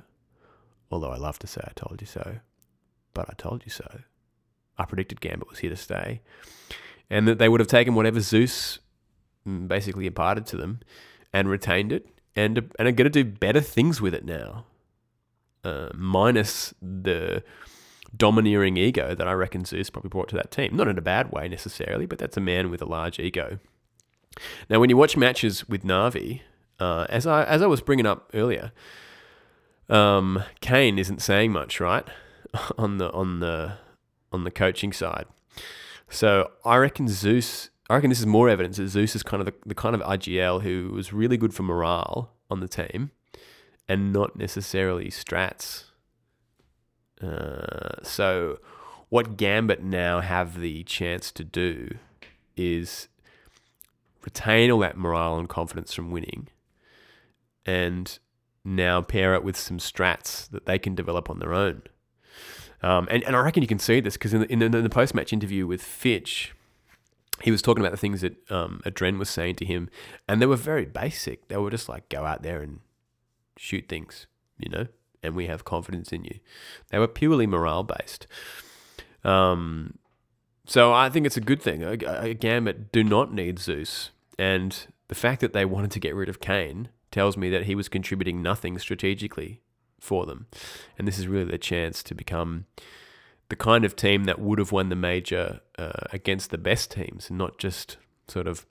although 0.89 1.11
I 1.11 1.17
love 1.17 1.39
to 1.39 1.47
say 1.47 1.61
I 1.65 1.71
told 1.75 2.01
you 2.01 2.07
so 2.07 2.39
but 3.15 3.27
I 3.27 3.33
told 3.35 3.63
you 3.65 3.71
so. 3.71 4.01
I 4.77 4.85
predicted 4.85 5.21
Gambit 5.21 5.49
was 5.49 5.59
here 5.59 5.71
to 5.71 5.75
stay. 5.75 6.21
And 7.09 7.27
that 7.27 7.39
they 7.39 7.49
would 7.49 7.59
have 7.61 7.69
taken 7.69 7.95
whatever 7.95 8.19
Zeus 8.19 8.77
mm, 9.47 9.67
basically 9.67 10.05
imparted 10.05 10.45
to 10.47 10.57
them 10.57 10.81
and 11.33 11.49
retained 11.49 11.91
it 11.91 12.07
and, 12.35 12.57
and 12.77 12.87
are 12.87 12.91
going 12.91 13.09
to 13.11 13.23
do 13.23 13.23
better 13.23 13.61
things 13.61 13.99
with 13.99 14.13
it 14.13 14.25
now. 14.25 14.65
Uh, 15.63 15.89
minus 15.95 16.75
the 16.79 17.43
domineering 18.15 18.77
ego 18.77 19.15
that 19.15 19.27
I 19.27 19.33
reckon 19.33 19.65
Zeus 19.65 19.89
probably 19.89 20.09
brought 20.09 20.27
to 20.29 20.35
that 20.35 20.51
team. 20.51 20.75
Not 20.75 20.87
in 20.87 20.97
a 20.97 21.01
bad 21.01 21.31
way 21.31 21.47
necessarily, 21.47 22.05
but 22.05 22.19
that's 22.19 22.37
a 22.37 22.41
man 22.41 22.69
with 22.69 22.83
a 22.83 22.85
large 22.85 23.19
ego. 23.19 23.59
Now, 24.69 24.79
when 24.79 24.89
you 24.89 24.97
watch 24.97 25.15
matches 25.15 25.67
with 25.67 25.83
Na'Vi, 25.83 26.41
uh, 26.79 27.05
as 27.09 27.25
I 27.25 27.43
as 27.45 27.61
I 27.61 27.67
was 27.67 27.81
bringing 27.81 28.05
up 28.05 28.29
earlier, 28.33 28.71
um, 29.89 30.43
Kane 30.61 30.99
isn't 30.99 31.21
saying 31.21 31.51
much, 31.51 31.79
right? 31.79 32.05
on 32.77 32.97
the 32.97 33.11
on 33.11 33.39
the 33.39 33.77
on 34.31 34.43
the 34.43 34.51
coaching 34.51 34.93
side. 34.93 35.25
So 36.09 36.51
I 36.63 36.77
reckon 36.77 37.07
Zeus. 37.07 37.69
I 37.89 37.95
reckon 37.95 38.09
this 38.09 38.19
is 38.19 38.25
more 38.25 38.49
evidence 38.49 38.77
that 38.77 38.87
Zeus 38.87 39.15
is 39.15 39.21
kind 39.21 39.41
of 39.41 39.45
the, 39.45 39.53
the 39.63 39.75
kind 39.75 39.93
of 39.93 40.01
IGL 40.01 40.63
who 40.63 40.89
was 40.91 41.13
really 41.13 41.37
good 41.37 41.53
for 41.53 41.61
morale 41.61 42.31
on 42.49 42.59
the 42.59 42.67
team, 42.67 43.11
and 43.87 44.11
not 44.11 44.35
necessarily 44.35 45.07
strats. 45.09 45.85
Uh, 47.21 48.03
so, 48.03 48.59
what 49.09 49.37
Gambit 49.37 49.83
now 49.83 50.19
have 50.19 50.59
the 50.59 50.83
chance 50.83 51.31
to 51.31 51.43
do 51.43 51.97
is 52.57 53.07
retain 54.25 54.71
all 54.71 54.79
that 54.79 54.97
morale 54.97 55.37
and 55.37 55.47
confidence 55.47 55.93
from 55.93 56.11
winning, 56.11 56.49
and 57.65 58.19
now 58.63 59.01
pair 59.01 59.35
it 59.35 59.43
with 59.43 59.55
some 59.55 59.77
strats 59.77 60.49
that 60.49 60.65
they 60.65 60.79
can 60.79 60.95
develop 60.95 61.29
on 61.29 61.39
their 61.39 61.53
own. 61.53 61.83
Um, 62.81 63.07
and, 63.09 63.23
and 63.23 63.35
I 63.35 63.39
reckon 63.39 63.63
you 63.63 63.67
can 63.67 63.79
see 63.79 63.99
this 63.99 64.15
because 64.15 64.33
in 64.33 64.41
the, 64.41 64.51
in 64.51 64.59
the, 64.59 64.81
the 64.81 64.89
post 64.89 65.15
match 65.15 65.31
interview 65.31 65.65
with 65.65 65.81
Fitch, 65.81 66.53
he 67.41 67.51
was 67.51 67.61
talking 67.61 67.81
about 67.81 67.91
the 67.91 67.97
things 67.97 68.21
that 68.21 68.35
um, 68.51 68.81
AdreN 68.85 69.17
was 69.19 69.29
saying 69.29 69.55
to 69.55 69.65
him, 69.65 69.89
and 70.27 70.41
they 70.41 70.45
were 70.45 70.55
very 70.55 70.85
basic. 70.85 71.47
They 71.47 71.57
were 71.57 71.71
just 71.71 71.89
like, 71.89 72.09
go 72.09 72.25
out 72.25 72.43
there 72.43 72.61
and 72.61 72.79
shoot 73.57 73.87
things, 73.87 74.27
you 74.57 74.69
know, 74.69 74.87
and 75.23 75.35
we 75.35 75.47
have 75.47 75.63
confidence 75.65 76.11
in 76.11 76.23
you. 76.25 76.39
They 76.89 76.99
were 76.99 77.07
purely 77.07 77.47
morale 77.47 77.83
based. 77.83 78.27
Um, 79.23 79.97
so 80.65 80.93
I 80.93 81.09
think 81.09 81.25
it's 81.25 81.37
a 81.37 81.41
good 81.41 81.61
thing. 81.61 81.81
Gambit 82.39 82.91
do 82.91 83.03
not 83.03 83.33
need 83.33 83.59
Zeus, 83.59 84.11
and 84.37 84.87
the 85.07 85.15
fact 85.15 85.41
that 85.41 85.53
they 85.53 85.65
wanted 85.65 85.91
to 85.91 85.99
get 85.99 86.15
rid 86.15 86.29
of 86.29 86.39
Kane 86.39 86.89
tells 87.11 87.37
me 87.37 87.49
that 87.49 87.63
he 87.63 87.75
was 87.75 87.87
contributing 87.87 88.41
nothing 88.41 88.77
strategically 88.77 89.61
for 89.99 90.25
them. 90.25 90.47
And 90.97 91.07
this 91.07 91.19
is 91.19 91.27
really 91.27 91.45
their 91.45 91.57
chance 91.57 92.03
to 92.03 92.15
become 92.15 92.65
the 93.49 93.55
kind 93.55 93.85
of 93.85 93.95
team 93.95 94.23
that 94.25 94.39
would 94.39 94.59
have 94.59 94.71
won 94.71 94.89
the 94.89 94.95
major 94.95 95.61
uh, 95.77 96.07
against 96.11 96.49
the 96.49 96.57
best 96.57 96.91
teams, 96.91 97.29
not 97.29 97.57
just 97.57 97.97
sort 98.27 98.47
of 98.47 98.65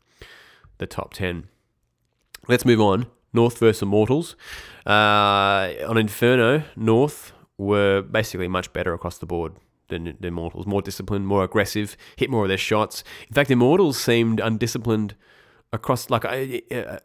the 0.79 0.87
top 0.87 1.15
10. 1.15 1.49
Let's 2.49 2.65
move 2.65 2.81
on. 2.81 3.07
North 3.33 3.59
versus 3.59 3.83
Immortals. 3.83 4.37
Uh, 4.87 5.73
on 5.89 5.97
Inferno, 5.97 6.65
North 6.77 7.33
were 7.59 8.03
basically 8.03 8.49
much 8.49 8.73
better 8.73 8.93
across 8.95 9.19
the 9.19 9.27
board 9.27 9.55
than 9.89 10.17
the 10.21 10.29
Immortals. 10.29 10.67
More 10.67 10.83
disciplined, 10.83 11.27
more 11.27 11.45
aggressive, 11.45 11.97
hit 12.17 12.31
more 12.31 12.45
of 12.45 12.49
their 12.49 12.59
shots. 12.59 13.03
In 13.29 13.35
fact, 13.35 13.51
Immortals 13.51 13.99
seemed 13.99 14.41
undisciplined 14.41 15.15
across, 15.73 16.11
like, 16.11 16.25
uh, 16.25 16.99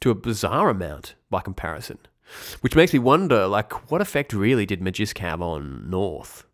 to 0.00 0.10
a 0.10 0.14
bizarre 0.14 0.70
amount 0.70 1.14
by 1.30 1.40
comparison. 1.40 1.98
Which 2.60 2.74
makes 2.74 2.92
me 2.92 2.98
wonder, 2.98 3.46
like, 3.46 3.90
what 3.90 4.00
effect 4.00 4.32
really 4.32 4.66
did 4.66 4.80
Magisk 4.80 5.18
have 5.18 5.40
on 5.40 5.88
North? 5.88 6.44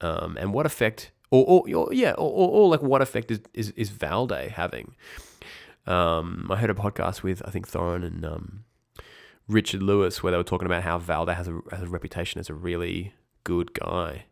Um, 0.00 0.36
and 0.38 0.52
what 0.52 0.66
effect, 0.66 1.12
or, 1.30 1.44
or, 1.44 1.74
or 1.74 1.92
yeah, 1.92 2.12
or, 2.12 2.30
or, 2.30 2.48
or, 2.50 2.68
like, 2.68 2.82
what 2.82 3.02
effect 3.02 3.30
is, 3.30 3.40
is, 3.52 3.70
is 3.72 3.90
Valde 3.90 4.50
having? 4.52 4.94
Um, 5.86 6.48
I 6.50 6.56
heard 6.56 6.70
a 6.70 6.74
podcast 6.74 7.22
with, 7.22 7.42
I 7.44 7.50
think, 7.50 7.68
Thorin 7.68 8.04
and 8.04 8.24
um, 8.24 8.64
Richard 9.48 9.82
Lewis 9.82 10.22
where 10.22 10.30
they 10.30 10.36
were 10.38 10.44
talking 10.44 10.66
about 10.66 10.82
how 10.82 10.98
Valde 10.98 11.34
has 11.34 11.46
a, 11.46 11.60
has 11.70 11.82
a 11.82 11.88
reputation 11.88 12.40
as 12.40 12.50
a 12.50 12.54
really 12.54 13.14
good 13.44 13.72
guy. 13.74 14.24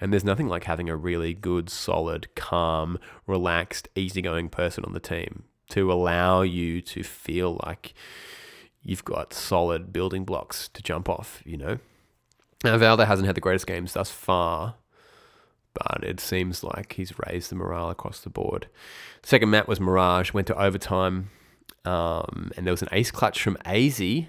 And 0.00 0.12
there's 0.12 0.24
nothing 0.24 0.48
like 0.48 0.64
having 0.64 0.88
a 0.88 0.96
really 0.96 1.34
good, 1.34 1.68
solid, 1.68 2.34
calm, 2.34 2.98
relaxed, 3.26 3.88
easygoing 3.94 4.48
person 4.48 4.84
on 4.84 4.94
the 4.94 5.00
team 5.00 5.44
to 5.72 5.90
allow 5.90 6.42
you 6.42 6.80
to 6.82 7.02
feel 7.02 7.58
like 7.64 7.94
you've 8.82 9.04
got 9.04 9.32
solid 9.32 9.92
building 9.92 10.24
blocks 10.24 10.68
to 10.68 10.82
jump 10.82 11.08
off, 11.08 11.42
you 11.44 11.56
know? 11.56 11.78
Now, 12.62 12.76
Valde 12.78 13.06
hasn't 13.06 13.26
had 13.26 13.34
the 13.34 13.40
greatest 13.40 13.66
games 13.66 13.94
thus 13.94 14.10
far, 14.10 14.76
but 15.74 16.04
it 16.04 16.20
seems 16.20 16.62
like 16.62 16.92
he's 16.92 17.14
raised 17.26 17.50
the 17.50 17.56
morale 17.56 17.90
across 17.90 18.20
the 18.20 18.30
board. 18.30 18.68
Second 19.22 19.50
map 19.50 19.66
was 19.66 19.80
Mirage, 19.80 20.32
went 20.32 20.46
to 20.48 20.60
overtime, 20.60 21.30
um, 21.84 22.50
and 22.56 22.66
there 22.66 22.72
was 22.72 22.82
an 22.82 22.88
ace 22.92 23.10
clutch 23.10 23.42
from 23.42 23.56
aizy. 23.64 24.28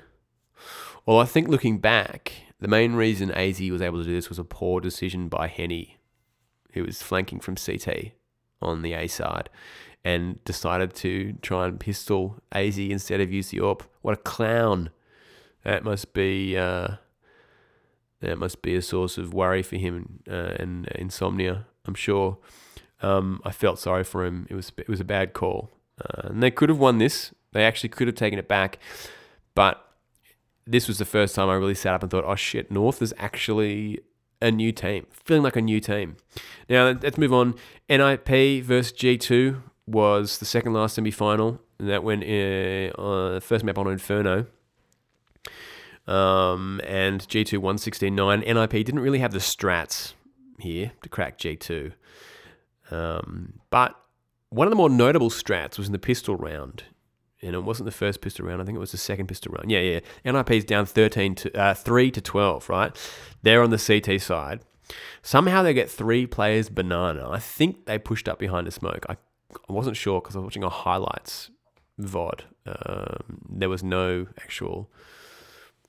Well, 1.06 1.20
I 1.20 1.26
think 1.26 1.50
looking 1.50 1.80
back, 1.80 2.32
the 2.60 2.68
main 2.70 2.94
reason 2.94 3.30
aizy 3.30 3.70
was 3.70 3.82
able 3.82 4.00
to 4.00 4.06
do 4.06 4.14
this 4.14 4.30
was 4.30 4.40
a 4.40 4.46
poor 4.46 4.80
decision 4.80 5.28
by 5.28 5.50
HEN1, 5.50 5.96
who 6.72 6.84
was 6.86 7.02
flanking 7.02 7.42
from 7.42 7.56
CT 7.56 8.14
on 8.62 8.82
the 8.82 8.94
A 8.94 9.08
side 9.08 9.50
and 10.04 10.44
decided 10.44 10.94
to 10.94 11.34
try 11.42 11.68
and 11.68 11.80
pistol 11.80 12.42
aizy 12.54 12.90
instead 12.90 13.22
of 13.22 13.32
use 13.32 13.50
the 13.50 13.60
AWP. 13.60 13.84
What 14.02 14.14
a 14.14 14.18
clown! 14.18 14.90
That 15.64 15.84
must 15.84 16.14
be 16.14 16.58
uh, 16.58 16.96
that 18.20 18.38
must 18.38 18.62
be 18.62 18.76
a 18.76 18.82
source 18.82 19.18
of 19.18 19.34
worry 19.34 19.64
for 19.64 19.78
him 19.78 20.20
uh, 20.30 20.56
and 20.60 20.88
insomnia. 20.96 21.66
I'm 21.86 21.96
sure. 21.96 22.38
Um, 23.02 23.42
I 23.44 23.52
felt 23.52 23.80
sorry 23.80 24.04
for 24.04 24.26
him. 24.26 24.48
It 24.50 24.56
was 24.56 24.72
it 24.78 24.90
was 24.90 25.00
a 25.00 25.06
bad 25.06 25.34
call, 25.34 25.70
uh, 26.02 26.30
and 26.30 26.44
they 26.44 26.52
could 26.52 26.70
have 26.70 26.80
won 26.80 26.98
this. 26.98 27.34
They 27.52 27.64
actually 27.64 27.90
could 27.90 28.08
have 28.08 28.16
taken 28.16 28.40
it 28.40 28.48
back, 28.48 28.80
but 29.56 29.86
this 30.66 30.88
was 30.88 30.98
the 30.98 31.06
first 31.06 31.36
time 31.36 31.50
I 31.50 31.56
really 31.56 31.76
sat 31.76 31.96
up 31.96 32.04
and 32.04 32.12
thought, 32.12 32.24
"Oh 32.26 32.36
shit, 32.36 32.72
North 32.72 33.02
is 33.02 33.14
actually 33.18 34.00
a 34.42 34.52
new 34.52 34.72
team, 34.72 35.06
feeling 35.12 35.44
like 35.44 35.56
a 35.56 35.62
new 35.62 35.80
team." 35.80 36.18
Now 36.70 36.98
let's 37.02 37.18
move 37.18 37.34
on. 37.34 37.56
NIP 37.90 38.64
versus 38.64 38.94
G2 38.94 39.62
was 39.86 40.38
the 40.38 40.46
second 40.46 40.74
last 40.74 40.96
semi 40.96 41.12
final, 41.12 41.60
and 41.80 41.90
that 41.90 42.04
went 42.04 42.24
uh, 42.24 43.40
first 43.40 43.64
map 43.64 43.78
on 43.78 43.88
Inferno. 43.88 44.46
Um, 46.06 46.82
and 46.86 47.22
G2 47.22 47.60
116.9. 47.60 48.46
NIP 48.46 48.72
didn't 48.72 49.00
really 49.00 49.20
have 49.20 49.32
the 49.32 49.40
strats 49.40 50.14
here 50.60 50.92
to 51.02 51.10
crack 51.10 51.38
G2. 51.38 51.94
Um, 52.92 53.60
but 53.70 53.96
one 54.50 54.68
of 54.68 54.72
the 54.72 54.76
more 54.76 54.90
notable 54.90 55.30
strats 55.30 55.78
was 55.78 55.88
in 55.88 55.94
the 55.94 56.00
pistol 56.00 56.36
round. 56.36 56.84
And 57.42 57.56
it 57.56 57.64
wasn't 57.64 57.86
the 57.86 57.92
first 57.92 58.22
pistol 58.22 58.46
round. 58.46 58.62
I 58.62 58.66
think 58.66 58.78
it 58.78 58.80
was 58.80 58.92
the 58.92 58.98
second 58.98 59.28
pistol 59.28 59.52
round. 59.54 59.70
Yeah, 59.70 59.80
yeah. 59.80 60.00
NIP's 60.32 60.64
down 60.64 60.86
13 60.86 61.36
to 61.36 61.60
uh, 61.60 61.74
3 61.74 62.12
to 62.12 62.22
12, 62.22 62.70
right? 62.70 63.12
They're 63.42 63.62
on 63.62 63.70
the 63.70 63.78
CT 63.78 64.22
side. 64.22 64.62
Somehow 65.22 65.64
they 65.64 65.74
get 65.74 65.90
three 65.90 66.26
players 66.26 66.70
banana. 66.70 67.30
I 67.30 67.40
think 67.40 67.86
they 67.86 67.98
pushed 67.98 68.30
up 68.30 68.40
behind 68.40 68.68
a 68.68 68.72
smoke. 68.72 69.06
I, 69.10 69.18
I 69.70 69.74
wasn't 69.74 69.98
sure 69.98 70.22
because 70.22 70.36
I 70.36 70.40
was 70.40 70.46
watching 70.46 70.64
a 70.64 70.70
highlights 70.70 71.52
VOD. 72.00 72.42
Um, 72.66 73.42
there 73.50 73.70
was 73.70 73.84
no 73.84 74.28
actual 74.40 74.90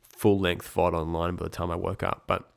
full 0.09 0.39
length 0.39 0.73
VOD 0.75 0.95
online 0.95 1.37
by 1.37 1.45
the 1.45 1.51
time 1.51 1.71
I 1.71 1.77
woke 1.77 2.03
up. 2.03 2.25
But 2.27 2.49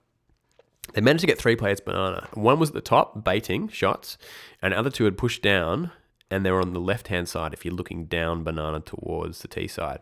they 0.93 1.01
managed 1.01 1.21
to 1.21 1.27
get 1.27 1.37
three 1.37 1.55
players 1.55 1.79
banana. 1.79 2.27
One 2.33 2.59
was 2.59 2.69
at 2.69 2.75
the 2.75 2.81
top, 2.81 3.23
baiting 3.23 3.67
shots, 3.67 4.17
and 4.61 4.73
the 4.73 4.79
other 4.79 4.89
two 4.89 5.05
had 5.05 5.17
pushed 5.17 5.41
down, 5.41 5.91
and 6.31 6.45
they 6.45 6.51
were 6.51 6.61
on 6.61 6.73
the 6.73 6.79
left 6.79 7.07
hand 7.09 7.27
side 7.27 7.53
if 7.53 7.65
you're 7.65 7.73
looking 7.73 8.05
down 8.05 8.43
banana 8.43 8.79
towards 8.79 9.41
the 9.41 9.47
T 9.47 9.67
side. 9.67 9.99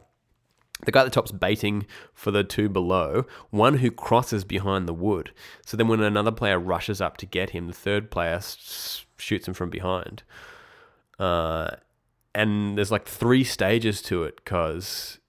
The 0.84 0.91
guy 0.91 1.01
at 1.01 1.06
the 1.06 1.10
top's 1.10 1.32
baiting 1.32 1.86
for 2.14 2.32
the 2.32 2.43
two 2.43 2.68
below, 2.68 3.26
one 3.49 3.78
who 3.78 3.89
crosses 3.89 4.43
behind 4.43 4.88
the 4.88 4.93
wood. 4.93 5.32
So 5.66 5.78
then 5.78 5.88
when 5.88 6.01
another 6.01 6.32
player 6.32 6.60
rushes 6.60 6.99
up 6.99 7.16
to 7.18 7.26
get 7.26 7.51
him, 7.51 7.68
the 7.68 7.74
third 7.74 8.12
player 8.12 8.41
shoots 9.18 9.47
him 9.47 9.53
from 9.53 9.70
behind. 9.70 10.24
Uh, 11.20 11.72
and 12.34 12.78
there's 12.78 12.91
like 12.91 13.07
three 13.07 13.43
stages 13.43 14.01
to 14.03 14.24
it 14.24 14.36
because, 14.38 15.20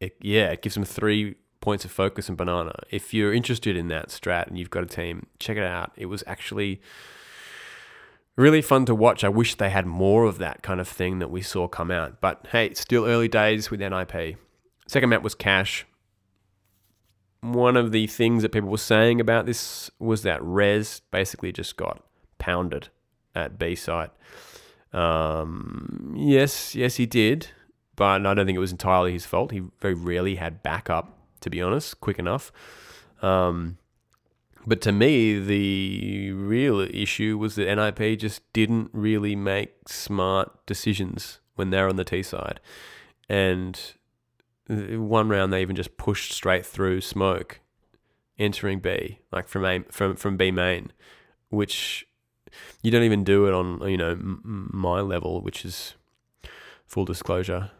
it, 0.00 0.16
yeah, 0.20 0.50
it 0.50 0.62
gives 0.62 0.74
them 0.74 0.84
three 0.84 1.36
points 1.60 1.84
of 1.84 1.90
focus 1.90 2.28
and 2.28 2.36
banana. 2.36 2.74
If 2.90 3.14
you're 3.14 3.32
interested 3.32 3.76
in 3.76 3.88
that 3.88 4.08
strat 4.08 4.48
and 4.48 4.58
you've 4.58 4.70
got 4.70 4.82
a 4.82 4.86
team, 4.86 5.26
check 5.38 5.56
it 5.56 5.64
out. 5.64 5.92
It 5.96 6.06
was 6.06 6.24
actually 6.26 6.80
really 8.36 8.62
fun 8.62 8.84
to 8.86 8.94
watch. 8.94 9.24
I 9.24 9.28
wish 9.28 9.54
they 9.54 9.70
had 9.70 9.86
more 9.86 10.24
of 10.24 10.38
that 10.38 10.62
kind 10.62 10.80
of 10.80 10.88
thing 10.88 11.18
that 11.18 11.30
we 11.30 11.42
saw 11.42 11.68
come 11.68 11.90
out. 11.90 12.20
But 12.20 12.46
hey, 12.52 12.74
still 12.74 13.06
early 13.06 13.28
days 13.28 13.70
with 13.70 13.80
NIP. 13.80 14.36
Second 14.86 15.10
map 15.10 15.22
was 15.22 15.34
Cache. 15.34 15.86
One 17.40 17.76
of 17.76 17.92
the 17.92 18.06
things 18.06 18.42
that 18.42 18.52
people 18.52 18.68
were 18.68 18.78
saying 18.78 19.20
about 19.20 19.46
this 19.46 19.90
was 19.98 20.22
that 20.22 20.42
Rez 20.42 21.00
basically 21.10 21.52
just 21.52 21.76
got 21.76 22.04
pounded 22.38 22.88
at 23.34 23.58
B 23.58 23.74
site. 23.74 24.10
Um, 24.92 26.14
yes, 26.16 26.74
yes, 26.74 26.96
he 26.96 27.06
did, 27.06 27.48
but 27.96 28.26
I 28.26 28.34
don't 28.34 28.46
think 28.46 28.56
it 28.56 28.60
was 28.60 28.72
entirely 28.72 29.12
his 29.12 29.26
fault. 29.26 29.50
He 29.50 29.62
very 29.80 29.94
rarely 29.94 30.36
had 30.36 30.62
backup 30.62 31.18
to 31.42 31.50
be 31.50 31.60
honest, 31.60 32.00
quick 32.00 32.18
enough. 32.18 32.50
Um, 33.20 33.78
but 34.66 34.80
to 34.82 34.92
me, 34.92 35.38
the 35.38 36.32
real 36.32 36.80
issue 36.80 37.36
was 37.36 37.56
that 37.56 37.74
NIP 37.74 38.18
just 38.18 38.40
didn't 38.52 38.90
really 38.92 39.36
make 39.36 39.88
smart 39.88 40.64
decisions 40.66 41.40
when 41.56 41.70
they're 41.70 41.88
on 41.88 41.96
the 41.96 42.04
T 42.04 42.22
side. 42.22 42.60
And 43.28 43.78
one 44.68 45.28
round, 45.28 45.52
they 45.52 45.62
even 45.62 45.76
just 45.76 45.96
pushed 45.96 46.32
straight 46.32 46.64
through 46.64 47.00
smoke, 47.00 47.60
entering 48.38 48.78
B, 48.78 49.18
like 49.32 49.48
from 49.48 49.64
A, 49.64 49.80
from 49.90 50.16
from 50.16 50.36
B 50.36 50.50
main, 50.50 50.92
which 51.50 52.06
you 52.82 52.90
don't 52.90 53.02
even 53.02 53.24
do 53.24 53.46
it 53.46 53.54
on 53.54 53.88
you 53.88 53.96
know 53.96 54.16
my 54.20 55.00
level, 55.00 55.40
which 55.40 55.64
is 55.64 55.94
full 56.86 57.04
disclosure, 57.04 57.70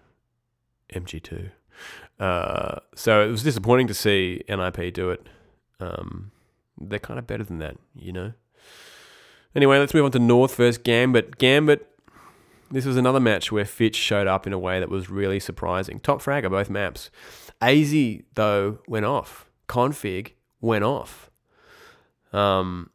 MG 0.92 1.22
two. 1.22 1.50
Uh, 2.18 2.78
so 2.94 3.26
it 3.26 3.30
was 3.30 3.42
disappointing 3.42 3.86
to 3.88 3.94
see 3.94 4.42
NIP 4.48 4.94
do 4.94 5.10
it. 5.10 5.26
Um, 5.80 6.30
they're 6.80 6.98
kind 6.98 7.18
of 7.18 7.26
better 7.26 7.44
than 7.44 7.58
that, 7.58 7.76
you 7.94 8.12
know. 8.12 8.32
Anyway, 9.54 9.78
let's 9.78 9.92
move 9.92 10.04
on 10.04 10.12
to 10.12 10.18
North 10.18 10.54
versus 10.54 10.78
Gambit. 10.78 11.38
Gambit, 11.38 11.86
this 12.70 12.86
was 12.86 12.96
another 12.96 13.20
match 13.20 13.52
where 13.52 13.64
Fitch 13.64 13.96
showed 13.96 14.26
up 14.26 14.46
in 14.46 14.52
a 14.52 14.58
way 14.58 14.80
that 14.80 14.88
was 14.88 15.10
really 15.10 15.38
surprising. 15.38 16.00
Top 16.00 16.22
frag 16.22 16.44
of 16.44 16.52
both 16.52 16.70
maps. 16.70 17.10
aizy, 17.60 18.24
though, 18.34 18.78
went 18.86 19.04
off. 19.04 19.50
k0nfig 19.68 20.32
went 20.60 20.84
off. 20.84 21.30
Um, 22.32 22.90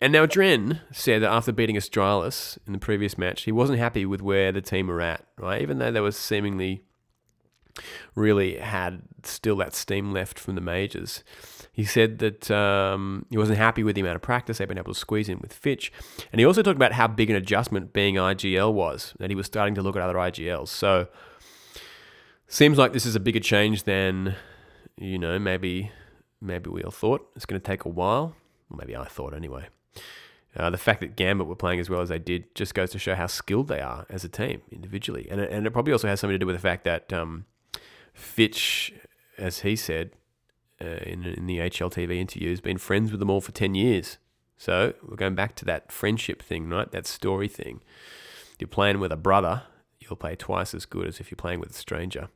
and 0.00 0.12
now 0.12 0.26
Dren 0.26 0.80
said 0.92 1.22
that 1.22 1.30
after 1.30 1.52
beating 1.52 1.76
Astralis 1.76 2.58
in 2.66 2.72
the 2.72 2.78
previous 2.78 3.18
match, 3.18 3.42
he 3.42 3.52
wasn't 3.52 3.78
happy 3.78 4.06
with 4.06 4.22
where 4.22 4.52
the 4.52 4.62
team 4.62 4.86
were 4.86 5.00
at, 5.00 5.26
right? 5.38 5.60
Even 5.60 5.78
though 5.78 5.90
they 5.90 6.00
were 6.00 6.12
seemingly 6.12 6.84
really 8.14 8.56
had 8.56 9.02
still 9.22 9.56
that 9.56 9.74
steam 9.74 10.12
left 10.12 10.38
from 10.38 10.54
the 10.54 10.60
majors. 10.60 11.22
He 11.72 11.84
said 11.84 12.18
that 12.18 12.50
um, 12.50 13.26
he 13.30 13.38
wasn't 13.38 13.58
happy 13.58 13.82
with 13.82 13.94
the 13.94 14.00
amount 14.00 14.16
of 14.16 14.22
practice 14.22 14.58
they've 14.58 14.68
been 14.68 14.78
able 14.78 14.92
to 14.92 14.98
squeeze 14.98 15.28
in 15.28 15.38
with 15.38 15.52
Fitch. 15.52 15.92
And 16.32 16.40
he 16.40 16.44
also 16.44 16.62
talked 16.62 16.76
about 16.76 16.92
how 16.92 17.06
big 17.06 17.30
an 17.30 17.36
adjustment 17.36 17.92
being 17.92 18.16
IGL 18.16 18.72
was, 18.72 19.14
that 19.18 19.30
he 19.30 19.36
was 19.36 19.46
starting 19.46 19.74
to 19.76 19.82
look 19.82 19.96
at 19.96 20.02
other 20.02 20.14
IGLs. 20.14 20.68
So, 20.68 21.08
seems 22.48 22.76
like 22.76 22.92
this 22.92 23.06
is 23.06 23.14
a 23.14 23.20
bigger 23.20 23.40
change 23.40 23.84
than, 23.84 24.34
you 24.96 25.18
know, 25.18 25.38
maybe 25.38 25.92
maybe 26.40 26.70
we 26.70 26.82
all 26.82 26.90
thought. 26.90 27.28
It's 27.36 27.46
going 27.46 27.60
to 27.60 27.66
take 27.66 27.84
a 27.84 27.88
while. 27.88 28.34
Well, 28.68 28.78
maybe 28.78 28.96
I 28.96 29.04
thought 29.04 29.34
anyway. 29.34 29.68
Uh, 30.56 30.68
the 30.68 30.78
fact 30.78 31.00
that 31.00 31.14
Gambit 31.14 31.46
were 31.46 31.54
playing 31.54 31.78
as 31.78 31.88
well 31.88 32.00
as 32.00 32.08
they 32.08 32.18
did 32.18 32.52
just 32.56 32.74
goes 32.74 32.90
to 32.90 32.98
show 32.98 33.14
how 33.14 33.26
skilled 33.26 33.68
they 33.68 33.80
are 33.80 34.04
as 34.10 34.24
a 34.24 34.28
team 34.28 34.62
individually. 34.72 35.28
And 35.30 35.40
and 35.40 35.66
it 35.66 35.70
probably 35.70 35.92
also 35.92 36.08
has 36.08 36.20
something 36.20 36.34
to 36.34 36.38
do 36.38 36.46
with 36.46 36.56
the 36.56 36.60
fact 36.60 36.84
that 36.84 37.12
um, 37.12 37.44
Fitch, 38.12 38.92
as 39.38 39.60
he 39.60 39.76
said 39.76 40.10
uh, 40.80 40.98
in, 41.02 41.24
in 41.24 41.46
the 41.46 41.58
HLTV 41.58 42.16
interview, 42.16 42.50
has 42.50 42.60
been 42.60 42.78
friends 42.78 43.10
with 43.10 43.20
them 43.20 43.30
all 43.30 43.40
for 43.40 43.52
10 43.52 43.74
years. 43.74 44.18
So 44.56 44.94
we're 45.06 45.16
going 45.16 45.34
back 45.34 45.54
to 45.56 45.64
that 45.66 45.90
friendship 45.90 46.42
thing, 46.42 46.68
right? 46.68 46.90
That 46.90 47.06
story 47.06 47.48
thing. 47.48 47.80
You're 48.58 48.68
playing 48.68 49.00
with 49.00 49.10
a 49.10 49.16
brother, 49.16 49.62
you'll 50.00 50.16
play 50.16 50.36
twice 50.36 50.74
as 50.74 50.84
good 50.84 51.06
as 51.06 51.18
if 51.18 51.30
you're 51.30 51.36
playing 51.36 51.60
with 51.60 51.70
a 51.70 51.74
stranger. 51.74 52.28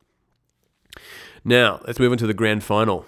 Now, 1.45 1.81
let's 1.87 1.99
move 1.99 2.13
on 2.13 2.19
to 2.19 2.27
the 2.27 2.33
grand 2.33 2.65
final. 2.65 3.05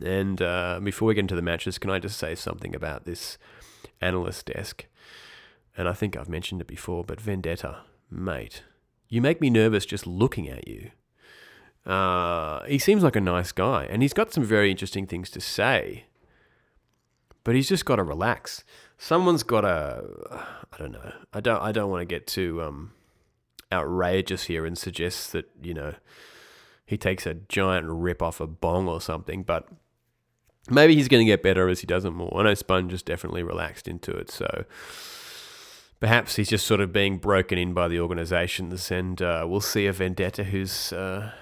And 0.00 0.40
uh, 0.40 0.80
before 0.82 1.08
we 1.08 1.14
get 1.14 1.20
into 1.20 1.36
the 1.36 1.42
matches, 1.42 1.78
can 1.78 1.90
I 1.90 1.98
just 1.98 2.18
say 2.18 2.34
something 2.34 2.74
about 2.74 3.04
this 3.04 3.38
analyst 4.00 4.46
desk? 4.46 4.86
And 5.76 5.88
I 5.88 5.92
think 5.92 6.16
I've 6.16 6.28
mentioned 6.28 6.60
it 6.60 6.66
before, 6.66 7.04
but 7.04 7.20
Vendetta, 7.20 7.78
mate, 8.10 8.62
you 9.08 9.20
make 9.20 9.40
me 9.40 9.50
nervous 9.50 9.84
just 9.86 10.06
looking 10.06 10.48
at 10.48 10.68
you. 10.68 10.90
Uh, 11.84 12.64
he 12.64 12.78
seems 12.78 13.02
like 13.02 13.16
a 13.16 13.20
nice 13.20 13.52
guy, 13.52 13.86
and 13.90 14.02
he's 14.02 14.14
got 14.14 14.32
some 14.32 14.44
very 14.44 14.70
interesting 14.70 15.06
things 15.06 15.30
to 15.30 15.40
say 15.40 16.04
but 17.44 17.54
he's 17.54 17.68
just 17.68 17.84
got 17.84 17.96
to 17.96 18.02
relax. 18.02 18.64
Someone's 18.98 19.42
got 19.42 19.60
to, 19.60 20.02
I 20.72 20.76
don't 20.78 20.92
know. 20.92 21.12
I 21.32 21.40
don't. 21.40 21.62
I 21.62 21.72
don't 21.72 21.90
want 21.90 22.00
to 22.00 22.06
get 22.06 22.26
too 22.26 22.62
um, 22.62 22.92
outrageous 23.70 24.44
here 24.44 24.64
and 24.64 24.76
suggest 24.76 25.32
that 25.32 25.50
you 25.62 25.74
know 25.74 25.94
he 26.86 26.96
takes 26.96 27.26
a 27.26 27.34
giant 27.34 27.86
rip 27.88 28.22
off 28.22 28.40
a 28.40 28.46
bong 28.46 28.88
or 28.88 29.00
something. 29.00 29.42
But 29.42 29.68
maybe 30.70 30.94
he's 30.94 31.08
going 31.08 31.24
to 31.24 31.30
get 31.30 31.42
better 31.42 31.68
as 31.68 31.80
he 31.80 31.86
does 31.86 32.04
it 32.04 32.10
more. 32.10 32.32
I 32.38 32.42
know 32.44 32.52
Spunj 32.52 32.92
is 32.92 33.02
definitely 33.02 33.42
relaxed 33.42 33.88
into 33.88 34.12
it, 34.12 34.30
so 34.30 34.64
perhaps 36.00 36.36
he's 36.36 36.48
just 36.48 36.66
sort 36.66 36.80
of 36.80 36.92
being 36.92 37.18
broken 37.18 37.58
in 37.58 37.74
by 37.74 37.88
the 37.88 38.00
organisations, 38.00 38.90
and 38.90 39.20
uh, 39.20 39.46
we'll 39.48 39.60
see 39.60 39.86
a 39.86 39.92
Vendetta 39.92 40.44
who's 40.44 40.92
uh, 40.92 41.32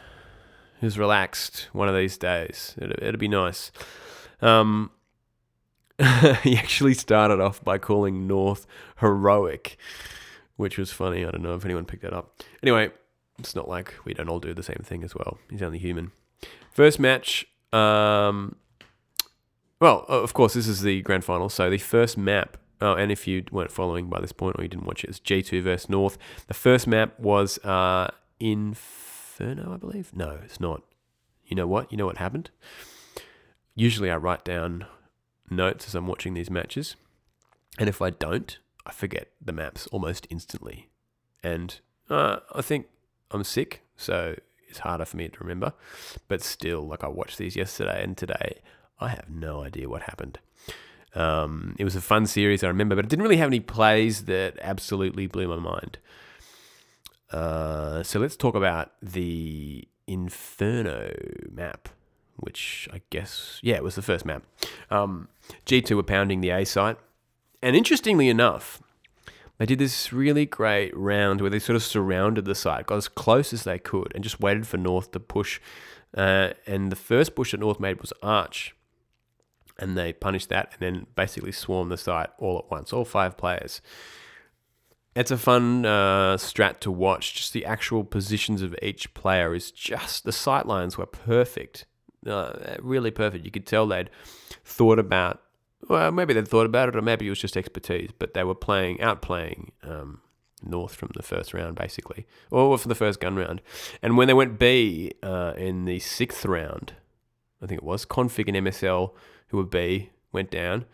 who's 0.80 0.98
relaxed 0.98 1.68
one 1.72 1.88
of 1.88 1.94
these 1.94 2.18
days. 2.18 2.74
It'll, 2.78 3.02
it'll 3.02 3.18
be 3.18 3.28
nice. 3.28 3.70
Um, 4.40 4.90
he 6.42 6.56
actually 6.56 6.94
started 6.94 7.40
off 7.40 7.62
by 7.62 7.78
calling 7.78 8.26
North 8.26 8.66
heroic, 8.98 9.76
which 10.56 10.78
was 10.78 10.90
funny. 10.90 11.24
I 11.24 11.30
don't 11.30 11.42
know 11.42 11.54
if 11.54 11.64
anyone 11.64 11.84
picked 11.84 12.02
that 12.02 12.12
up. 12.12 12.42
Anyway, 12.62 12.90
it's 13.38 13.54
not 13.54 13.68
like 13.68 13.94
we 14.04 14.14
don't 14.14 14.28
all 14.28 14.40
do 14.40 14.54
the 14.54 14.62
same 14.62 14.82
thing 14.82 15.04
as 15.04 15.14
well. 15.14 15.38
He's 15.50 15.62
only 15.62 15.78
human. 15.78 16.12
First 16.72 16.98
match. 16.98 17.46
Um, 17.72 18.56
well, 19.82 20.04
of 20.06 20.32
course, 20.32 20.54
this 20.54 20.68
is 20.68 20.82
the 20.82 21.02
grand 21.02 21.24
final. 21.24 21.48
So 21.48 21.68
the 21.68 21.76
first 21.76 22.16
map. 22.16 22.56
Oh, 22.80 22.94
and 22.94 23.10
if 23.10 23.26
you 23.26 23.44
weren't 23.50 23.72
following 23.72 24.08
by 24.08 24.20
this 24.20 24.32
point 24.32 24.56
or 24.58 24.62
you 24.62 24.68
didn't 24.68 24.86
watch 24.86 25.02
it, 25.02 25.10
it's 25.10 25.18
G2 25.20 25.62
versus 25.62 25.88
North. 25.88 26.18
The 26.46 26.54
first 26.54 26.86
map 26.86 27.18
was 27.18 27.58
uh, 27.64 28.10
Inferno, 28.40 29.74
I 29.74 29.76
believe. 29.76 30.14
No, 30.14 30.38
it's 30.44 30.60
not. 30.60 30.82
You 31.44 31.56
know 31.56 31.66
what? 31.66 31.90
You 31.90 31.98
know 31.98 32.06
what 32.06 32.18
happened? 32.18 32.50
Usually 33.74 34.10
I 34.10 34.16
write 34.16 34.44
down 34.44 34.86
notes 35.50 35.88
as 35.88 35.96
I'm 35.96 36.06
watching 36.06 36.34
these 36.34 36.50
matches. 36.50 36.94
And 37.76 37.88
if 37.88 38.00
I 38.00 38.10
don't, 38.10 38.56
I 38.86 38.92
forget 38.92 39.30
the 39.40 39.52
maps 39.52 39.88
almost 39.88 40.28
instantly. 40.30 40.90
And 41.42 41.80
uh, 42.08 42.38
I 42.52 42.62
think 42.62 42.86
I'm 43.32 43.44
sick, 43.44 43.82
so 43.96 44.36
it's 44.68 44.80
harder 44.80 45.04
for 45.04 45.16
me 45.16 45.28
to 45.28 45.38
remember. 45.40 45.72
But 46.28 46.40
still, 46.42 46.86
like 46.86 47.02
I 47.02 47.08
watched 47.08 47.38
these 47.38 47.56
yesterday 47.56 48.02
and 48.02 48.16
today, 48.16 48.60
I 49.02 49.08
have 49.08 49.28
no 49.28 49.62
idea 49.62 49.88
what 49.88 50.02
happened. 50.02 50.38
Um, 51.14 51.76
it 51.78 51.84
was 51.84 51.94
a 51.94 52.00
fun 52.00 52.26
series, 52.26 52.64
I 52.64 52.68
remember, 52.68 52.96
but 52.96 53.04
it 53.04 53.08
didn't 53.08 53.22
really 53.22 53.36
have 53.36 53.48
any 53.48 53.60
plays 53.60 54.24
that 54.24 54.58
absolutely 54.62 55.26
blew 55.26 55.48
my 55.48 55.56
mind. 55.56 55.98
Uh, 57.30 58.02
so 58.02 58.18
let's 58.18 58.36
talk 58.36 58.54
about 58.54 58.92
the 59.02 59.86
Inferno 60.06 61.14
map 61.50 61.88
which 62.36 62.88
I 62.92 63.00
guess, 63.10 63.58
yeah, 63.62 63.76
it 63.76 63.84
was 63.84 63.94
the 63.94 64.02
first 64.02 64.24
map. 64.24 64.44
Um, 64.90 65.28
G2 65.66 65.96
were 65.96 66.02
pounding 66.02 66.40
the 66.40 66.50
A 66.50 66.64
site. 66.64 66.98
And 67.62 67.76
interestingly 67.76 68.28
enough, 68.28 68.82
they 69.58 69.66
did 69.66 69.78
this 69.78 70.12
really 70.12 70.46
great 70.46 70.96
round 70.96 71.40
where 71.40 71.50
they 71.50 71.60
sort 71.60 71.76
of 71.76 71.82
surrounded 71.82 72.44
the 72.44 72.54
site, 72.54 72.86
got 72.86 72.96
as 72.96 73.08
close 73.08 73.52
as 73.52 73.62
they 73.62 73.78
could, 73.78 74.12
and 74.14 74.24
just 74.24 74.40
waited 74.40 74.66
for 74.66 74.76
North 74.76 75.12
to 75.12 75.20
push. 75.20 75.60
Uh, 76.16 76.50
and 76.66 76.90
the 76.90 76.96
first 76.96 77.34
push 77.34 77.52
that 77.52 77.60
North 77.60 77.78
made 77.78 78.00
was 78.00 78.12
Arch. 78.22 78.74
And 79.78 79.96
they 79.96 80.12
punish 80.12 80.46
that 80.46 80.74
and 80.74 80.80
then 80.80 81.06
basically 81.14 81.52
swarm 81.52 81.88
the 81.88 81.96
site 81.96 82.30
all 82.38 82.58
at 82.58 82.70
once, 82.70 82.92
all 82.92 83.04
five 83.04 83.36
players. 83.36 83.80
It's 85.14 85.30
a 85.30 85.36
fun 85.36 85.84
uh, 85.84 86.36
strat 86.36 86.80
to 86.80 86.90
watch. 86.90 87.34
Just 87.34 87.52
the 87.52 87.64
actual 87.64 88.04
positions 88.04 88.62
of 88.62 88.74
each 88.80 89.12
player 89.14 89.54
is 89.54 89.70
just 89.70 90.24
the 90.24 90.32
sight 90.32 90.66
lines 90.66 90.96
were 90.96 91.06
perfect 91.06 91.86
uh, 92.26 92.76
really 92.80 93.10
perfect. 93.10 93.44
You 93.44 93.50
could 93.50 93.66
tell 93.66 93.86
they'd 93.86 94.10
thought 94.64 94.98
about, 94.98 95.42
well, 95.88 96.12
maybe 96.12 96.34
they'd 96.34 96.48
thought 96.48 96.66
about 96.66 96.88
it, 96.88 96.96
or 96.96 97.02
maybe 97.02 97.26
it 97.26 97.30
was 97.30 97.40
just 97.40 97.56
expertise, 97.56 98.10
but 98.18 98.34
they 98.34 98.44
were 98.44 98.54
playing, 98.54 98.98
outplaying 98.98 99.70
um, 99.82 100.20
North 100.62 100.94
from 100.94 101.10
the 101.14 101.22
first 101.22 101.52
round, 101.52 101.76
basically, 101.76 102.26
or 102.50 102.76
for 102.78 102.88
the 102.88 102.94
first 102.94 103.20
gun 103.20 103.36
round. 103.36 103.60
And 104.02 104.16
when 104.16 104.28
they 104.28 104.34
went 104.34 104.58
B 104.58 105.12
uh, 105.22 105.54
in 105.56 105.84
the 105.84 105.98
sixth 105.98 106.44
round, 106.44 106.94
I 107.60 107.66
think 107.66 107.78
it 107.78 107.84
was, 107.84 108.04
k0nfig 108.06 108.48
and 108.48 108.66
MSL, 108.66 109.12
who 109.52 109.58
were 109.58 109.64
B, 109.64 110.10
went 110.32 110.50
down. 110.50 110.86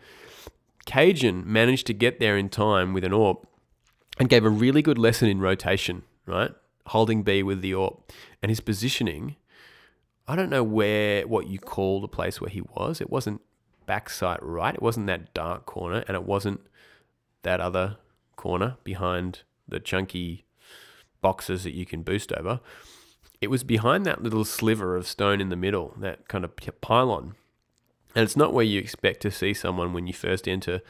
Cajun 0.85 1.43
managed 1.51 1.87
to 1.87 1.93
get 1.93 2.19
there 2.19 2.37
in 2.37 2.49
time 2.49 2.93
with 2.93 3.03
an 3.03 3.11
AWP 3.11 3.43
and 4.19 4.29
gave 4.29 4.45
a 4.45 4.49
really 4.49 4.83
good 4.83 4.99
lesson 4.99 5.27
in 5.27 5.39
rotation, 5.39 6.03
right? 6.27 6.51
Holding 6.87 7.23
B 7.23 7.41
with 7.41 7.61
the 7.61 7.71
AWP. 7.71 8.01
And 8.43 8.51
his 8.51 8.59
positioning 8.59 9.35
I 10.29 10.35
don't 10.35 10.51
know 10.51 10.63
where 10.63 11.27
what 11.27 11.47
you 11.47 11.57
call 11.57 12.01
the 12.01 12.07
place 12.07 12.39
where 12.39 12.51
he 12.51 12.61
was. 12.61 13.01
It 13.01 13.09
wasn't 13.09 13.41
backside 13.87 14.37
right. 14.43 14.75
It 14.75 14.81
wasn't 14.81 15.07
that 15.07 15.33
dark 15.33 15.65
corner, 15.65 16.03
and 16.07 16.13
it 16.13 16.23
wasn't 16.23 16.61
that 17.41 17.59
other 17.59 17.97
corner 18.35 18.77
behind 18.83 19.41
the 19.67 19.79
chunky 19.79 20.45
boxes 21.19 21.63
that 21.63 21.73
you 21.73 21.83
can 21.83 22.03
boost 22.03 22.31
over. 22.33 22.59
It 23.41 23.49
was 23.49 23.63
behind 23.63 24.05
that 24.05 24.21
little 24.21 24.45
sliver 24.45 24.95
of 24.95 25.07
stone 25.07 25.41
in 25.41 25.49
the 25.49 25.55
middle, 25.55 25.95
that 25.97 26.27
kind 26.27 26.45
of 26.45 26.55
pylon. 26.79 27.33
And 28.15 28.23
it's 28.23 28.37
not 28.37 28.53
where 28.53 28.65
you 28.65 28.79
expect 28.79 29.21
to 29.21 29.31
see 29.31 29.53
someone 29.53 29.93
when 29.93 30.07
you 30.07 30.13
first 30.13 30.47
enter 30.47 30.81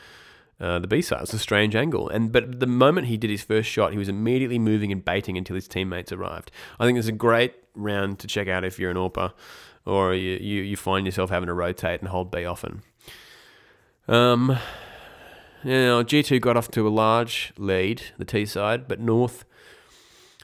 uh, 0.59 0.79
the 0.79 0.87
B 0.87 1.01
side. 1.01 1.23
It's 1.23 1.33
a 1.33 1.39
strange 1.39 1.75
angle. 1.75 2.09
And 2.09 2.31
but 2.31 2.59
the 2.59 2.67
moment 2.67 3.07
he 3.07 3.17
did 3.17 3.29
his 3.29 3.43
first 3.43 3.69
shot, 3.69 3.91
he 3.91 3.97
was 3.97 4.09
immediately 4.09 4.59
moving 4.59 4.91
and 4.91 5.03
baiting 5.03 5.37
until 5.37 5.55
his 5.55 5.67
teammates 5.67 6.11
arrived. 6.11 6.51
I 6.79 6.85
think 6.85 6.97
it's 6.97 7.07
a 7.07 7.13
great 7.13 7.53
round 7.75 8.19
to 8.19 8.27
check 8.27 8.47
out 8.47 8.63
if 8.63 8.79
you're 8.79 8.91
an 8.91 8.97
AWPer 8.97 9.33
or 9.85 10.13
you, 10.13 10.37
you, 10.37 10.61
you 10.63 10.77
find 10.77 11.05
yourself 11.05 11.29
having 11.29 11.47
to 11.47 11.53
rotate 11.53 12.01
and 12.01 12.09
hold 12.09 12.31
B 12.31 12.45
often. 12.45 12.83
Um, 14.07 14.57
you 15.63 15.71
know, 15.71 16.03
G2 16.03 16.41
got 16.41 16.57
off 16.57 16.69
to 16.71 16.87
a 16.87 16.89
large 16.89 17.53
lead, 17.57 18.03
the 18.17 18.25
T 18.25 18.45
side, 18.45 18.87
but 18.87 18.99
North 18.99 19.45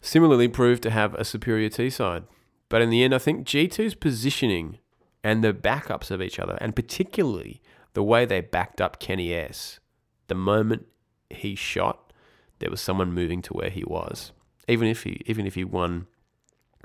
similarly 0.02 0.48
proved 0.48 0.84
to 0.84 0.92
have 0.92 1.14
a 1.16 1.26
superior 1.26 1.70
T 1.70 1.90
side. 1.90 2.24
But 2.70 2.82
in 2.82 2.90
the 2.90 3.04
end, 3.04 3.14
I 3.14 3.18
think 3.18 3.46
G2's 3.46 3.96
positioning 3.96 4.80
and 5.26 5.44
the 5.44 5.54
backups 5.54 6.12
of 6.12 6.22
each 6.22 6.38
other, 6.38 6.56
and 6.62 6.76
particularly 6.76 7.60
the 7.94 8.04
way 8.04 8.26
they 8.26 8.42
backed 8.42 8.80
up 8.80 9.00
kennyS, 9.00 9.80
the 10.28 10.36
moment 10.36 10.86
he 11.32 11.56
shot, 11.56 12.14
there 12.60 12.70
was 12.70 12.80
someone 12.80 13.12
moving 13.12 13.42
to 13.42 13.54
where 13.54 13.72
he 13.72 13.84
was. 13.84 14.32
Even 14.68 14.88
if 14.88 15.02
he 15.02 15.24
even 15.26 15.48
if 15.48 15.56
he 15.56 15.64
won 15.64 16.06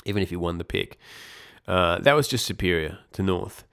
even 0.07 0.22
if 0.22 0.30
he 0.30 0.36
won 0.36 0.57
the 0.57 0.64
pick. 0.64 0.99
Uh, 1.68 1.99
that 1.99 2.14
was 2.14 2.28
just 2.28 2.47
superior 2.47 2.99
to 3.12 3.22
North. 3.22 3.64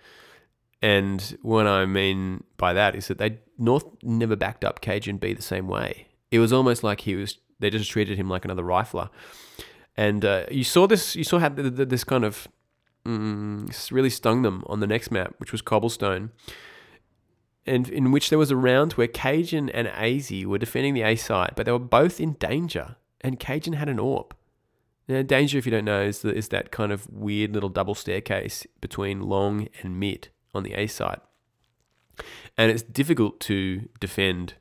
And 0.82 1.38
what 1.42 1.66
I 1.66 1.86
mean 1.86 2.44
by 2.58 2.74
that 2.74 2.94
is 2.94 3.08
that 3.08 3.20
they 3.20 3.40
North 3.58 3.86
never 4.04 4.36
backed 4.36 4.66
up 4.66 4.82
Cajun 4.82 5.18
B 5.18 5.34
the 5.34 5.42
same 5.42 5.70
way. 5.70 6.08
It 6.30 6.40
was 6.40 6.52
almost 6.52 6.84
like 6.84 7.02
he 7.02 7.16
was 7.16 7.38
they 7.62 7.70
just 7.70 7.90
treated 7.90 8.18
him 8.18 8.30
like 8.30 8.44
another 8.44 8.64
rifler. 8.64 9.10
And 9.96 10.26
uh, 10.26 10.46
you 10.52 10.66
saw 10.66 10.88
this 10.88 11.16
you 11.16 11.24
saw 11.24 11.40
how 11.40 11.48
this 11.48 12.04
kind 12.04 12.26
of 12.26 12.50
mm, 13.08 13.92
really 13.92 14.10
stung 14.10 14.42
them 14.42 14.64
on 14.68 14.80
the 14.80 14.88
next 14.88 15.12
map, 15.12 15.36
which 15.38 15.52
was 15.52 15.62
Cobblestone. 15.62 16.32
And 17.66 17.90
in 17.90 18.12
which 18.12 18.30
there 18.30 18.40
was 18.40 18.52
a 18.52 18.56
round 18.56 18.94
where 18.94 19.08
Cajun 19.08 19.70
and 19.70 19.88
aizy 19.90 20.46
were 20.46 20.58
defending 20.58 20.94
the 20.94 21.02
A 21.02 21.16
side, 21.16 21.54
but 21.56 21.66
they 21.66 21.72
were 21.72 21.80
both 21.80 22.20
in 22.20 22.34
danger. 22.34 22.96
And 23.22 23.40
Cajun 23.40 23.74
had 23.74 23.90
an 23.90 23.98
AWP. 23.98 24.32
Now, 25.10 25.22
danger, 25.22 25.58
if 25.58 25.66
you 25.66 25.72
don't 25.72 25.86
know, 25.86 26.02
is, 26.02 26.22
the, 26.22 26.34
is 26.34 26.50
that 26.50 26.72
kind 26.72 26.92
of 26.92 27.10
weird 27.10 27.54
little 27.54 27.70
double 27.70 27.96
staircase 27.96 28.68
between 28.82 29.22
long 29.22 29.70
and 29.82 30.00
mid 30.00 30.30
on 30.54 30.64
the 30.64 30.74
A 30.74 30.88
side. 30.88 31.22
And 32.58 32.72
it's 32.72 32.84
difficult 32.84 33.40
to 33.42 33.88
defend 34.00 34.56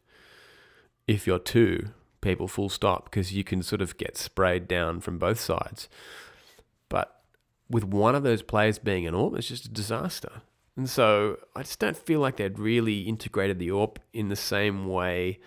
if 1.07 1.27
you're 1.27 1.39
two 1.39 1.91
people 2.21 2.49
full 2.49 2.69
stop 2.69 3.05
because 3.05 3.33
you 3.33 3.45
can 3.45 3.63
sort 3.63 3.81
of 3.81 3.97
get 3.97 4.17
sprayed 4.17 4.69
down 4.69 5.01
from 5.01 5.19
both 5.19 5.41
sides. 5.41 5.89
With 7.69 7.85
one 7.85 8.15
of 8.15 8.23
those 8.23 8.43
players 8.43 8.79
being 8.79 9.07
an 9.07 9.15
AWP, 9.15 9.39
it's 9.39 9.49
just 9.49 9.67
a 9.67 9.71
disaster. 9.71 10.43
And 10.77 10.89
so 10.89 11.39
I 11.55 11.63
just 11.63 11.79
don't 11.79 11.97
feel 11.97 12.21
like 12.21 12.37
they'd 12.37 12.59
really 12.59 13.01
integrated 13.01 13.59
the 13.59 13.69
AWP 13.69 13.97
in 14.13 14.29
the 14.29 14.37
same 14.37 14.87
way 14.87 15.41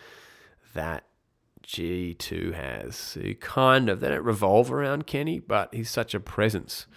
that 0.73 1.05
G2 1.65 2.53
has. 2.53 3.13
Who 3.13 3.35
kind 3.35 3.89
of, 3.89 3.99
they 3.99 4.09
don't 4.09 4.23
revolve 4.23 4.71
around 4.71 5.07
Kenny, 5.07 5.39
but 5.39 5.73
he's 5.73 5.89
such 5.89 6.13
a 6.13 6.19
presence 6.19 6.87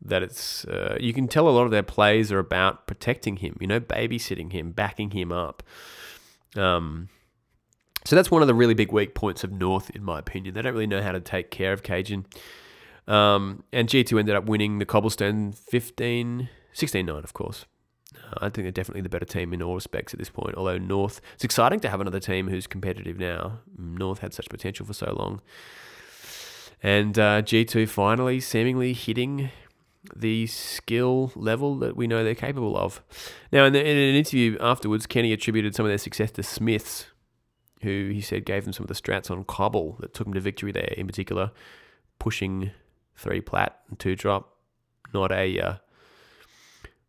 that 0.00 0.22
it's 0.22 0.64
uh, 0.64 0.96
you 1.00 1.12
can 1.12 1.26
tell 1.26 1.48
a 1.48 1.50
lot 1.50 1.64
of 1.64 1.70
their 1.70 1.82
plays 1.82 2.30
are 2.30 2.38
about 2.38 2.86
protecting 2.86 3.36
him, 3.36 3.56
you 3.60 3.66
know, 3.66 3.80
babysitting 3.80 4.52
him, 4.52 4.70
backing 4.70 5.10
him 5.10 5.32
up. 5.32 5.62
Um, 6.56 7.08
so 8.04 8.16
that's 8.16 8.30
one 8.30 8.42
of 8.42 8.48
the 8.48 8.54
really 8.54 8.74
big 8.74 8.92
weak 8.92 9.14
points 9.14 9.44
of 9.44 9.52
North, 9.52 9.90
in 9.90 10.02
my 10.02 10.20
opinion. 10.20 10.54
They 10.54 10.62
don't 10.62 10.72
really 10.72 10.86
know 10.86 11.02
how 11.02 11.12
to 11.12 11.20
take 11.20 11.50
care 11.50 11.72
of 11.72 11.82
Cajun. 11.82 12.26
Um, 13.08 13.64
and 13.72 13.88
G2 13.88 14.18
ended 14.18 14.36
up 14.36 14.44
winning 14.44 14.78
the 14.78 14.86
Cobblestone 14.86 15.52
15, 15.52 16.48
16 16.72 17.06
9, 17.06 17.16
of 17.16 17.32
course. 17.32 17.64
Uh, 18.14 18.34
I 18.36 18.50
think 18.50 18.64
they're 18.64 18.70
definitely 18.70 19.00
the 19.00 19.08
better 19.08 19.24
team 19.24 19.52
in 19.52 19.62
all 19.62 19.74
respects 19.74 20.12
at 20.12 20.18
this 20.18 20.30
point. 20.30 20.54
Although 20.56 20.78
North, 20.78 21.20
it's 21.34 21.44
exciting 21.44 21.80
to 21.80 21.88
have 21.88 22.00
another 22.00 22.20
team 22.20 22.48
who's 22.48 22.66
competitive 22.66 23.18
now. 23.18 23.60
North 23.76 24.18
had 24.18 24.34
such 24.34 24.48
potential 24.48 24.84
for 24.84 24.92
so 24.92 25.14
long. 25.18 25.40
And 26.82 27.18
uh, 27.18 27.42
G2 27.42 27.88
finally 27.88 28.40
seemingly 28.40 28.92
hitting 28.92 29.50
the 30.14 30.46
skill 30.46 31.32
level 31.34 31.76
that 31.78 31.96
we 31.96 32.06
know 32.06 32.22
they're 32.22 32.34
capable 32.34 32.76
of. 32.76 33.02
Now, 33.50 33.64
in, 33.64 33.72
the, 33.72 33.80
in 33.80 33.96
an 33.96 34.14
interview 34.14 34.56
afterwards, 34.60 35.06
Kenny 35.06 35.32
attributed 35.32 35.74
some 35.74 35.86
of 35.86 35.90
their 35.90 35.98
success 35.98 36.30
to 36.32 36.42
Smithzz, 36.42 37.06
who 37.82 38.10
he 38.12 38.20
said 38.20 38.44
gave 38.44 38.64
them 38.64 38.72
some 38.72 38.84
of 38.84 38.88
the 38.88 38.94
strats 38.94 39.30
on 39.30 39.44
Cobble 39.44 39.96
that 40.00 40.14
took 40.14 40.26
them 40.26 40.34
to 40.34 40.40
victory 40.40 40.72
there, 40.72 40.94
in 40.96 41.06
particular, 41.06 41.50
pushing 42.18 42.70
three 43.18 43.40
plat 43.40 43.80
and 43.88 43.98
two 43.98 44.16
drop. 44.16 44.56
Not 45.12 45.32
a 45.32 45.60
uh, 45.60 45.74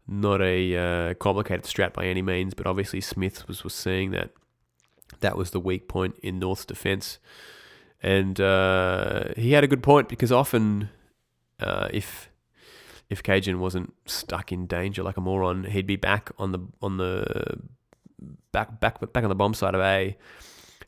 not 0.08 0.42
a 0.42 0.76
uh, 0.76 1.14
complicated 1.16 1.66
strat 1.66 1.94
by 1.94 2.06
any 2.06 2.22
means, 2.22 2.54
but 2.54 2.66
obviously 2.66 3.00
Smithzz 3.00 3.48
was, 3.48 3.64
was 3.64 3.74
seeing 3.74 4.12
that 4.12 4.32
that 5.20 5.38
was 5.38 5.52
the 5.52 5.60
weak 5.60 5.88
point 5.88 6.16
in 6.24 6.40
North's 6.40 6.66
defence. 6.66 7.20
And 8.02 8.40
uh, 8.40 9.26
he 9.36 9.52
had 9.52 9.64
a 9.64 9.68
good 9.68 9.84
point 9.84 10.10
because 10.10 10.32
often, 10.32 10.90
uh, 11.60 11.90
if 11.94 12.30
if 13.10 13.22
Cajun 13.22 13.60
wasn't 13.60 13.94
stuck 14.06 14.52
in 14.52 14.68
danger 14.68 15.04
like 15.04 15.18
a 15.18 15.22
moron, 15.22 15.66
he'd 15.66 15.88
be 15.88 15.96
back 15.96 16.32
on 16.38 16.52
the 16.52 16.60
on 16.82 16.98
the 16.98 17.60
back 18.52 18.80
back 18.80 19.00
back 19.14 19.24
on 19.24 19.30
the 19.30 19.36
bomb 19.36 19.54
side 19.54 19.76
of 19.76 19.82
A, 19.82 20.18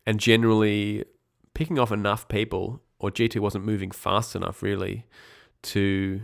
and 0.05 0.19
generally 0.19 1.03
picking 1.53 1.77
off 1.77 1.91
enough 1.91 2.27
people, 2.27 2.81
or 3.01 3.09
G2 3.09 3.39
wasn't 3.39 3.65
moving 3.65 3.89
fast 3.89 4.35
enough 4.35 4.61
really 4.61 5.05
to 5.63 6.21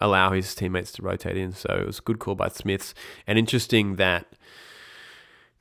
allow 0.00 0.30
his 0.30 0.54
teammates 0.54 0.92
to 0.92 1.02
rotate 1.02 1.36
in. 1.36 1.52
So 1.52 1.68
it 1.80 1.86
was 1.86 1.98
a 1.98 2.02
good 2.02 2.20
call 2.20 2.36
by 2.36 2.48
Smithzz, 2.48 2.94
and 3.26 3.38
interesting 3.38 3.96
that 3.96 4.26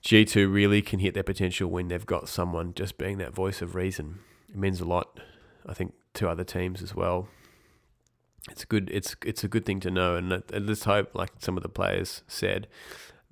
G2 0.03 0.53
really 0.53 0.83
can 0.83 0.99
hit 0.99 1.15
their 1.15 1.23
potential 1.23 1.69
when 1.69 1.87
they've 1.87 2.05
got 2.05 2.29
someone 2.29 2.73
just 2.75 2.97
being 2.97 3.17
that 3.17 3.33
voice 3.33 3.61
of 3.61 3.73
reason. 3.73 4.19
It 4.49 4.55
means 4.55 4.79
a 4.79 4.85
lot, 4.85 5.19
I 5.65 5.73
think, 5.73 5.93
to 6.13 6.29
other 6.29 6.43
teams 6.43 6.83
as 6.83 6.93
well. 6.93 7.27
It's 8.51 8.65
good. 8.65 8.91
It's 8.93 9.15
it's 9.25 9.43
a 9.43 9.47
good 9.47 9.65
thing 9.65 9.79
to 9.79 9.89
know, 9.89 10.15
and 10.15 10.43
let's 10.53 10.83
hope, 10.83 11.15
like 11.15 11.31
some 11.39 11.57
of 11.57 11.63
the 11.63 11.69
players 11.69 12.21
said, 12.27 12.67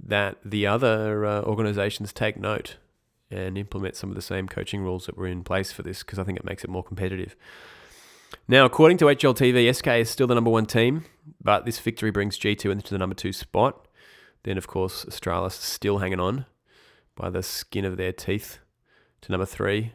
that 0.04 0.38
the 0.44 0.66
other 0.66 1.24
uh, 1.24 1.42
organisations 1.44 2.12
take 2.12 2.36
note 2.36 2.78
and 3.34 3.58
implement 3.58 3.96
some 3.96 4.10
of 4.10 4.16
the 4.16 4.22
same 4.22 4.48
coaching 4.48 4.82
rules 4.82 5.06
that 5.06 5.18
were 5.18 5.28
in 5.28 5.44
place 5.44 5.72
for 5.72 5.82
this, 5.82 6.04
because 6.04 6.20
I 6.20 6.24
think 6.24 6.38
it 6.38 6.46
makes 6.46 6.64
it 6.64 6.70
more 6.70 6.84
competitive. 6.84 7.36
Now, 8.48 8.66
according 8.66 8.98
to 8.98 9.06
HLTV, 9.06 9.74
SK 9.74 9.88
is 9.88 10.10
still 10.10 10.28
the 10.28 10.36
number 10.36 10.50
one 10.50 10.66
team, 10.66 11.06
but 11.42 11.66
this 11.66 11.80
victory 11.80 12.12
brings 12.12 12.38
G2 12.38 12.72
into 12.72 12.94
the 12.94 12.98
number 12.98 13.16
two 13.16 13.34
spot. 13.34 13.88
Then, 14.44 14.58
of 14.58 14.68
course, 14.68 15.06
Astralis 15.06 15.54
still 15.54 16.00
hanging 16.00 16.20
on 16.20 16.46
by 17.16 17.30
the 17.30 17.44
skin 17.44 17.86
of 17.86 17.98
their 17.98 18.12
teeth 18.12 18.60
to 19.22 19.32
number 19.32 19.46
three. 19.46 19.94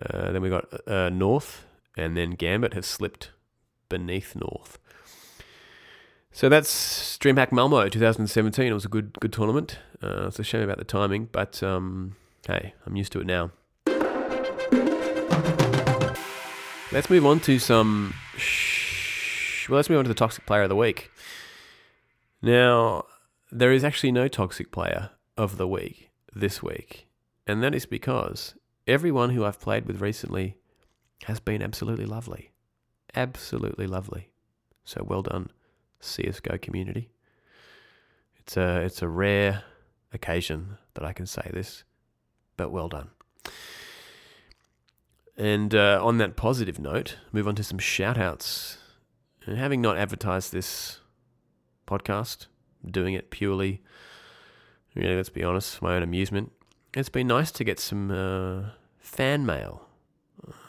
Uh, 0.00 0.32
then 0.32 0.40
we 0.40 0.48
got 0.48 0.66
uh, 0.88 1.10
North, 1.10 1.66
and 1.96 2.16
then 2.16 2.30
Gambit 2.30 2.74
has 2.74 2.86
slipped 2.86 3.30
beneath 3.88 4.34
North. 4.34 4.78
So 6.32 6.48
that's 6.48 7.18
DreamHack 7.18 7.52
Malmo 7.52 7.88
2017. 7.88 8.66
It 8.66 8.72
was 8.72 8.84
a 8.84 8.88
good 8.88 9.18
good 9.20 9.32
tournament. 9.32 9.78
Uh, 10.02 10.28
it's 10.28 10.38
a 10.38 10.44
shame 10.44 10.62
about 10.62 10.78
the 10.78 10.84
timing, 10.84 11.28
but 11.30 11.62
um, 11.62 12.16
hey, 12.50 12.74
I'm 12.84 12.96
used 12.96 13.12
to 13.12 13.20
it 13.20 13.26
now. 13.26 13.52
Let's 16.92 17.08
move 17.08 17.24
on 17.24 17.38
to 17.40 17.58
some. 17.60 18.14
Sh- 18.36 19.68
well, 19.68 19.76
let's 19.76 19.88
move 19.88 19.98
on 19.98 20.04
to 20.04 20.08
the 20.08 20.14
toxic 20.14 20.46
player 20.46 20.62
of 20.62 20.68
the 20.68 20.76
week. 20.76 21.12
Now, 22.42 23.04
there 23.52 23.70
is 23.70 23.84
actually 23.84 24.10
no 24.10 24.26
toxic 24.26 24.72
player 24.72 25.10
of 25.36 25.58
the 25.58 25.68
week 25.68 26.10
this 26.34 26.60
week, 26.60 27.06
and 27.46 27.62
that 27.62 27.74
is 27.74 27.86
because 27.86 28.56
everyone 28.86 29.30
who 29.30 29.44
I've 29.44 29.60
played 29.60 29.86
with 29.86 30.00
recently 30.00 30.56
has 31.24 31.38
been 31.38 31.62
absolutely 31.62 32.06
lovely. 32.06 32.50
Absolutely 33.14 33.86
lovely. 33.86 34.30
So 34.84 35.04
well 35.06 35.22
done, 35.22 35.50
CSGO 36.02 36.60
community. 36.60 37.10
It's 38.38 38.56
a 38.56 38.80
it's 38.80 39.02
a 39.02 39.08
rare 39.08 39.62
occasion 40.12 40.78
that 40.94 41.04
I 41.04 41.12
can 41.12 41.26
say 41.26 41.48
this, 41.52 41.84
but 42.60 42.70
well 42.70 42.90
done. 42.90 43.08
And 45.34 45.74
uh, 45.74 45.98
on 46.04 46.18
that 46.18 46.36
positive 46.36 46.78
note, 46.78 47.16
move 47.32 47.48
on 47.48 47.54
to 47.54 47.64
some 47.64 47.78
shout 47.78 48.18
outs. 48.18 48.76
And 49.46 49.56
having 49.56 49.80
not 49.80 49.96
advertised 49.96 50.52
this 50.52 51.00
podcast, 51.88 52.48
doing 52.84 53.14
it 53.14 53.30
purely, 53.30 53.80
really, 54.94 55.16
let's 55.16 55.30
be 55.30 55.42
honest, 55.42 55.80
my 55.80 55.96
own 55.96 56.02
amusement, 56.02 56.52
it's 56.92 57.08
been 57.08 57.28
nice 57.28 57.50
to 57.52 57.64
get 57.64 57.80
some 57.80 58.10
uh, 58.10 58.72
fan 58.98 59.46
mail, 59.46 59.86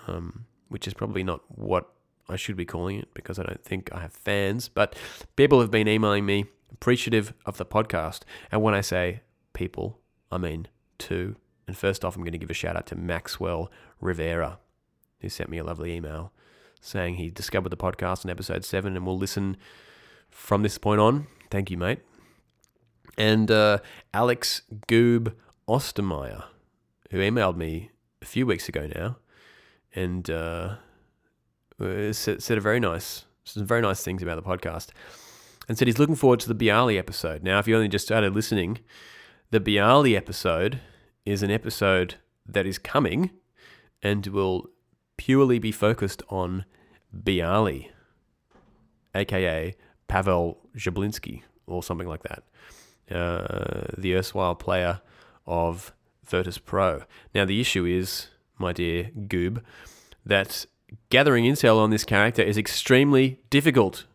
um, 0.08 0.46
which 0.70 0.88
is 0.88 0.94
probably 0.94 1.26
not 1.26 1.42
what 1.50 1.92
I 2.30 2.38
should 2.38 2.56
be 2.56 2.64
calling 2.64 3.00
it 3.00 3.14
because 3.14 3.38
I 3.38 3.44
don't 3.44 3.66
think 3.66 3.90
I 3.92 4.00
have 4.00 4.14
fans, 4.14 4.70
but 4.70 4.96
people 5.36 5.60
have 5.60 5.72
been 5.72 5.90
emailing 5.90 6.26
me 6.26 6.46
appreciative 6.72 7.34
of 7.46 7.58
the 7.58 7.66
podcast. 7.66 8.22
And 8.50 8.62
when 8.62 8.74
I 8.74 8.80
say 8.80 9.24
people, 9.52 10.00
I 10.32 10.38
mean 10.38 10.70
two. 10.98 11.36
And 11.72 11.78
first 11.78 12.04
off, 12.04 12.18
I'm 12.18 12.22
going 12.22 12.34
to 12.34 12.38
give 12.38 12.50
a 12.50 12.54
shout 12.54 12.76
out 12.76 12.86
to 12.88 12.98
Maxwell 12.98 13.72
Rivera, 14.02 14.60
who 15.22 15.30
sent 15.30 15.50
me 15.50 15.58
a 15.58 15.64
lovely 15.64 15.94
email 15.94 16.34
saying 16.82 17.16
he 17.16 17.30
discovered 17.30 17.70
the 17.70 17.78
podcast 17.78 18.26
in 18.26 18.30
episode 18.30 18.66
seven 18.66 18.98
and 18.98 19.06
will 19.06 19.18
listen 19.18 19.56
from 20.30 20.64
this 20.64 20.78
point 20.78 21.00
on. 21.00 21.28
Thank 21.50 21.72
you, 21.72 21.78
mate. 21.78 22.00
And 23.18 23.50
uh, 23.50 23.78
Alex 24.14 24.64
Goob 24.90 25.34
Ostermeyer, 25.66 26.44
who 27.10 27.20
emailed 27.20 27.56
me 27.56 27.92
a 28.22 28.26
few 28.26 28.46
weeks 28.46 28.68
ago 28.68 28.90
now, 28.94 29.16
and 29.96 30.30
uh, 30.30 30.76
said, 32.12 32.44
said 32.44 32.58
a 32.58 32.62
very 32.62 32.82
nice, 32.82 33.24
some 33.46 33.66
very 33.66 33.82
nice 33.82 34.04
things 34.04 34.22
about 34.22 34.36
the 34.36 34.42
podcast, 34.42 34.90
and 35.70 35.78
said 35.78 35.88
he's 35.88 36.00
looking 36.00 36.16
forward 36.16 36.42
to 36.42 36.54
the 36.54 36.66
Byali 36.66 37.00
episode. 37.00 37.44
Now, 37.44 37.60
if 37.60 37.68
you 37.70 37.78
only 37.78 37.88
just 37.88 38.06
started 38.06 38.36
listening, 38.36 38.80
the 39.52 39.62
Byali 39.62 40.18
episode 40.18 40.82
is 41.26 41.44
an 41.44 41.52
episode 41.52 42.16
that 42.46 42.66
is 42.66 42.78
coming 42.78 43.32
and 44.02 44.28
will 44.28 44.70
purely 45.18 45.60
be 45.60 45.72
focused 45.72 46.24
on 46.30 46.66
Byali, 47.16 47.90
aka 49.14 49.76
Pavel 50.08 50.58
Jablinski, 50.76 51.44
or 51.68 51.84
something 51.84 52.08
like 52.08 52.24
that, 52.24 52.44
uh, 53.16 53.94
the 53.98 54.16
erstwhile 54.16 54.56
player 54.56 55.02
of 55.46 55.94
Virtus 56.26 56.58
Pro. 56.58 57.04
Now, 57.36 57.46
the 57.46 57.62
issue 57.62 57.86
is, 57.86 58.28
my 58.58 58.74
dear 58.74 59.12
Goob, 59.16 59.62
that 60.26 60.66
gathering 61.10 61.46
intel 61.46 61.78
on 61.78 61.90
this 61.90 62.04
character 62.04 62.42
is 62.42 62.58
extremely 62.58 63.40
difficult. 63.50 64.06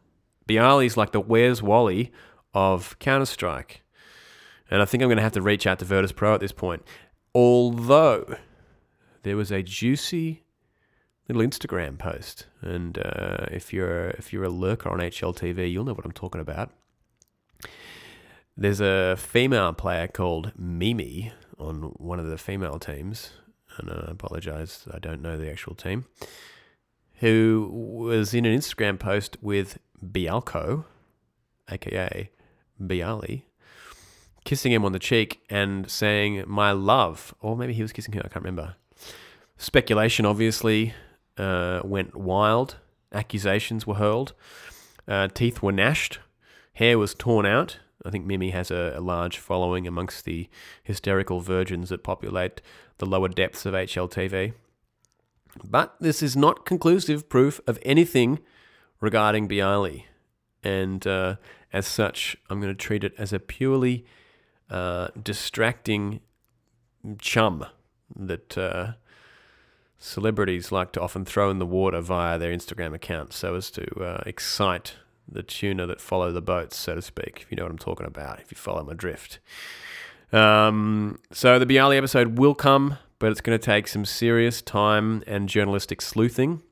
Byali's 0.49 0.97
like 0.97 1.13
the 1.13 1.21
Where's 1.21 1.63
Wally 1.63 2.13
of 2.55 2.99
Counter 2.99 3.27
Strike. 3.27 3.83
And 4.71 4.83
I 4.83 4.85
think 4.85 5.03
I'm 5.03 5.09
going 5.09 5.17
to 5.17 5.23
have 5.23 5.33
to 5.33 5.43
reach 5.43 5.67
out 5.67 5.79
to 5.79 5.85
Virtus 5.85 6.12
Pro 6.12 6.35
at 6.35 6.41
this 6.41 6.53
point. 6.53 6.83
Although 7.35 8.37
there 9.23 9.37
was 9.37 9.51
a 9.51 9.62
juicy 9.62 10.43
little 11.29 11.43
Instagram 11.43 11.99
post, 11.99 12.47
and 12.61 12.99
uh, 12.99 13.47
if 13.51 13.73
you're 13.73 14.09
if 14.11 14.33
you're 14.33 14.45
a 14.45 14.49
lurker 14.49 14.89
on 14.89 14.99
HLTV, 14.99 15.71
you'll 15.71 15.85
know 15.85 15.95
what 15.95 16.05
I'm 16.05 16.12
talking 16.12 16.41
about. 16.41 16.71
There's 18.57 18.81
a 18.81 19.17
female 19.19 19.73
player 19.75 20.09
called 20.09 20.53
Mimi 20.57 21.33
on 21.59 21.93
one 21.99 22.19
of 22.19 22.27
the 22.27 22.39
female 22.39 22.79
teams, 22.79 23.33
and 23.77 23.91
I 23.91 24.07
apologize, 24.09 24.87
I 24.91 24.99
don't 24.99 25.21
know 25.21 25.37
the 25.37 25.51
actual 25.51 25.75
team, 25.75 26.07
who 27.17 27.69
was 27.71 28.33
in 28.33 28.47
an 28.47 28.57
Instagram 28.57 28.99
post 28.99 29.37
with 29.43 29.79
Bialko, 30.03 30.85
aka 31.71 32.31
Byali, 32.81 33.43
kissing 34.47 34.72
him 34.72 34.84
on 34.84 34.92
the 34.92 34.99
cheek 34.99 35.42
and 35.51 35.90
saying, 35.90 36.44
My 36.47 36.72
love. 36.72 37.34
Or 37.40 37.57
maybe 37.57 37.74
he 37.74 37.82
was 37.82 37.92
kissing 37.92 38.14
her, 38.14 38.22
I 38.24 38.28
can't 38.28 38.44
remember. 38.44 38.76
Speculation, 39.59 40.24
obviously, 40.24 40.94
uh, 41.36 41.82
went 41.84 42.16
wild. 42.16 42.76
Accusations 43.12 43.86
were 43.86 43.97
hurled. 43.97 44.32
Uh, 45.07 45.28
teeth 45.28 45.62
were 45.62 45.72
gnashed. 45.72 46.20
Hair 46.74 46.99
was 46.99 47.14
torn 47.14 47.44
out. 47.44 47.78
I 48.05 48.11
think 48.11 48.24
Mimi 48.24 48.51
has 48.51 48.70
a, 48.70 48.94
a, 48.97 49.01
large 49.01 49.38
following 49.38 49.86
amongst 49.86 50.24
the 50.24 50.49
hysterical 50.82 51.40
virgins 51.40 51.88
that 51.88 52.05
populate 52.05 52.61
the 52.99 53.07
lower 53.07 53.28
depths 53.28 53.66
of 53.66 53.74
HLTV. 53.74 54.53
But 55.64 55.97
this 56.01 56.22
is 56.22 56.36
not 56.36 56.64
conclusive 56.64 57.28
proof 57.28 57.61
of 57.66 57.78
anything 57.82 58.38
regarding 59.01 59.49
Byali. 59.49 60.05
and 60.62 61.05
uh, 61.07 61.36
as 61.72 61.86
such, 61.86 62.36
I'm 62.49 62.61
going 62.61 62.72
to 62.72 62.86
treat 62.86 63.03
it 63.03 63.14
as 63.18 63.32
a 63.32 63.40
purely 63.40 64.07
uh, 64.71 65.09
distracting 65.23 66.21
chum 67.19 67.67
that 68.14 68.59
uh, 68.59 68.93
celebrities 69.99 70.73
like 70.73 70.93
to 70.93 71.01
often 71.01 71.25
throw 71.25 71.51
in 71.51 71.59
the 71.59 71.67
water 71.67 72.01
via 72.01 72.39
their 72.39 72.53
Instagram 72.53 72.95
account 72.95 73.33
so 73.33 73.55
as 73.55 73.71
to 73.71 73.85
uh, 74.03 74.23
excite 74.27 74.95
the 75.29 75.43
tuna 75.43 75.87
that 75.87 76.01
follow 76.01 76.33
the 76.33 76.43
boats, 76.43 76.77
so 76.77 76.95
to 76.95 77.03
speak, 77.03 77.41
if 77.43 77.51
you 77.51 77.57
know 77.57 77.64
what 77.64 77.73
I'm 77.73 77.79
talking 77.79 78.07
about, 78.07 78.41
if 78.41 78.51
you 78.51 78.57
follow 78.57 78.85
my 78.85 78.95
drift. 78.95 79.41
Um, 80.33 81.19
so 81.33 81.59
the 81.59 81.67
Byali 81.67 81.97
episode 81.97 82.39
will 82.39 82.55
come, 82.55 82.99
but 83.19 83.33
it's 83.33 83.41
going 83.41 83.59
to 83.59 83.64
take 83.64 83.89
some 83.89 84.05
serious 84.05 84.62
time 84.62 85.23
and 85.27 85.49
journalistic 85.49 86.01
sleuthing. 86.01 86.62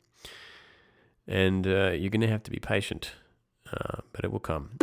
And 1.27 1.67
uh, 1.67 1.91
you're 1.93 2.11
going 2.11 2.21
to 2.21 2.29
have 2.29 2.43
to 2.45 2.51
be 2.51 2.59
patient, 2.59 3.13
uh, 3.73 4.03
but 4.13 4.25
it 4.25 4.31
will 4.31 4.41
come. 4.41 4.77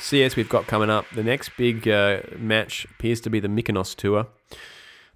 CS 0.00 0.36
we've 0.36 0.48
got 0.48 0.66
coming 0.66 0.90
up. 0.90 1.06
The 1.14 1.24
next 1.24 1.50
big 1.56 1.88
uh, 1.88 2.20
match 2.36 2.84
appears 2.86 3.20
to 3.22 3.30
be 3.30 3.40
the 3.40 3.48
Mykonos 3.48 3.94
Tour. 3.94 4.26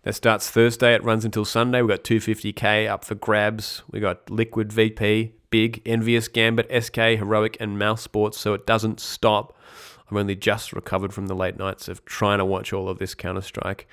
That 0.02 0.14
starts 0.14 0.50
Thursday. 0.50 0.94
It 0.94 1.04
runs 1.04 1.24
until 1.24 1.44
Sunday. 1.44 1.80
We've 1.80 1.96
got 1.96 2.04
250k 2.04 2.90
up 2.90 3.04
for 3.04 3.14
grabs. 3.14 3.82
We 3.90 4.00
got 4.00 4.28
Liquid 4.28 4.72
VP, 4.72 5.32
Big, 5.50 5.84
EnVyUs, 5.84 6.32
Gambit, 6.32 6.84
SK, 6.84 6.96
Heroic, 6.96 7.56
and 7.60 7.78
mousesports. 7.78 8.34
So 8.34 8.54
it 8.54 8.66
doesn't 8.66 8.98
stop. 8.98 9.56
I'm 10.10 10.16
only 10.16 10.34
just 10.34 10.72
recovered 10.72 11.14
from 11.14 11.28
the 11.28 11.36
late 11.36 11.56
nights 11.56 11.88
of 11.88 12.04
trying 12.04 12.38
to 12.38 12.44
watch 12.44 12.72
all 12.72 12.88
of 12.88 12.98
this 12.98 13.14
Counter 13.14 13.40
Strike. 13.40 13.86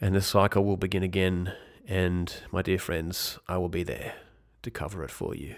And 0.00 0.14
the 0.14 0.20
cycle 0.20 0.64
will 0.64 0.76
begin 0.76 1.02
again. 1.02 1.54
And 1.86 2.34
my 2.52 2.60
dear 2.60 2.78
friends, 2.78 3.38
I 3.48 3.56
will 3.56 3.70
be 3.70 3.82
there 3.82 4.14
to 4.62 4.70
cover 4.70 5.02
it 5.02 5.10
for 5.10 5.34
you. 5.34 5.56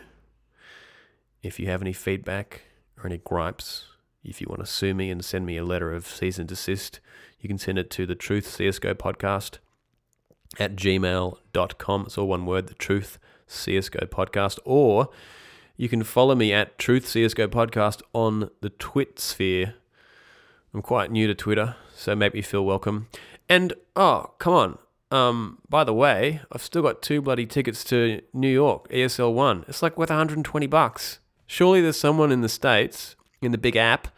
If 1.43 1.59
you 1.59 1.67
have 1.67 1.83
any 1.83 1.93
feedback 1.93 2.63
or 2.97 3.07
any 3.07 3.19
gripes, 3.19 3.87
if 4.29 4.41
you 4.41 4.47
want 4.49 4.61
to 4.61 4.67
sue 4.67 4.95
me 4.95 5.11
and 5.11 5.25
send 5.25 5.47
me 5.47 5.57
a 5.57 5.65
letter 5.65 5.93
of 5.93 6.07
cease 6.07 6.39
and 6.39 6.49
desist, 6.49 7.01
you 7.41 7.49
can 7.49 7.59
send 7.59 7.79
it 7.79 7.91
to 7.91 8.07
the 8.07 8.15
Truth 8.15 8.57
CSGO 8.59 8.95
podcast 8.95 9.59
at 10.59 10.77
gmail.com. 10.77 12.03
It's 12.07 12.19
all 12.19 12.29
one 12.29 12.47
word, 12.47 12.67
the 12.67 12.75
Truth 12.75 13.19
CSGO 13.49 14.07
podcast. 14.09 14.59
Or 14.65 15.09
you 15.77 15.89
can 15.89 16.03
follow 16.03 16.35
me 16.35 16.53
at 16.53 16.79
Truth 16.79 17.07
CSGO 17.07 17.49
podcast 17.49 18.03
on 18.13 18.51
the 18.61 18.71
Twit 18.71 19.19
sphere. 19.21 19.75
I'm 20.75 20.83
quite 20.83 21.11
new 21.11 21.27
to 21.27 21.35
Twitter, 21.35 21.77
so 21.95 22.15
make 22.17 22.35
me 22.35 22.43
feel 22.43 22.65
welcome. 22.65 23.09
And 23.49 23.75
oh, 23.95 24.33
come 24.39 24.53
on. 24.53 24.79
Um, 25.13 25.59
by 25.69 25.85
the 25.85 25.95
way, 25.95 26.41
I've 26.51 26.63
still 26.63 26.83
got 26.83 27.01
two 27.01 27.23
bloody 27.23 27.47
tickets 27.47 27.85
to 27.85 28.21
New 28.33 28.49
York, 28.51 28.89
ESL 28.91 29.33
One. 29.33 29.65
It's 29.69 29.83
like 29.83 29.97
worth 29.97 30.11
120 30.11 30.67
bucks. 30.67 31.21
Surely 31.47 31.81
there's 31.81 31.97
someone 31.97 32.33
in 32.33 32.41
the 32.41 32.49
States 32.49 33.15
in 33.47 33.53
the 33.53 33.59
big 33.59 33.77
app 33.77 34.09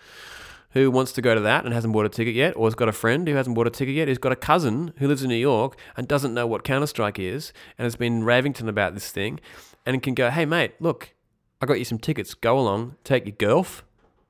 who 0.73 0.91
wants 0.91 1.13
to 1.13 1.23
go 1.23 1.35
to 1.35 1.41
that 1.41 1.65
and 1.65 1.73
hasn't 1.73 1.93
bought 1.93 2.05
a 2.05 2.11
ticket 2.11 2.35
yet, 2.35 2.55
or 2.57 2.67
has 2.67 2.75
got 2.75 2.89
a 2.89 2.93
friend 2.93 3.27
who 3.27 3.35
hasn't 3.35 3.57
bought 3.57 3.67
a 3.67 3.71
ticket 3.71 3.95
yet, 3.95 4.09
who's 4.09 4.19
got 4.19 4.33
a 4.33 4.37
cousin 4.37 4.93
who 4.99 5.09
lives 5.09 5.23
in 5.23 5.29
New 5.29 5.37
York 5.37 5.79
and 5.97 6.07
doesn't 6.07 6.35
know 6.35 6.47
what 6.47 6.63
Counter 6.63 6.87
Strike 6.87 7.19
is 7.19 7.53
and 7.79 7.85
has 7.85 7.97
been 7.97 8.23
raving 8.23 8.53
to 8.55 8.63
them 8.63 8.69
about 8.69 8.95
this 8.95 9.11
thing 9.11 9.41
and 9.87 10.03
can 10.03 10.15
go, 10.15 10.31
hey, 10.31 10.45
mate, 10.45 10.75
look, 10.81 11.15
I 11.63 11.67
got 11.67 11.79
you 11.79 11.85
some 11.85 11.99
tickets. 11.99 12.35
Go 12.35 12.59
along, 12.59 12.97
take 13.03 13.25
your 13.25 13.35
girlf 13.37 13.83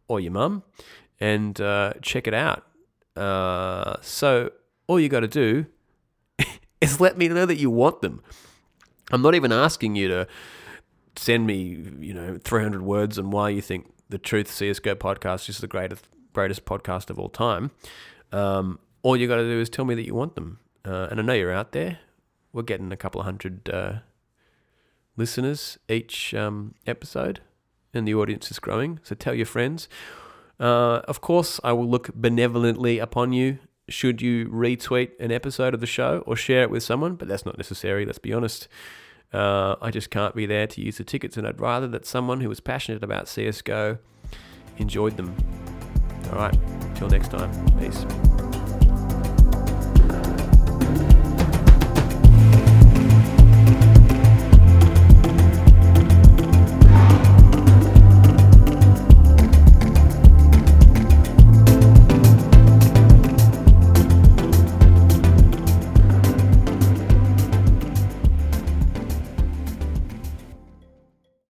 or 0.07 0.21
your 0.21 0.33
mum 0.33 0.63
and 1.19 1.61
uh, 1.61 1.95
check 2.03 2.27
it 2.27 2.35
out. 2.35 2.65
Uh, 3.17 3.97
so 4.01 4.53
all 4.87 5.01
you 5.01 5.09
got 5.09 5.21
to 5.21 5.29
do 5.29 5.67
is 6.81 7.01
let 7.01 7.19
me 7.19 7.27
know 7.29 7.47
that 7.47 7.57
you 7.57 7.69
want 7.69 8.01
them. 8.01 8.23
I'm 9.11 9.23
not 9.23 9.35
even 9.35 9.51
asking 9.51 9.97
you 9.97 10.09
to 10.09 10.29
send 11.17 11.47
me, 11.47 11.85
you 11.99 12.15
know, 12.15 12.39
300 12.43 12.83
words 12.83 13.19
on 13.19 13.31
why 13.31 13.49
you 13.49 13.61
think 13.61 13.93
the 14.09 14.19
Truth 14.19 14.49
CSGO 14.49 14.95
podcast 14.95 15.49
is 15.49 15.59
the 15.59 15.67
greatest 15.67 16.09
greatest 16.33 16.65
podcast 16.65 17.11
of 17.11 17.19
all 17.19 17.29
time. 17.29 17.71
Um, 18.33 18.79
all 19.03 19.17
you 19.17 19.27
got 19.27 19.37
to 19.37 19.45
do 19.45 19.61
is 19.61 19.69
tell 19.69 19.85
me 19.85 19.95
that 19.95 20.07
you 20.07 20.15
want 20.15 20.35
them, 20.35 20.61
uh, 20.85 21.09
and 21.11 21.21
I 21.21 21.23
know 21.23 21.33
you're 21.33 21.53
out 21.53 21.73
there. 21.73 21.99
We're 22.53 22.63
getting 22.63 22.93
a 22.93 22.97
couple 22.97 23.21
of 23.21 23.25
hundred 23.25 23.69
uh, 23.69 23.93
listeners 25.17 25.79
each 25.89 26.35
um, 26.35 26.75
episode, 26.87 27.41
and 27.93 28.07
the 28.07 28.15
audience 28.15 28.51
is 28.51 28.59
growing. 28.59 29.01
So 29.03 29.15
tell 29.15 29.35
your 29.35 29.47
friends. 29.47 29.89
Uh, 30.61 31.03
of 31.07 31.21
course, 31.21 31.61
I 31.63 31.73
will 31.73 31.89
look 31.89 32.13
benevolently 32.15 32.99
upon 32.99 33.33
you 33.33 33.59
should 33.89 34.21
you 34.21 34.47
retweet 34.49 35.13
an 35.19 35.33
episode 35.33 35.75
of 35.75 35.81
the 35.81 35.87
show 35.87 36.23
or 36.27 36.37
share 36.37 36.63
it 36.63 36.71
with 36.71 36.83
someone, 36.83 37.15
but 37.15 37.29
that's 37.29 37.47
not 37.47 37.57
necessary. 37.57 38.05
Let's 38.05 38.19
be 38.19 38.33
honest. 38.33 38.69
Uh, 39.33 39.77
I 39.81 39.91
just 39.91 40.11
can't 40.11 40.35
be 40.35 40.47
there 40.47 40.67
to 40.67 40.81
use 40.81 40.99
the 40.99 41.05
tickets, 41.05 41.37
and 41.37 41.47
I'd 41.47 41.61
rather 41.61 41.87
that 41.89 42.07
someone 42.07 42.41
who 42.41 42.49
was 42.49 42.61
passionate 42.61 43.03
about 43.03 43.27
CSGO 43.27 43.99
enjoyed 44.79 45.17
them. 45.17 45.35
All 46.33 46.39
right, 46.39 46.59
till 46.95 47.09
next 47.09 47.31
time. 47.31 47.51
Peace. 47.79 48.05